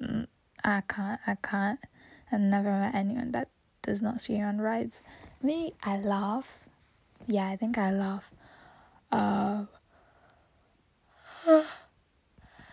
mm, 0.00 0.26
I 0.64 0.80
can't, 0.88 1.20
I 1.26 1.34
can't. 1.34 1.78
I've 2.32 2.40
never 2.40 2.70
met 2.70 2.94
anyone 2.94 3.32
that 3.32 3.48
does 3.82 4.00
not 4.00 4.22
scream 4.22 4.44
on 4.44 4.62
rides. 4.62 5.00
Me, 5.42 5.74
I 5.82 5.98
laugh. 5.98 6.58
Yeah, 7.26 7.48
I 7.48 7.56
think 7.56 7.76
I 7.76 7.90
laugh. 7.90 8.30
Um, 9.12 9.68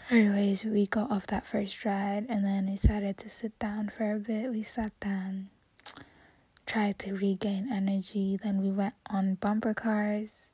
anyways, 0.09 0.63
we 0.63 0.87
got 0.87 1.11
off 1.11 1.27
that 1.27 1.45
first 1.45 1.83
ride 1.83 2.25
and 2.29 2.45
then 2.45 2.67
decided 2.67 3.17
to 3.17 3.29
sit 3.29 3.57
down 3.59 3.89
for 3.89 4.13
a 4.13 4.19
bit. 4.19 4.51
We 4.51 4.63
sat 4.63 4.97
down, 5.01 5.49
tried 6.67 6.99
to 6.99 7.13
regain 7.13 7.69
energy. 7.71 8.37
Then 8.41 8.61
we 8.61 8.69
went 8.69 8.93
on 9.09 9.35
bumper 9.35 9.73
cars. 9.73 10.51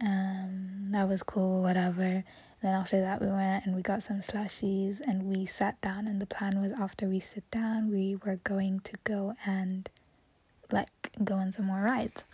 Um, 0.00 0.88
that 0.92 1.08
was 1.08 1.22
cool, 1.22 1.62
whatever. 1.62 2.24
Then 2.62 2.74
after 2.74 3.00
that, 3.00 3.20
we 3.20 3.26
went 3.26 3.66
and 3.66 3.74
we 3.74 3.82
got 3.82 4.02
some 4.02 4.20
slushies 4.20 5.00
and 5.00 5.24
we 5.24 5.44
sat 5.46 5.80
down. 5.80 6.06
And 6.06 6.20
the 6.20 6.26
plan 6.26 6.60
was 6.62 6.72
after 6.72 7.06
we 7.06 7.20
sit 7.20 7.50
down, 7.50 7.90
we 7.90 8.16
were 8.24 8.36
going 8.36 8.80
to 8.80 8.92
go 9.04 9.34
and 9.44 9.88
like 10.70 11.12
go 11.22 11.34
on 11.34 11.52
some 11.52 11.66
more 11.66 11.82
rides. 11.82 12.24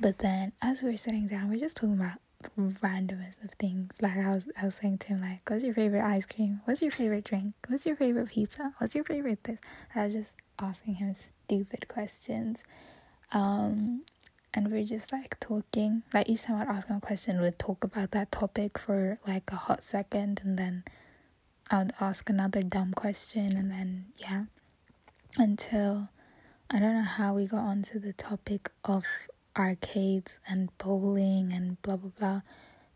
But 0.00 0.18
then 0.18 0.52
as 0.60 0.82
we 0.82 0.90
were 0.90 0.96
sitting 0.96 1.28
down, 1.28 1.48
we 1.48 1.56
are 1.56 1.60
just 1.60 1.76
talking 1.76 1.94
about 1.94 2.18
randomest 2.58 3.42
of 3.44 3.50
things. 3.52 3.96
Like 4.00 4.16
I 4.16 4.30
was, 4.30 4.44
I 4.60 4.64
was 4.64 4.76
saying 4.76 4.98
to 4.98 5.06
him, 5.08 5.20
like, 5.20 5.48
"What's 5.48 5.64
your 5.64 5.74
favorite 5.74 6.04
ice 6.04 6.26
cream? 6.26 6.60
What's 6.64 6.82
your 6.82 6.90
favorite 6.90 7.24
drink? 7.24 7.54
What's 7.66 7.86
your 7.86 7.96
favorite 7.96 8.28
pizza? 8.28 8.74
What's 8.78 8.94
your 8.94 9.04
favorite 9.04 9.44
this?" 9.44 9.58
I 9.94 10.04
was 10.04 10.14
just 10.14 10.36
asking 10.58 10.94
him 10.94 11.14
stupid 11.14 11.88
questions. 11.88 12.62
Um, 13.32 14.02
and 14.54 14.70
we're 14.70 14.84
just 14.84 15.12
like 15.12 15.38
talking. 15.40 16.02
Like 16.14 16.28
each 16.28 16.44
time 16.44 16.60
I'd 16.60 16.68
ask 16.74 16.88
him 16.88 16.96
a 16.96 17.00
question, 17.00 17.40
we'd 17.40 17.58
talk 17.58 17.84
about 17.84 18.12
that 18.12 18.32
topic 18.32 18.78
for 18.78 19.18
like 19.26 19.50
a 19.52 19.56
hot 19.56 19.82
second, 19.82 20.40
and 20.44 20.58
then 20.58 20.84
I'd 21.70 21.92
ask 22.00 22.28
another 22.30 22.62
dumb 22.62 22.94
question, 22.94 23.56
and 23.56 23.70
then 23.70 24.06
yeah, 24.16 24.44
until 25.36 26.08
I 26.70 26.78
don't 26.78 26.94
know 26.94 27.02
how 27.02 27.34
we 27.34 27.46
got 27.46 27.64
onto 27.64 27.98
the 27.98 28.12
topic 28.12 28.70
of 28.84 29.04
arcades 29.58 30.38
and 30.48 30.76
bowling 30.78 31.52
and 31.52 31.80
blah 31.82 31.96
blah 31.96 32.10
blah. 32.18 32.40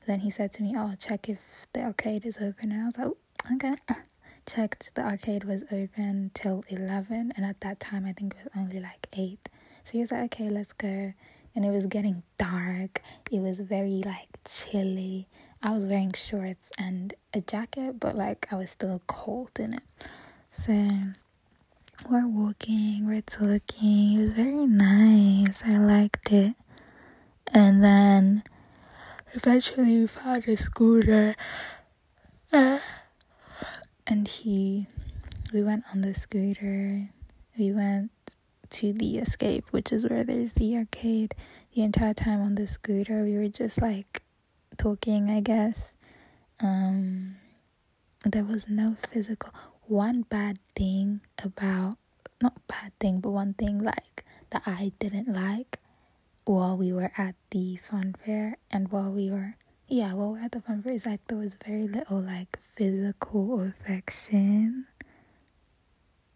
Then 0.07 0.21
he 0.21 0.31
said 0.31 0.53
to 0.53 0.63
me, 0.63 0.75
"Oh, 0.77 0.95
check 0.99 1.29
if 1.29 1.39
the 1.73 1.83
arcade 1.83 2.25
is 2.25 2.39
open," 2.39 2.73
and 2.73 2.83
I 2.83 2.87
was 2.87 2.99
like, 2.99 3.09
oh, 3.09 3.17
"Okay." 3.55 3.75
Checked 4.45 4.91
the 4.97 5.03
arcade 5.03 5.45
was 5.45 5.63
open 5.71 6.33
till 6.35 6.65
eleven, 6.69 7.33
and 7.37 7.47
at 7.47 7.61
that 7.61 7.79
time 7.79 8.05
I 8.05 8.13
think 8.13 8.35
it 8.35 8.45
was 8.45 8.53
only 8.57 8.81
like 8.81 9.07
eight. 9.13 9.49
So 9.85 9.93
he 9.93 10.01
was 10.01 10.11
like, 10.13 10.25
"Okay, 10.25 10.49
let's 10.51 10.73
go." 10.73 11.13
and 11.55 11.65
it 11.65 11.71
was 11.71 11.87
getting 11.87 12.23
dark. 12.39 13.03
It 13.31 13.41
was 13.41 13.61
very 13.61 14.03
like 14.05 14.29
chilly. 14.47 15.29
I 15.63 15.73
was 15.75 15.87
wearing 15.87 16.13
shorts 16.13 16.73
and 16.79 17.15
a 17.35 17.41
jacket, 17.41 18.01
but 18.01 18.17
like 18.17 18.49
I 18.51 18.57
was 18.57 18.71
still 18.71 19.01
cold 19.07 19.53
in 19.59 19.75
it. 19.75 19.83
So 20.51 20.73
we're 22.09 22.27
walking, 22.27 23.07
we're 23.07 23.23
talking. 23.23 24.19
It 24.19 24.23
was 24.23 24.33
very 24.33 24.67
nice. 24.67 25.63
I 25.65 25.79
liked 25.79 26.33
it. 26.33 26.55
And 27.49 27.83
then 27.83 28.43
eventually 29.33 30.01
we 30.01 30.07
found 30.07 30.49
a 30.49 30.57
scooter. 30.57 31.37
Uh, 32.53 32.79
and 34.07 34.27
he, 34.27 34.87
we 35.53 35.63
went 35.63 35.85
on 35.93 36.01
the 36.01 36.15
scooter. 36.15 37.09
We 37.59 37.73
went 37.73 38.11
to 38.71 38.93
the 38.93 39.19
escape, 39.19 39.67
which 39.71 39.93
is 39.93 40.09
where 40.09 40.25
there's 40.25 40.55
the 40.55 40.77
arcade. 40.77 41.35
The 41.75 41.83
entire 41.83 42.15
time 42.15 42.41
on 42.43 42.55
the 42.55 42.67
scooter, 42.67 43.23
we 43.23 43.37
were 43.37 43.49
just 43.49 43.81
like 43.81 44.23
talking, 44.77 45.31
I 45.31 45.41
guess. 45.41 45.95
Um, 46.61 47.37
there 48.25 48.45
was 48.45 48.69
no 48.69 48.97
physical. 49.11 49.53
One 49.93 50.23
bad 50.23 50.59
thing 50.75 51.21
about, 51.45 51.99
not 52.41 52.67
bad 52.67 52.93
thing, 52.99 53.21
but 53.21 53.31
one 53.31 53.53
thing 53.53 53.79
like 53.79 54.25
that 54.49 54.63
I 54.65 54.93
didn't 54.99 55.29
like 55.29 55.81
while 56.47 56.79
we 56.79 56.95
were 56.95 57.13
at 57.19 57.35
the 57.51 57.77
fun 57.77 58.15
fair 58.25 58.57
and 58.71 58.91
while 58.91 59.13
we 59.13 59.31
were 59.31 59.55
yeah 59.87 60.15
while 60.15 60.33
we 60.33 60.39
we're 60.39 60.45
at 60.47 60.53
the 60.53 60.61
fun 60.61 60.83
fair 60.83 60.95
is 60.95 61.05
like 61.07 61.21
there 61.27 61.39
was 61.39 61.55
very 61.55 61.87
little 61.87 62.21
like 62.21 62.59
physical 62.75 63.61
affection 63.61 64.87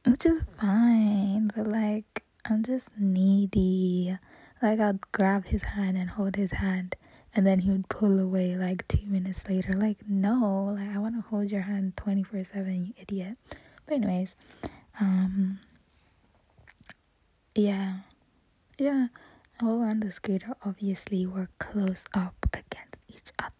which 0.06 0.26
is 0.26 0.42
fine 0.60 1.50
but 1.56 1.66
like 1.66 2.22
I'm 2.44 2.62
just 2.62 2.90
needy. 2.98 4.16
Like 4.62 4.78
I'd 4.80 5.00
grab 5.12 5.46
his 5.46 5.62
hand 5.62 5.96
and 5.96 6.10
hold 6.10 6.36
his 6.36 6.52
hand 6.52 6.94
and 7.36 7.46
then 7.46 7.60
he 7.60 7.70
would 7.70 7.88
pull 7.88 8.18
away 8.18 8.56
like 8.56 8.88
two 8.88 9.06
minutes 9.06 9.48
later. 9.48 9.72
Like, 9.72 9.98
no, 10.08 10.74
like 10.76 10.88
I 10.94 10.98
wanna 10.98 11.20
hold 11.30 11.50
your 11.52 11.62
hand 11.62 11.96
twenty 11.96 12.22
four 12.22 12.42
seven, 12.44 12.86
you 12.86 12.94
idiot. 13.00 13.38
But 13.86 13.94
anyways, 13.94 14.34
um 15.00 15.60
yeah. 17.54 17.98
Yeah. 18.78 19.08
We're 19.62 19.88
on 19.88 20.00
the 20.00 20.10
scooter, 20.10 20.54
obviously 20.64 21.26
we're 21.26 21.48
close 21.58 22.04
up 22.12 22.34
against 22.52 23.00
each 23.08 23.32
other 23.38 23.52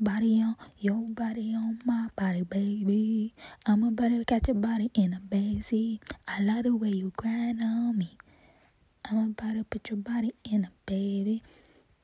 body 0.00 0.42
on 0.42 0.56
your 0.78 1.06
body 1.10 1.54
on 1.54 1.78
my 1.84 2.08
body, 2.16 2.42
baby. 2.42 3.34
I'm 3.66 3.84
about 3.84 4.08
to 4.08 4.24
catch 4.24 4.48
your 4.48 4.56
body 4.56 4.90
in 4.94 5.12
a 5.14 5.20
basie. 5.20 6.00
I 6.26 6.40
like 6.42 6.64
the 6.64 6.74
way 6.74 6.88
you 6.88 7.12
grind 7.16 7.62
on 7.62 7.98
me. 7.98 8.16
I'm 9.04 9.30
about 9.38 9.54
to 9.54 9.64
put 9.64 9.90
your 9.90 9.98
body 9.98 10.32
in 10.44 10.64
a 10.64 10.72
baby. 10.86 11.42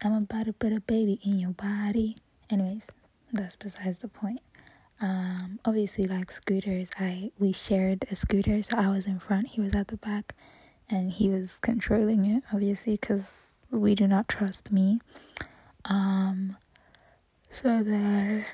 I'm 0.03 0.15
about 0.15 0.47
to 0.47 0.53
put 0.53 0.73
a 0.73 0.81
baby 0.81 1.19
in 1.25 1.39
your 1.39 1.51
body. 1.51 2.17
Anyways, 2.51 2.89
that's 3.33 3.57
besides 3.57 3.99
the 4.01 4.09
point. 4.09 4.41
Um, 5.01 5.59
obviously, 5.65 6.05
like 6.07 6.31
scooters, 6.31 6.91
I 6.99 7.31
we 7.39 7.53
shared 7.53 8.05
a 8.11 8.15
scooter, 8.15 8.63
so 8.63 8.77
I 8.77 8.89
was 8.89 9.07
in 9.07 9.19
front, 9.19 9.49
he 9.49 9.61
was 9.61 9.75
at 9.75 9.89
the 9.89 9.97
back, 9.97 10.35
and 10.91 11.11
he 11.13 11.29
was 11.29 11.59
controlling 11.59 12.25
it. 12.25 12.43
Obviously, 12.53 12.93
because 12.95 13.65
we 13.71 13.95
do 13.95 14.07
not 14.07 14.29
trust 14.29 14.73
me. 14.73 15.01
Um, 15.85 16.57
so 17.51 17.83
then 17.83 18.45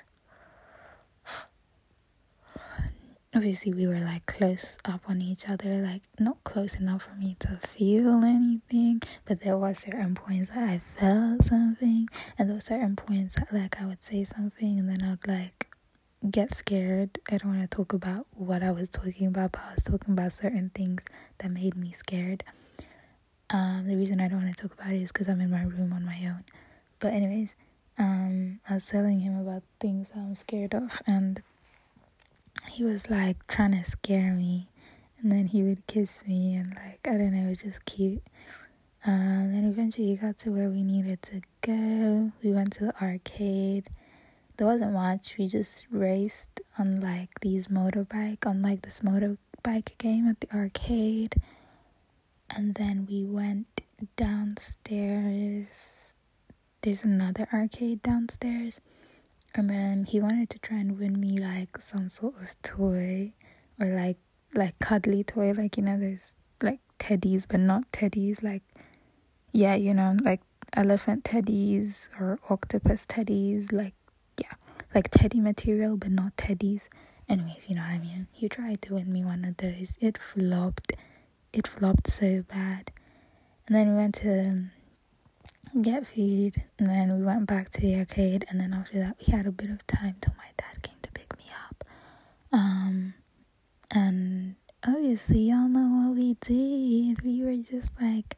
obviously 3.34 3.72
we 3.72 3.86
were 3.86 4.00
like 4.00 4.24
close 4.26 4.78
up 4.84 5.02
on 5.08 5.22
each 5.22 5.48
other 5.48 5.80
like 5.82 6.02
not 6.18 6.42
close 6.44 6.76
enough 6.76 7.02
for 7.02 7.14
me 7.16 7.36
to 7.38 7.58
feel 7.76 8.22
anything 8.24 9.00
but 9.24 9.40
there 9.40 9.56
was 9.56 9.78
certain 9.78 10.14
points 10.14 10.50
that 10.50 10.62
i 10.62 10.78
felt 10.78 11.42
something 11.42 12.08
and 12.38 12.48
there 12.48 12.54
were 12.54 12.60
certain 12.60 12.94
points 12.94 13.34
that 13.34 13.52
like 13.52 13.80
i 13.80 13.86
would 13.86 14.02
say 14.02 14.22
something 14.22 14.78
and 14.78 14.88
then 14.88 15.02
i'd 15.02 15.28
like 15.28 15.68
get 16.30 16.54
scared. 16.54 17.18
I 17.30 17.36
don't 17.36 17.54
want 17.54 17.70
to 17.70 17.76
talk 17.76 17.92
about 17.92 18.26
what 18.32 18.62
i 18.62 18.70
was 18.70 18.88
talking 18.88 19.26
about 19.26 19.52
but 19.52 19.60
i 19.68 19.74
was 19.74 19.84
talking 19.84 20.12
about 20.12 20.32
certain 20.32 20.70
things 20.74 21.04
that 21.38 21.50
made 21.50 21.76
me 21.76 21.92
scared. 21.92 22.44
Um 23.50 23.86
the 23.86 23.96
reason 23.96 24.20
i 24.20 24.28
don't 24.28 24.42
want 24.42 24.56
to 24.56 24.62
talk 24.62 24.72
about 24.78 24.92
it 24.92 25.02
is 25.02 25.12
because 25.12 25.28
i'm 25.28 25.40
in 25.40 25.50
my 25.50 25.62
room 25.62 25.92
on 25.92 26.04
my 26.04 26.18
own. 26.26 26.44
But 27.00 27.12
anyways 27.12 27.54
um 27.98 28.60
i 28.68 28.74
was 28.74 28.86
telling 28.86 29.20
him 29.20 29.38
about 29.38 29.62
things 29.80 30.10
i'm 30.16 30.34
scared 30.34 30.74
of 30.74 31.00
and 31.06 31.42
he 32.68 32.84
was 32.84 33.10
like 33.10 33.46
trying 33.46 33.72
to 33.72 33.84
scare 33.84 34.32
me 34.32 34.68
and 35.20 35.30
then 35.30 35.46
he 35.46 35.62
would 35.62 35.86
kiss 35.86 36.24
me 36.26 36.54
and 36.54 36.68
like 36.74 37.00
I 37.06 37.16
don't 37.16 37.32
know, 37.32 37.46
it 37.46 37.48
was 37.48 37.62
just 37.62 37.84
cute. 37.84 38.22
Um, 39.06 39.52
then 39.52 39.64
eventually 39.64 40.08
we 40.08 40.16
got 40.16 40.38
to 40.40 40.50
where 40.50 40.70
we 40.70 40.82
needed 40.82 41.20
to 41.22 41.42
go. 41.60 42.32
We 42.42 42.52
went 42.52 42.72
to 42.74 42.86
the 42.86 43.02
arcade. 43.02 43.88
There 44.56 44.66
wasn't 44.66 44.92
much. 44.92 45.36
We 45.38 45.46
just 45.48 45.86
raced 45.90 46.60
on 46.78 47.00
like 47.00 47.40
these 47.40 47.66
motorbike 47.66 48.46
on 48.46 48.62
like 48.62 48.82
this 48.82 49.00
motorbike 49.00 49.98
game 49.98 50.26
at 50.28 50.40
the 50.40 50.54
arcade. 50.56 51.34
And 52.50 52.74
then 52.74 53.06
we 53.10 53.24
went 53.24 53.66
downstairs. 54.16 56.14
There's 56.82 57.04
another 57.04 57.48
arcade 57.52 58.02
downstairs 58.02 58.80
and 59.54 59.70
then 59.70 60.04
he 60.04 60.20
wanted 60.20 60.50
to 60.50 60.58
try 60.58 60.78
and 60.78 60.98
win 60.98 61.18
me 61.20 61.38
like 61.38 61.80
some 61.80 62.08
sort 62.08 62.34
of 62.40 62.60
toy 62.62 63.32
or 63.80 63.86
like 63.86 64.18
like 64.54 64.78
cuddly 64.78 65.22
toy. 65.22 65.52
Like 65.52 65.76
you 65.76 65.82
know 65.82 65.98
there's 65.98 66.34
like 66.62 66.80
teddies 66.98 67.46
but 67.48 67.60
not 67.60 67.90
teddies. 67.92 68.42
Like 68.42 68.62
yeah 69.52 69.74
you 69.74 69.94
know 69.94 70.16
like 70.22 70.40
elephant 70.72 71.24
teddies 71.24 72.10
or 72.20 72.38
octopus 72.50 73.06
teddies. 73.06 73.72
Like 73.72 73.94
yeah 74.40 74.54
like 74.94 75.10
teddy 75.10 75.40
material 75.40 75.96
but 75.96 76.10
not 76.10 76.36
teddies. 76.36 76.88
Anyways 77.28 77.68
you 77.68 77.76
know 77.76 77.82
what 77.82 77.92
i 77.92 77.98
mean? 77.98 78.26
He 78.32 78.48
tried 78.48 78.82
to 78.82 78.94
win 78.94 79.12
me 79.12 79.24
one 79.24 79.44
of 79.44 79.56
those. 79.58 79.96
It 80.00 80.18
flopped. 80.18 80.92
It 81.52 81.68
flopped 81.68 82.08
so 82.10 82.42
bad. 82.42 82.90
And 83.66 83.76
then 83.76 83.90
we 83.90 83.94
went 83.94 84.16
to 84.16 84.64
get 85.82 86.06
food, 86.06 86.62
and 86.78 86.88
then 86.88 87.16
we 87.18 87.24
went 87.24 87.46
back 87.46 87.70
to 87.70 87.80
the 87.80 87.96
arcade. 87.96 88.44
And 88.48 88.60
then 88.60 88.74
after 88.74 88.98
that, 89.00 89.16
we 89.18 89.32
had 89.32 89.46
a 89.46 89.52
bit 89.52 89.70
of 89.70 89.86
time 89.86 90.16
till 90.20 90.34
my 90.36 90.48
dad 90.56 90.82
came 90.82 90.96
to 91.02 91.10
pick 91.12 91.36
me 91.38 91.44
up. 91.68 91.84
Um, 92.52 93.14
and 93.90 94.56
obviously, 94.86 95.40
y'all 95.40 95.68
know 95.68 96.08
what 96.08 96.16
we 96.16 96.34
did. 96.40 97.22
We 97.22 97.42
were 97.42 97.56
just 97.62 97.90
like 98.00 98.36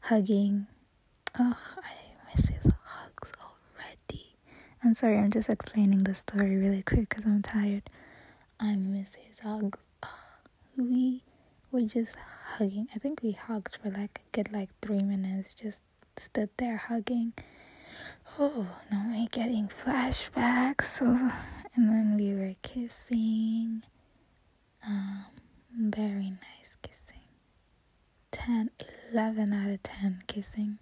hugging. 0.00 0.66
Oh, 1.38 1.56
I 1.78 2.34
miss 2.36 2.46
his 2.48 2.72
hugs 2.84 3.32
already. 3.40 4.36
I'm 4.82 4.94
sorry, 4.94 5.18
I'm 5.18 5.30
just 5.30 5.48
explaining 5.50 6.04
the 6.04 6.14
story 6.14 6.56
really 6.56 6.82
quick 6.82 7.08
because 7.08 7.24
I'm 7.24 7.42
tired. 7.42 7.90
I 8.60 8.76
miss 8.76 9.12
his 9.14 9.40
hugs. 9.40 9.78
Oh, 10.02 10.08
we 10.76 11.22
were 11.72 11.82
just 11.82 12.14
hugging. 12.56 12.88
I 12.94 12.98
think 12.98 13.20
we 13.22 13.32
hugged 13.32 13.78
for 13.82 13.90
like 13.90 14.20
a 14.26 14.30
good 14.36 14.52
like 14.52 14.70
three 14.80 15.00
minutes, 15.02 15.54
just 15.54 15.82
stood 16.18 16.50
there 16.56 16.76
hugging. 16.76 17.32
Oh, 18.38 18.66
now 18.90 19.04
me 19.04 19.28
getting 19.30 19.68
flashbacks. 19.68 20.84
So, 20.84 21.06
and 21.06 21.88
then 21.88 22.16
we 22.16 22.34
were 22.34 22.54
kissing. 22.62 23.82
Um, 24.86 25.24
very 25.76 26.30
nice 26.30 26.76
kissing. 26.82 27.22
10, 28.32 28.70
11 29.12 29.52
out 29.52 29.70
of 29.70 29.82
10 29.82 30.22
kissing. 30.26 30.78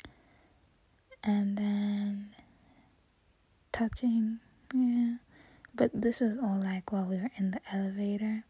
And 1.23 1.57
then 1.57 2.31
touching. 3.73 4.41
Yeah. 4.75 5.17
But 5.75 5.91
this 5.95 6.21
was 6.21 6.37
all 6.39 6.61
like 6.63 6.93
while 6.93 7.05
we 7.05 7.17
were 7.17 7.31
in 7.37 7.53
the 7.53 7.61
elevator. 7.73 8.45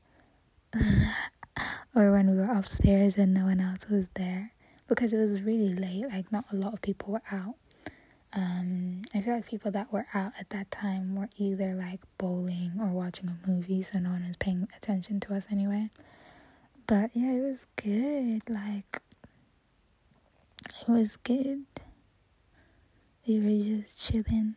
or 1.95 2.12
when 2.12 2.30
we 2.30 2.37
were 2.37 2.51
upstairs 2.51 3.18
and 3.18 3.35
no 3.35 3.45
one 3.45 3.61
else 3.61 3.89
was 3.89 4.07
there 4.14 4.53
because 4.95 5.12
it 5.14 5.26
was 5.26 5.40
really 5.43 5.74
late, 5.74 6.05
like 6.11 6.30
not 6.32 6.45
a 6.53 6.57
lot 6.57 6.74
of 6.74 6.82
people 6.82 7.12
were 7.12 7.22
out. 7.30 7.55
Um, 8.34 9.03
I 9.14 9.20
feel 9.20 9.34
like 9.34 9.47
people 9.47 9.70
that 9.72 9.93
were 9.93 10.07
out 10.14 10.32
at 10.38 10.51
that 10.51 10.70
time 10.70 11.14
were 11.14 11.28
either 11.36 11.74
like 11.74 12.01
bowling 12.18 12.72
or 12.80 12.86
watching 12.88 13.28
a 13.30 13.49
movie, 13.51 13.82
so 13.82 13.99
no 13.99 14.11
one 14.11 14.26
was 14.26 14.36
paying 14.36 14.68
attention 14.76 15.20
to 15.20 15.34
us 15.34 15.47
anyway. 15.51 15.88
But 16.86 17.11
yeah, 17.14 17.32
it 17.32 17.40
was 17.43 17.66
good. 17.76 18.43
Like, 18.49 19.01
it 20.66 20.88
was 20.88 21.16
good. 21.16 21.64
We 23.26 23.38
were 23.38 23.82
just 23.82 24.01
chilling, 24.01 24.57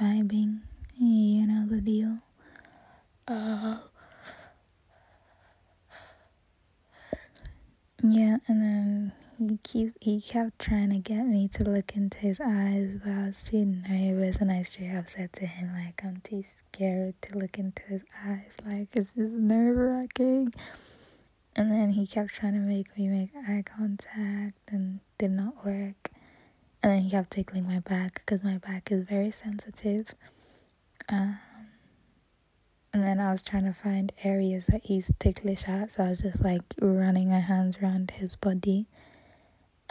vibing, 0.00 0.60
you 0.98 1.46
know 1.46 1.66
the 1.66 1.80
deal. 1.80 2.18
Uh, 3.28 3.78
yeah, 8.02 8.36
and 8.48 8.62
then 8.62 9.12
he 9.38 9.58
keeps 9.62 9.92
he 10.00 10.20
kept 10.20 10.58
trying 10.58 10.90
to 10.90 10.98
get 10.98 11.24
me 11.26 11.48
to 11.48 11.64
look 11.64 11.94
into 11.94 12.18
his 12.18 12.40
eyes, 12.40 12.98
but 13.04 13.12
I 13.12 13.26
was 13.26 13.42
too 13.42 13.64
nervous, 13.64 14.38
and 14.38 14.50
I 14.50 14.62
straight 14.62 14.94
up 14.94 15.08
said 15.08 15.32
to 15.34 15.46
him 15.46 15.72
like, 15.74 16.02
"I'm 16.04 16.20
too 16.24 16.42
scared 16.42 17.20
to 17.22 17.38
look 17.38 17.58
into 17.58 17.82
his 17.82 18.02
eyes. 18.24 18.52
Like 18.64 18.88
it's 18.94 19.12
just 19.12 19.32
nerve 19.32 19.76
wracking." 19.76 20.54
And 21.54 21.70
then 21.70 21.90
he 21.90 22.06
kept 22.06 22.30
trying 22.30 22.54
to 22.54 22.60
make 22.60 22.96
me 22.96 23.08
make 23.08 23.30
eye 23.48 23.62
contact, 23.64 24.58
and 24.68 25.00
did 25.18 25.32
not 25.32 25.64
work. 25.64 26.10
And 26.82 26.92
then 26.92 27.02
he 27.02 27.10
kept 27.10 27.30
tickling 27.30 27.66
my 27.66 27.80
back 27.80 28.14
because 28.14 28.42
my 28.42 28.58
back 28.58 28.90
is 28.90 29.04
very 29.04 29.30
sensitive. 29.30 30.14
Um, 31.08 31.38
and 32.92 33.02
then 33.02 33.20
I 33.20 33.30
was 33.30 33.42
trying 33.42 33.64
to 33.64 33.72
find 33.74 34.12
areas 34.24 34.66
that 34.66 34.86
he's 34.86 35.10
ticklish 35.18 35.68
at, 35.68 35.92
so 35.92 36.04
I 36.04 36.08
was 36.10 36.20
just 36.20 36.42
like 36.42 36.62
running 36.80 37.28
my 37.28 37.40
hands 37.40 37.78
around 37.82 38.12
his 38.12 38.36
body 38.36 38.86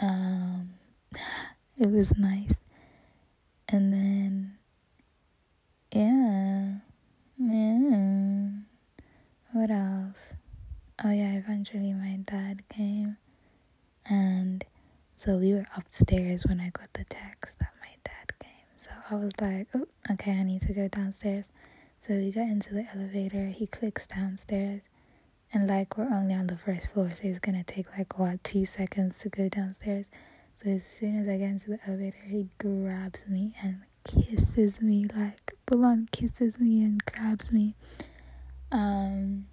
um, 0.00 0.74
it 1.78 1.90
was 1.90 2.16
nice. 2.16 2.54
And 3.68 3.92
then, 3.92 4.58
yeah, 5.92 6.74
yeah. 7.38 8.50
What 9.52 9.70
else? 9.70 10.34
Oh, 11.04 11.10
yeah, 11.10 11.32
eventually 11.34 11.92
my 11.92 12.18
dad 12.24 12.62
came. 12.68 13.16
And 14.08 14.64
so 15.16 15.36
we 15.36 15.52
were 15.54 15.66
upstairs 15.76 16.44
when 16.46 16.60
I 16.60 16.70
got 16.70 16.92
the 16.92 17.04
text 17.04 17.58
that 17.58 17.72
my 17.80 17.90
dad 18.04 18.32
came. 18.38 18.50
So 18.76 18.90
I 19.10 19.14
was 19.16 19.32
like, 19.40 19.68
oh, 19.74 19.86
okay, 20.12 20.32
I 20.32 20.42
need 20.42 20.62
to 20.62 20.72
go 20.72 20.88
downstairs. 20.88 21.48
So 22.00 22.14
we 22.14 22.30
got 22.30 22.42
into 22.48 22.74
the 22.74 22.86
elevator. 22.94 23.48
He 23.48 23.66
clicks 23.66 24.06
downstairs 24.06 24.82
and 25.52 25.68
like 25.68 25.96
we're 25.96 26.04
only 26.12 26.34
on 26.34 26.46
the 26.46 26.56
first 26.56 26.88
floor 26.92 27.10
so 27.10 27.20
it's 27.24 27.38
gonna 27.38 27.64
take 27.64 27.86
like 27.96 28.18
what 28.18 28.42
two 28.44 28.64
seconds 28.64 29.18
to 29.20 29.28
go 29.28 29.48
downstairs. 29.48 30.06
So 30.62 30.70
as 30.70 30.86
soon 30.86 31.16
as 31.20 31.28
i 31.28 31.36
get 31.36 31.50
into 31.50 31.70
the 31.70 31.78
elevator 31.86 32.16
he 32.26 32.48
grabs 32.58 33.26
me 33.28 33.54
and 33.62 33.82
kisses 34.04 34.80
me 34.80 35.06
like 35.14 35.54
Bulan 35.66 36.08
kisses 36.12 36.58
me 36.58 36.82
and 36.84 37.04
grabs 37.04 37.52
me. 37.52 37.74
Um 38.72 39.46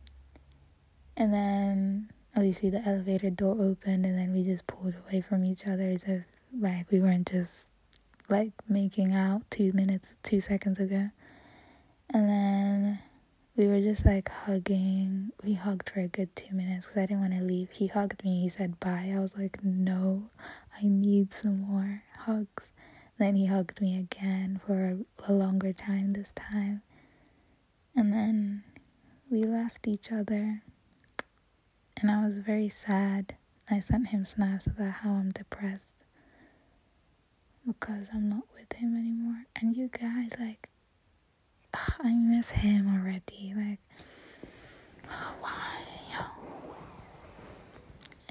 and 1.16 1.34
then 1.34 2.10
obviously 2.36 2.70
the 2.70 2.86
elevator 2.88 3.30
door 3.30 3.56
opened 3.60 4.06
and 4.06 4.18
then 4.18 4.34
we 4.34 4.44
just 4.44 4.66
pulled 4.68 4.96
away 5.08 5.22
from 5.22 5.46
each 5.46 5.68
other 5.68 5.84
as 5.84 6.04
if 6.06 6.24
like 6.60 6.90
we 6.92 7.00
weren't 7.00 7.30
just 7.32 7.70
like 8.30 8.52
making 8.68 9.14
out 9.14 9.42
two 9.50 9.72
minutes 9.74 10.14
two 10.24 10.42
seconds 10.42 10.80
ago. 10.80 11.10
And 12.10 12.30
then 12.30 13.00
we 13.56 13.68
were 13.68 13.82
just 13.82 14.06
like 14.06 14.30
hugging. 14.30 15.32
We 15.44 15.54
hugged 15.54 15.90
for 15.90 16.00
a 16.02 16.08
good 16.08 16.36
two 16.36 16.56
minutes 16.56 16.88
because 16.88 17.04
I 17.04 17.06
didn't 17.06 17.22
want 17.22 17.34
to 17.34 17.44
leave. 17.44 17.70
He 17.72 17.88
hugged 17.88 18.24
me. 18.24 18.42
He 18.42 18.50
said 18.50 18.80
bye. 18.80 19.12
I 19.16 19.20
was 19.20 19.38
like, 19.38 19.64
no, 19.64 20.30
I 20.82 20.88
need 20.88 21.32
some 21.34 21.62
more 21.62 22.04
hugs. 22.18 22.64
Then 23.20 23.36
he 23.36 23.46
hugged 23.46 23.80
me 23.80 24.00
again 24.00 24.60
for 24.66 24.98
a 25.28 25.34
longer 25.34 25.72
time 25.72 26.14
this 26.14 26.32
time. 26.34 26.82
And 27.96 28.12
then 28.12 28.64
we 29.30 29.44
left 29.44 29.88
each 29.88 30.12
other. 30.12 30.64
And 31.98 32.10
I 32.10 32.26
was 32.26 32.40
very 32.40 32.70
sad. 32.70 33.36
I 33.70 33.80
sent 33.80 34.08
him 34.08 34.26
snaps 34.26 34.68
about 34.68 34.92
how 34.92 35.12
I'm 35.12 35.30
depressed 35.30 36.04
because 37.66 38.10
I'm 38.14 38.28
not 38.28 38.44
with 38.56 38.74
him 38.74 38.98
anymore. 38.98 39.46
And 39.56 39.78
you 39.78 39.88
guys, 39.90 40.32
like, 40.40 40.70
I 41.74 42.14
miss 42.14 42.52
him 42.52 42.88
already. 42.88 43.54
Like, 43.56 43.80
why? 45.40 45.60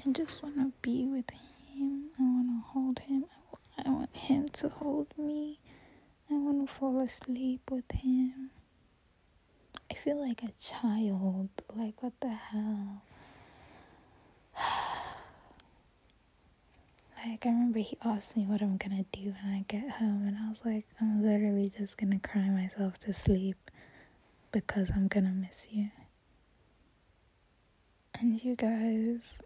I 0.05 0.11
just 0.11 0.43
want 0.43 0.55
to 0.55 0.71
be 0.81 1.05
with 1.05 1.29
him. 1.29 2.09
I 2.19 2.23
want 2.23 2.47
to 2.47 2.67
hold 2.67 2.99
him. 2.99 3.25
I 3.85 3.89
want 3.89 4.15
him 4.15 4.49
to 4.49 4.69
hold 4.69 5.07
me. 5.17 5.59
I 6.29 6.33
want 6.35 6.67
to 6.67 6.73
fall 6.73 6.99
asleep 6.99 7.71
with 7.71 7.89
him. 7.91 8.51
I 9.89 9.93
feel 9.93 10.19
like 10.19 10.43
a 10.43 10.51
child. 10.61 11.49
Like, 11.73 12.03
what 12.03 12.13
the 12.19 12.29
hell? 12.29 13.03
Like, 17.25 17.45
I 17.45 17.49
remember 17.49 17.79
he 17.79 17.97
asked 18.03 18.35
me 18.35 18.45
what 18.45 18.61
I'm 18.61 18.77
gonna 18.77 19.05
do 19.11 19.33
when 19.43 19.53
I 19.53 19.65
get 19.67 19.89
home, 19.91 20.25
and 20.27 20.37
I 20.37 20.49
was 20.49 20.61
like, 20.65 20.85
I'm 20.99 21.23
literally 21.23 21.69
just 21.69 21.97
gonna 21.97 22.19
cry 22.19 22.49
myself 22.49 22.97
to 22.99 23.13
sleep 23.13 23.71
because 24.51 24.91
I'm 24.91 25.07
gonna 25.07 25.31
miss 25.31 25.67
you. 25.71 25.89
And 28.19 28.43
you 28.43 28.55
guys, 28.55 29.39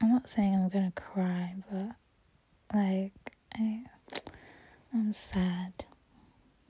I'm 0.00 0.10
not 0.10 0.28
saying 0.28 0.54
I'm 0.54 0.68
gonna 0.68 0.92
cry, 0.94 1.54
but 1.70 1.96
like, 2.74 3.12
I, 3.54 3.84
I'm 4.92 5.12
sad. 5.12 5.84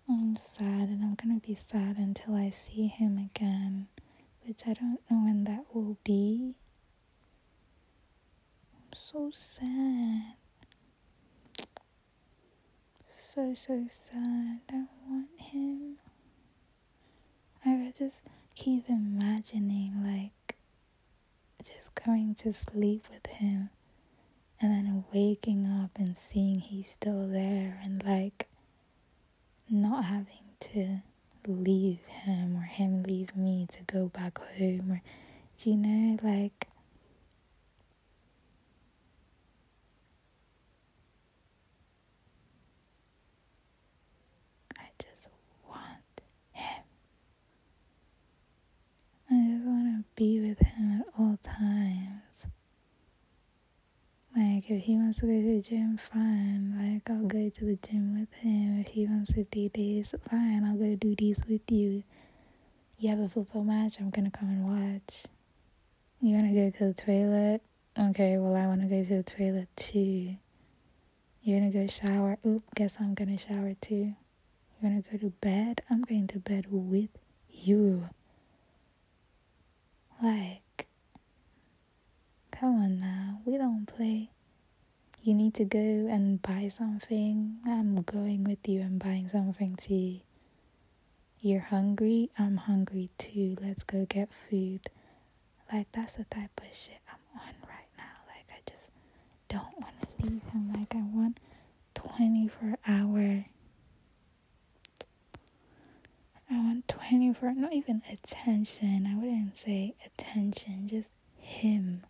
I'm 0.09 0.37
sad 0.37 0.89
and 0.89 1.05
I'm 1.05 1.15
gonna 1.15 1.41
be 1.41 1.55
sad 1.55 1.97
until 1.97 2.35
I 2.35 2.51
see 2.51 2.89
him 2.89 3.17
again, 3.19 3.87
which 4.47 4.63
I 4.67 4.73
don't 4.75 4.99
know 5.11 5.19
when 5.25 5.45
that 5.45 5.67
will 5.73 5.97
be. 6.05 6.57
I'm 8.75 8.93
so 8.97 9.31
sad. 9.33 10.35
So, 13.33 13.55
so 13.55 13.87
sad. 13.89 14.61
I 14.73 14.85
want 15.09 15.29
him. 15.39 15.97
I 17.65 17.93
just 17.97 18.23
keep 18.55 18.89
imagining, 18.89 20.03
like, 20.03 20.57
just 21.63 21.95
going 22.05 22.35
to 22.37 22.53
sleep 22.53 23.07
with 23.13 23.27
him 23.27 23.71
and 24.61 24.73
then 24.73 25.05
waking 25.13 25.67
up 25.67 25.91
and 25.97 26.17
seeing 26.17 26.59
he's 26.61 26.91
still 26.91 27.29
there 27.29 27.81
and, 27.85 28.03
like, 28.05 28.49
not 29.69 30.07
having 30.07 30.55
to 30.73 31.03
leave 31.47 32.05
him 32.07 32.57
or 32.57 32.63
him 32.63 33.03
leave 33.03 33.37
me 33.37 33.67
to 33.71 33.83
go 33.85 34.07
back 34.09 34.39
home 34.39 34.91
or 34.93 35.03
do 35.57 35.71
you 35.71 35.77
know 35.77 36.19
like 36.23 36.69
I 44.79 44.85
just 44.99 45.29
want 45.69 46.21
him. 46.53 46.83
I 49.31 49.55
just 49.55 49.65
want 49.67 49.87
to 49.87 50.05
be 50.17 50.41
with 50.41 50.59
him 50.59 51.01
at 51.01 51.07
all 51.19 51.39
times. 51.43 52.47
Like, 54.37 54.70
he 54.81 54.97
wants 54.97 55.19
to 55.21 55.27
go 55.27 55.33
to 55.33 55.57
the 55.57 55.63
gym, 55.63 55.97
fine. 55.97 56.75
Like, 56.77 57.09
I'll 57.11 57.27
go 57.27 57.49
to 57.49 57.65
the 57.65 57.77
gym 57.77 58.19
with 58.19 58.33
him. 58.35 58.81
If 58.81 58.89
he 58.89 59.07
wants 59.07 59.33
to 59.35 59.45
do 59.45 59.69
this, 59.69 60.15
fine. 60.29 60.65
I'll 60.65 60.77
go 60.77 60.97
do 60.97 61.15
this 61.17 61.45
with 61.49 61.71
you. 61.71 62.03
You 62.99 63.11
have 63.11 63.21
a 63.21 63.29
football 63.29 63.65
match, 63.65 63.99
I'm 64.01 64.11
gonna 64.11 64.31
come 64.31 64.49
and 64.49 64.65
watch. 64.65 65.25
You 66.21 66.37
wanna 66.37 66.53
go 66.53 66.71
to 66.71 66.93
the 66.93 66.95
toilet? 66.95 67.63
Okay, 67.99 68.39
well, 68.39 68.55
I 68.57 68.67
wanna 68.67 68.87
go 68.87 69.03
to 69.03 69.17
the 69.17 69.23
toilet 69.23 69.69
too. 69.77 70.37
You're 71.43 71.59
gonna 71.59 71.73
go 71.73 71.87
shower? 71.87 72.39
Oop, 72.47 72.65
guess 72.75 72.97
I'm 73.01 73.15
gonna 73.15 73.39
shower 73.39 73.75
too. 73.81 74.15
You're 74.83 74.91
gonna 74.91 75.03
go 75.03 75.17
to 75.19 75.31
bed? 75.41 75.83
I'm 75.91 76.03
going 76.03 76.27
to 76.29 76.39
bed 76.39 76.67
with 76.71 77.11
you. 77.49 78.09
Like, 80.23 80.87
Come 82.61 82.83
on 82.83 83.01
now, 83.01 83.41
we 83.47 83.57
don't 83.57 83.87
play. 83.87 84.29
You 85.23 85.35
need 85.35 85.55
to 85.55 85.65
go 85.65 85.79
and 85.79 86.41
buy 86.41 86.69
something. 86.69 87.59
I'm 87.67 88.03
going 88.03 88.45
with 88.45 88.67
you 88.67 88.81
and 88.81 88.99
buying 88.99 89.29
something 89.29 89.77
too. 89.77 90.21
You're 91.41 91.61
hungry? 91.61 92.31
I'm 92.39 92.57
hungry 92.57 93.11
too. 93.19 93.57
Let's 93.61 93.83
go 93.83 94.07
get 94.07 94.31
food. 94.33 94.89
Like, 95.73 95.89
that's 95.93 96.15
the 96.15 96.25
type 96.25 96.61
of 96.61 96.75
shit 96.77 97.01
I'm 97.09 97.41
on 97.41 97.55
right 97.69 97.89
now. 97.97 98.17
Like, 98.27 98.47
I 98.51 98.61
just 98.71 98.89
don't 99.49 99.81
want 99.81 99.95
to 100.03 100.27
leave 100.27 100.43
him. 100.53 100.73
Like, 100.73 100.95
I 100.95 101.03
want 101.03 101.39
24 101.95 102.79
hour. 102.87 103.47
I 106.51 106.55
want 106.55 106.89
24, 106.89 107.55
not 107.55 107.73
even 107.73 108.03
attention. 108.11 109.07
I 109.07 109.15
wouldn't 109.17 109.57
say 109.57 109.95
attention, 110.05 110.89
just 110.89 111.11
him 111.37 112.03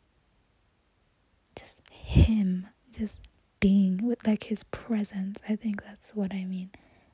just 1.56 1.80
him 1.90 2.68
just 2.92 3.20
being 3.60 4.06
with 4.06 4.26
like 4.26 4.44
his 4.44 4.64
presence. 4.64 5.38
I 5.48 5.56
think 5.56 5.84
that's 5.84 6.10
what 6.14 6.32
I 6.32 6.44
mean. 6.44 6.70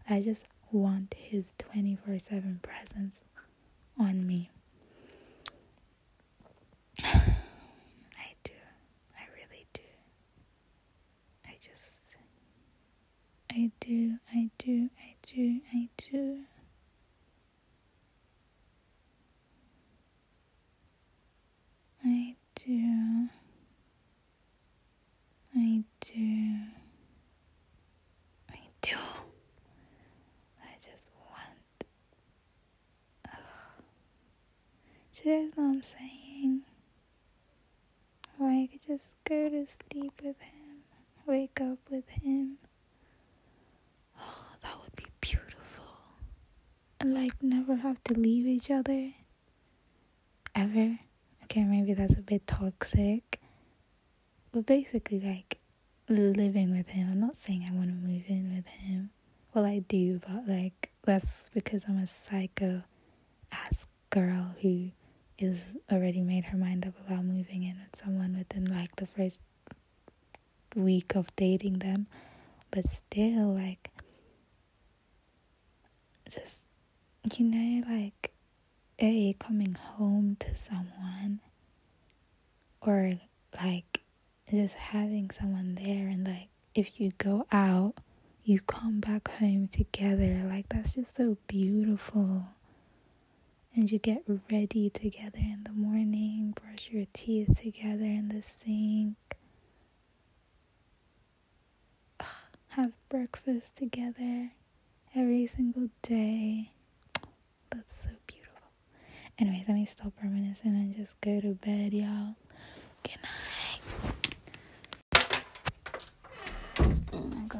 I 0.08 0.20
just 0.20 0.44
want 0.72 1.14
his 1.14 1.50
24 1.58 2.18
7 2.18 2.60
presence 2.62 3.20
on 3.98 4.26
me. 4.26 4.50
I 7.04 8.34
do. 8.44 8.52
I 9.16 9.24
really 9.34 9.66
do. 9.72 9.82
I 11.46 11.56
just. 11.60 12.16
I 13.50 13.70
do. 13.80 14.16
I 14.34 14.50
do. 14.58 14.90
I 14.98 15.14
do. 15.22 15.60
I 15.74 15.88
do. 16.10 16.38
I 22.04 22.36
do. 22.54 23.28
I 25.58 25.82
do. 26.00 26.56
I 28.50 28.60
do. 28.82 28.96
I 30.62 30.74
just 30.84 31.10
want. 31.18 31.84
Ugh. 33.26 33.32
Do 35.14 35.28
you 35.30 35.36
guys 35.36 35.56
know 35.56 35.64
what 35.64 35.74
I'm 35.76 35.82
saying? 35.82 36.60
Like, 38.38 38.80
just 38.86 39.14
go 39.24 39.48
to 39.48 39.66
sleep 39.66 40.20
with 40.22 40.38
him, 40.40 40.82
wake 41.24 41.58
up 41.60 41.78
with 41.90 42.06
him. 42.08 42.58
Oh, 44.20 44.46
that 44.62 44.78
would 44.82 44.94
be 44.94 45.06
beautiful. 45.22 45.84
And, 47.00 47.14
like, 47.14 47.42
never 47.42 47.76
have 47.76 48.02
to 48.04 48.14
leave 48.14 48.46
each 48.46 48.70
other. 48.70 49.12
Ever. 50.54 50.98
Okay, 51.44 51.64
maybe 51.64 51.94
that's 51.94 52.14
a 52.14 52.22
bit 52.22 52.46
toxic 52.46 53.40
but 54.56 54.64
basically, 54.64 55.20
like 55.20 55.58
living 56.08 56.74
with 56.74 56.88
him. 56.88 57.10
I'm 57.12 57.20
not 57.20 57.36
saying 57.36 57.66
I 57.68 57.74
want 57.74 57.88
to 57.88 58.08
move 58.08 58.22
in 58.26 58.56
with 58.56 58.66
him. 58.66 59.10
Well, 59.52 59.66
I 59.66 59.80
do, 59.80 60.18
but 60.26 60.48
like 60.48 60.90
that's 61.04 61.50
because 61.52 61.84
I'm 61.86 61.98
a 61.98 62.06
psycho 62.06 62.82
ass 63.52 63.86
girl 64.08 64.54
who 64.62 64.92
is 65.38 65.66
already 65.92 66.22
made 66.22 66.46
her 66.46 66.56
mind 66.56 66.86
up 66.86 66.94
about 67.06 67.26
moving 67.26 67.64
in 67.64 67.76
with 67.84 68.00
someone 68.00 68.34
within 68.38 68.64
like 68.64 68.96
the 68.96 69.06
first 69.06 69.42
week 70.74 71.14
of 71.14 71.26
dating 71.36 71.80
them. 71.80 72.06
But 72.70 72.88
still, 72.88 73.54
like, 73.54 73.90
just, 76.30 76.64
you 77.36 77.44
know, 77.44 77.84
like, 77.86 78.32
A, 79.00 79.34
coming 79.34 79.74
home 79.74 80.38
to 80.40 80.56
someone, 80.56 81.40
or 82.80 83.20
like 83.62 83.95
just 84.50 84.74
having 84.74 85.30
someone 85.30 85.74
there 85.74 86.06
and 86.08 86.26
like 86.26 86.48
if 86.74 87.00
you 87.00 87.10
go 87.18 87.46
out 87.50 87.94
you 88.44 88.60
come 88.60 89.00
back 89.00 89.28
home 89.38 89.66
together 89.68 90.42
like 90.48 90.68
that's 90.68 90.94
just 90.94 91.16
so 91.16 91.36
beautiful. 91.48 92.44
And 93.74 93.90
you 93.90 93.98
get 93.98 94.22
ready 94.50 94.88
together 94.88 95.38
in 95.38 95.64
the 95.64 95.72
morning 95.72 96.54
brush 96.54 96.88
your 96.90 97.06
teeth 97.12 97.60
together 97.60 98.04
in 98.04 98.28
the 98.28 98.42
sink. 98.42 99.16
Ugh, 102.20 102.26
have 102.68 102.92
breakfast 103.08 103.76
together 103.76 104.52
every 105.14 105.46
single 105.46 105.88
day. 106.02 106.70
That's 107.70 108.02
so 108.02 108.10
beautiful. 108.26 108.52
Anyways 109.38 109.64
let 109.68 109.74
me 109.74 109.84
stop 109.86 110.12
reminiscing 110.22 110.70
and 110.74 110.96
just 110.96 111.20
go 111.20 111.40
to 111.40 111.54
bed 111.54 111.92
y'all. 111.92 112.36
Good 113.02 113.18
night 113.22 113.55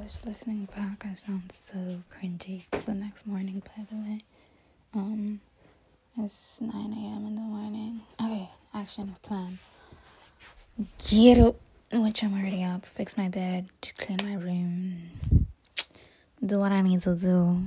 gosh, 0.07 0.25
listening 0.25 0.69
back, 0.77 1.05
I 1.05 1.15
sound 1.15 1.51
so 1.51 1.77
cringy. 2.13 2.63
It's 2.73 2.85
the 2.85 2.95
next 2.95 3.27
morning, 3.27 3.61
by 3.77 3.85
the 3.91 3.97
way. 3.97 4.19
Um, 4.95 5.41
it's 6.17 6.61
9 6.61 6.71
a.m. 6.73 7.27
in 7.27 7.35
the 7.35 7.41
morning. 7.41 8.01
Okay, 8.21 8.49
action 8.73 9.17
plan. 9.23 9.59
Get 11.09 11.39
up, 11.39 11.57
which 11.93 12.23
I'm 12.23 12.35
already 12.35 12.63
up. 12.63 12.87
Fix 12.87 13.17
my 13.17 13.29
bed, 13.29 13.67
clean 13.99 14.21
my 14.23 14.35
room, 14.35 15.11
do 16.45 16.61
what 16.61 16.71
I 16.71 16.83
need 16.83 17.01
to 17.01 17.17
do, 17.17 17.65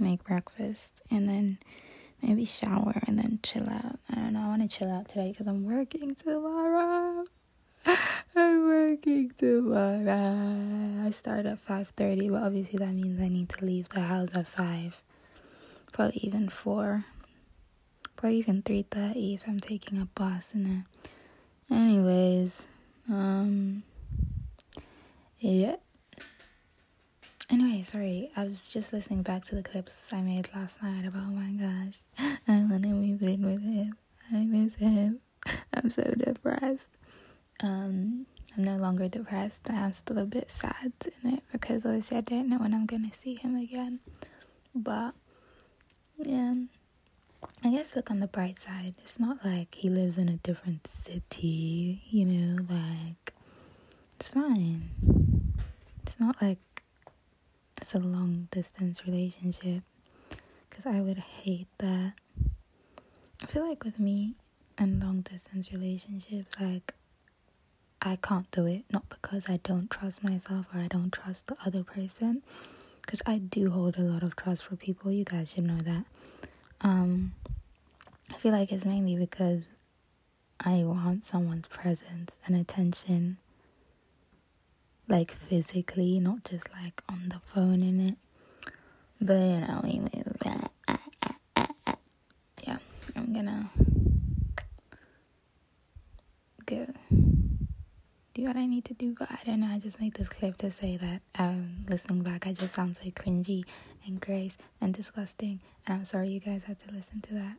make 0.00 0.24
breakfast, 0.24 1.02
and 1.12 1.28
then 1.28 1.58
maybe 2.20 2.44
shower 2.44 3.00
and 3.06 3.16
then 3.16 3.38
chill 3.44 3.68
out. 3.68 4.00
I 4.10 4.16
don't 4.16 4.32
know. 4.32 4.40
I 4.40 4.48
want 4.48 4.68
to 4.68 4.78
chill 4.78 4.90
out 4.90 5.08
today 5.08 5.30
because 5.30 5.46
I'm 5.46 5.64
working 5.64 6.16
tomorrow. 6.16 7.24
I'm 8.36 8.66
working 8.66 9.32
tomorrow. 9.36 11.06
I 11.06 11.10
start 11.10 11.46
at 11.46 11.58
five 11.58 11.88
thirty, 11.90 12.28
but 12.28 12.42
obviously 12.42 12.78
that 12.78 12.92
means 12.92 13.20
I 13.20 13.28
need 13.28 13.48
to 13.50 13.64
leave 13.64 13.88
the 13.88 14.00
house 14.00 14.36
at 14.36 14.46
five, 14.46 15.02
probably 15.92 16.20
even 16.22 16.48
four. 16.48 17.04
Probably 18.16 18.38
even 18.38 18.62
three 18.62 18.84
thirty 18.90 19.34
if 19.34 19.44
I'm 19.46 19.60
taking 19.60 20.00
a 20.00 20.06
bus 20.06 20.54
and 20.54 20.66
it. 20.66 21.74
Anyways, 21.74 22.66
um, 23.08 23.82
yeah. 25.38 25.76
Anyway, 27.50 27.80
sorry, 27.82 28.30
I 28.36 28.44
was 28.44 28.68
just 28.68 28.92
listening 28.92 29.22
back 29.22 29.44
to 29.46 29.54
the 29.54 29.62
clips 29.62 30.12
I 30.12 30.20
made 30.20 30.48
last 30.54 30.82
night 30.82 31.06
about 31.06 31.22
oh 31.26 31.32
my 31.32 31.50
gosh, 31.52 31.98
I 32.48 32.66
wanna 32.68 32.88
move 32.88 33.22
in 33.22 33.44
with 33.44 33.62
him. 33.62 33.96
I 34.32 34.44
miss 34.44 34.74
him. 34.74 35.20
I'm 35.72 35.90
so 35.90 36.02
depressed. 36.16 36.92
Um, 37.60 38.26
I'm 38.56 38.64
no 38.64 38.76
longer 38.76 39.08
depressed. 39.08 39.68
I'm 39.68 39.92
still 39.92 40.18
a 40.18 40.24
bit 40.24 40.50
sad 40.50 40.92
in 41.22 41.34
it 41.34 41.42
because 41.52 41.84
obviously 41.84 42.18
I 42.18 42.20
don't 42.22 42.48
know 42.48 42.58
when 42.58 42.74
I'm 42.74 42.86
gonna 42.86 43.12
see 43.12 43.34
him 43.34 43.56
again. 43.56 44.00
But 44.74 45.14
yeah, 46.18 46.54
I 47.64 47.70
guess 47.70 47.94
look 47.96 48.10
on 48.10 48.20
the 48.20 48.26
bright 48.26 48.58
side. 48.58 48.94
It's 49.02 49.18
not 49.18 49.44
like 49.44 49.74
he 49.74 49.88
lives 49.88 50.18
in 50.18 50.28
a 50.28 50.36
different 50.36 50.86
city, 50.86 52.02
you 52.10 52.24
know, 52.24 52.62
like 52.68 53.32
it's 54.16 54.28
fine. 54.28 54.90
It's 56.02 56.18
not 56.20 56.40
like 56.40 56.58
it's 57.80 57.94
a 57.94 57.98
long 57.98 58.48
distance 58.50 59.06
relationship 59.06 59.82
because 60.68 60.86
I 60.86 61.00
would 61.00 61.18
hate 61.18 61.68
that. 61.78 62.12
I 63.42 63.46
feel 63.46 63.68
like 63.68 63.84
with 63.84 63.98
me 63.98 64.34
and 64.76 65.02
long 65.02 65.20
distance 65.22 65.72
relationships, 65.72 66.56
like 66.60 66.94
I 68.00 68.16
can't 68.16 68.50
do 68.50 68.66
it, 68.66 68.84
not 68.90 69.08
because 69.08 69.48
I 69.48 69.58
don't 69.62 69.90
trust 69.90 70.22
myself 70.22 70.66
or 70.74 70.80
I 70.80 70.86
don't 70.86 71.12
trust 71.12 71.48
the 71.48 71.56
other 71.64 71.82
person, 71.82 72.42
because 73.02 73.22
I 73.26 73.38
do 73.38 73.70
hold 73.70 73.98
a 73.98 74.02
lot 74.02 74.22
of 74.22 74.36
trust 74.36 74.64
for 74.64 74.76
people. 74.76 75.10
You 75.10 75.24
guys 75.24 75.52
should 75.52 75.64
know 75.64 75.78
that. 75.78 76.04
Um, 76.80 77.32
I 78.30 78.34
feel 78.34 78.52
like 78.52 78.70
it's 78.72 78.84
mainly 78.84 79.16
because 79.16 79.62
I 80.60 80.84
want 80.84 81.24
someone's 81.24 81.66
presence 81.66 82.36
and 82.46 82.54
attention, 82.56 83.38
like 85.08 85.32
physically, 85.32 86.20
not 86.20 86.44
just 86.44 86.68
like 86.72 87.02
on 87.08 87.30
the 87.30 87.40
phone 87.40 87.82
in 87.82 88.00
it. 88.00 88.16
But 89.20 89.34
you 89.34 89.60
know, 89.60 89.80
we 89.82 89.98
move. 89.98 90.36
Yeah, 92.66 92.78
I'm 93.16 93.32
gonna 93.32 93.70
go 96.66 96.86
do 98.38 98.44
what 98.44 98.56
I 98.56 98.66
need 98.66 98.84
to 98.84 98.94
do, 98.94 99.16
but 99.18 99.28
I 99.32 99.38
don't 99.44 99.60
know. 99.60 99.66
I 99.66 99.80
just 99.80 100.00
made 100.00 100.14
this 100.14 100.28
clip 100.28 100.58
to 100.58 100.70
say 100.70 100.96
that 100.96 101.22
um, 101.40 101.84
listening 101.88 102.22
back, 102.22 102.46
I 102.46 102.52
just 102.52 102.72
sound 102.72 102.96
so 102.96 103.02
cringy 103.10 103.64
and 104.06 104.20
gross 104.20 104.56
and 104.80 104.94
disgusting. 104.94 105.60
And 105.86 105.98
I'm 105.98 106.04
sorry 106.04 106.28
you 106.28 106.38
guys 106.38 106.62
had 106.62 106.78
to 106.86 106.94
listen 106.94 107.20
to 107.22 107.34
that. 107.34 107.56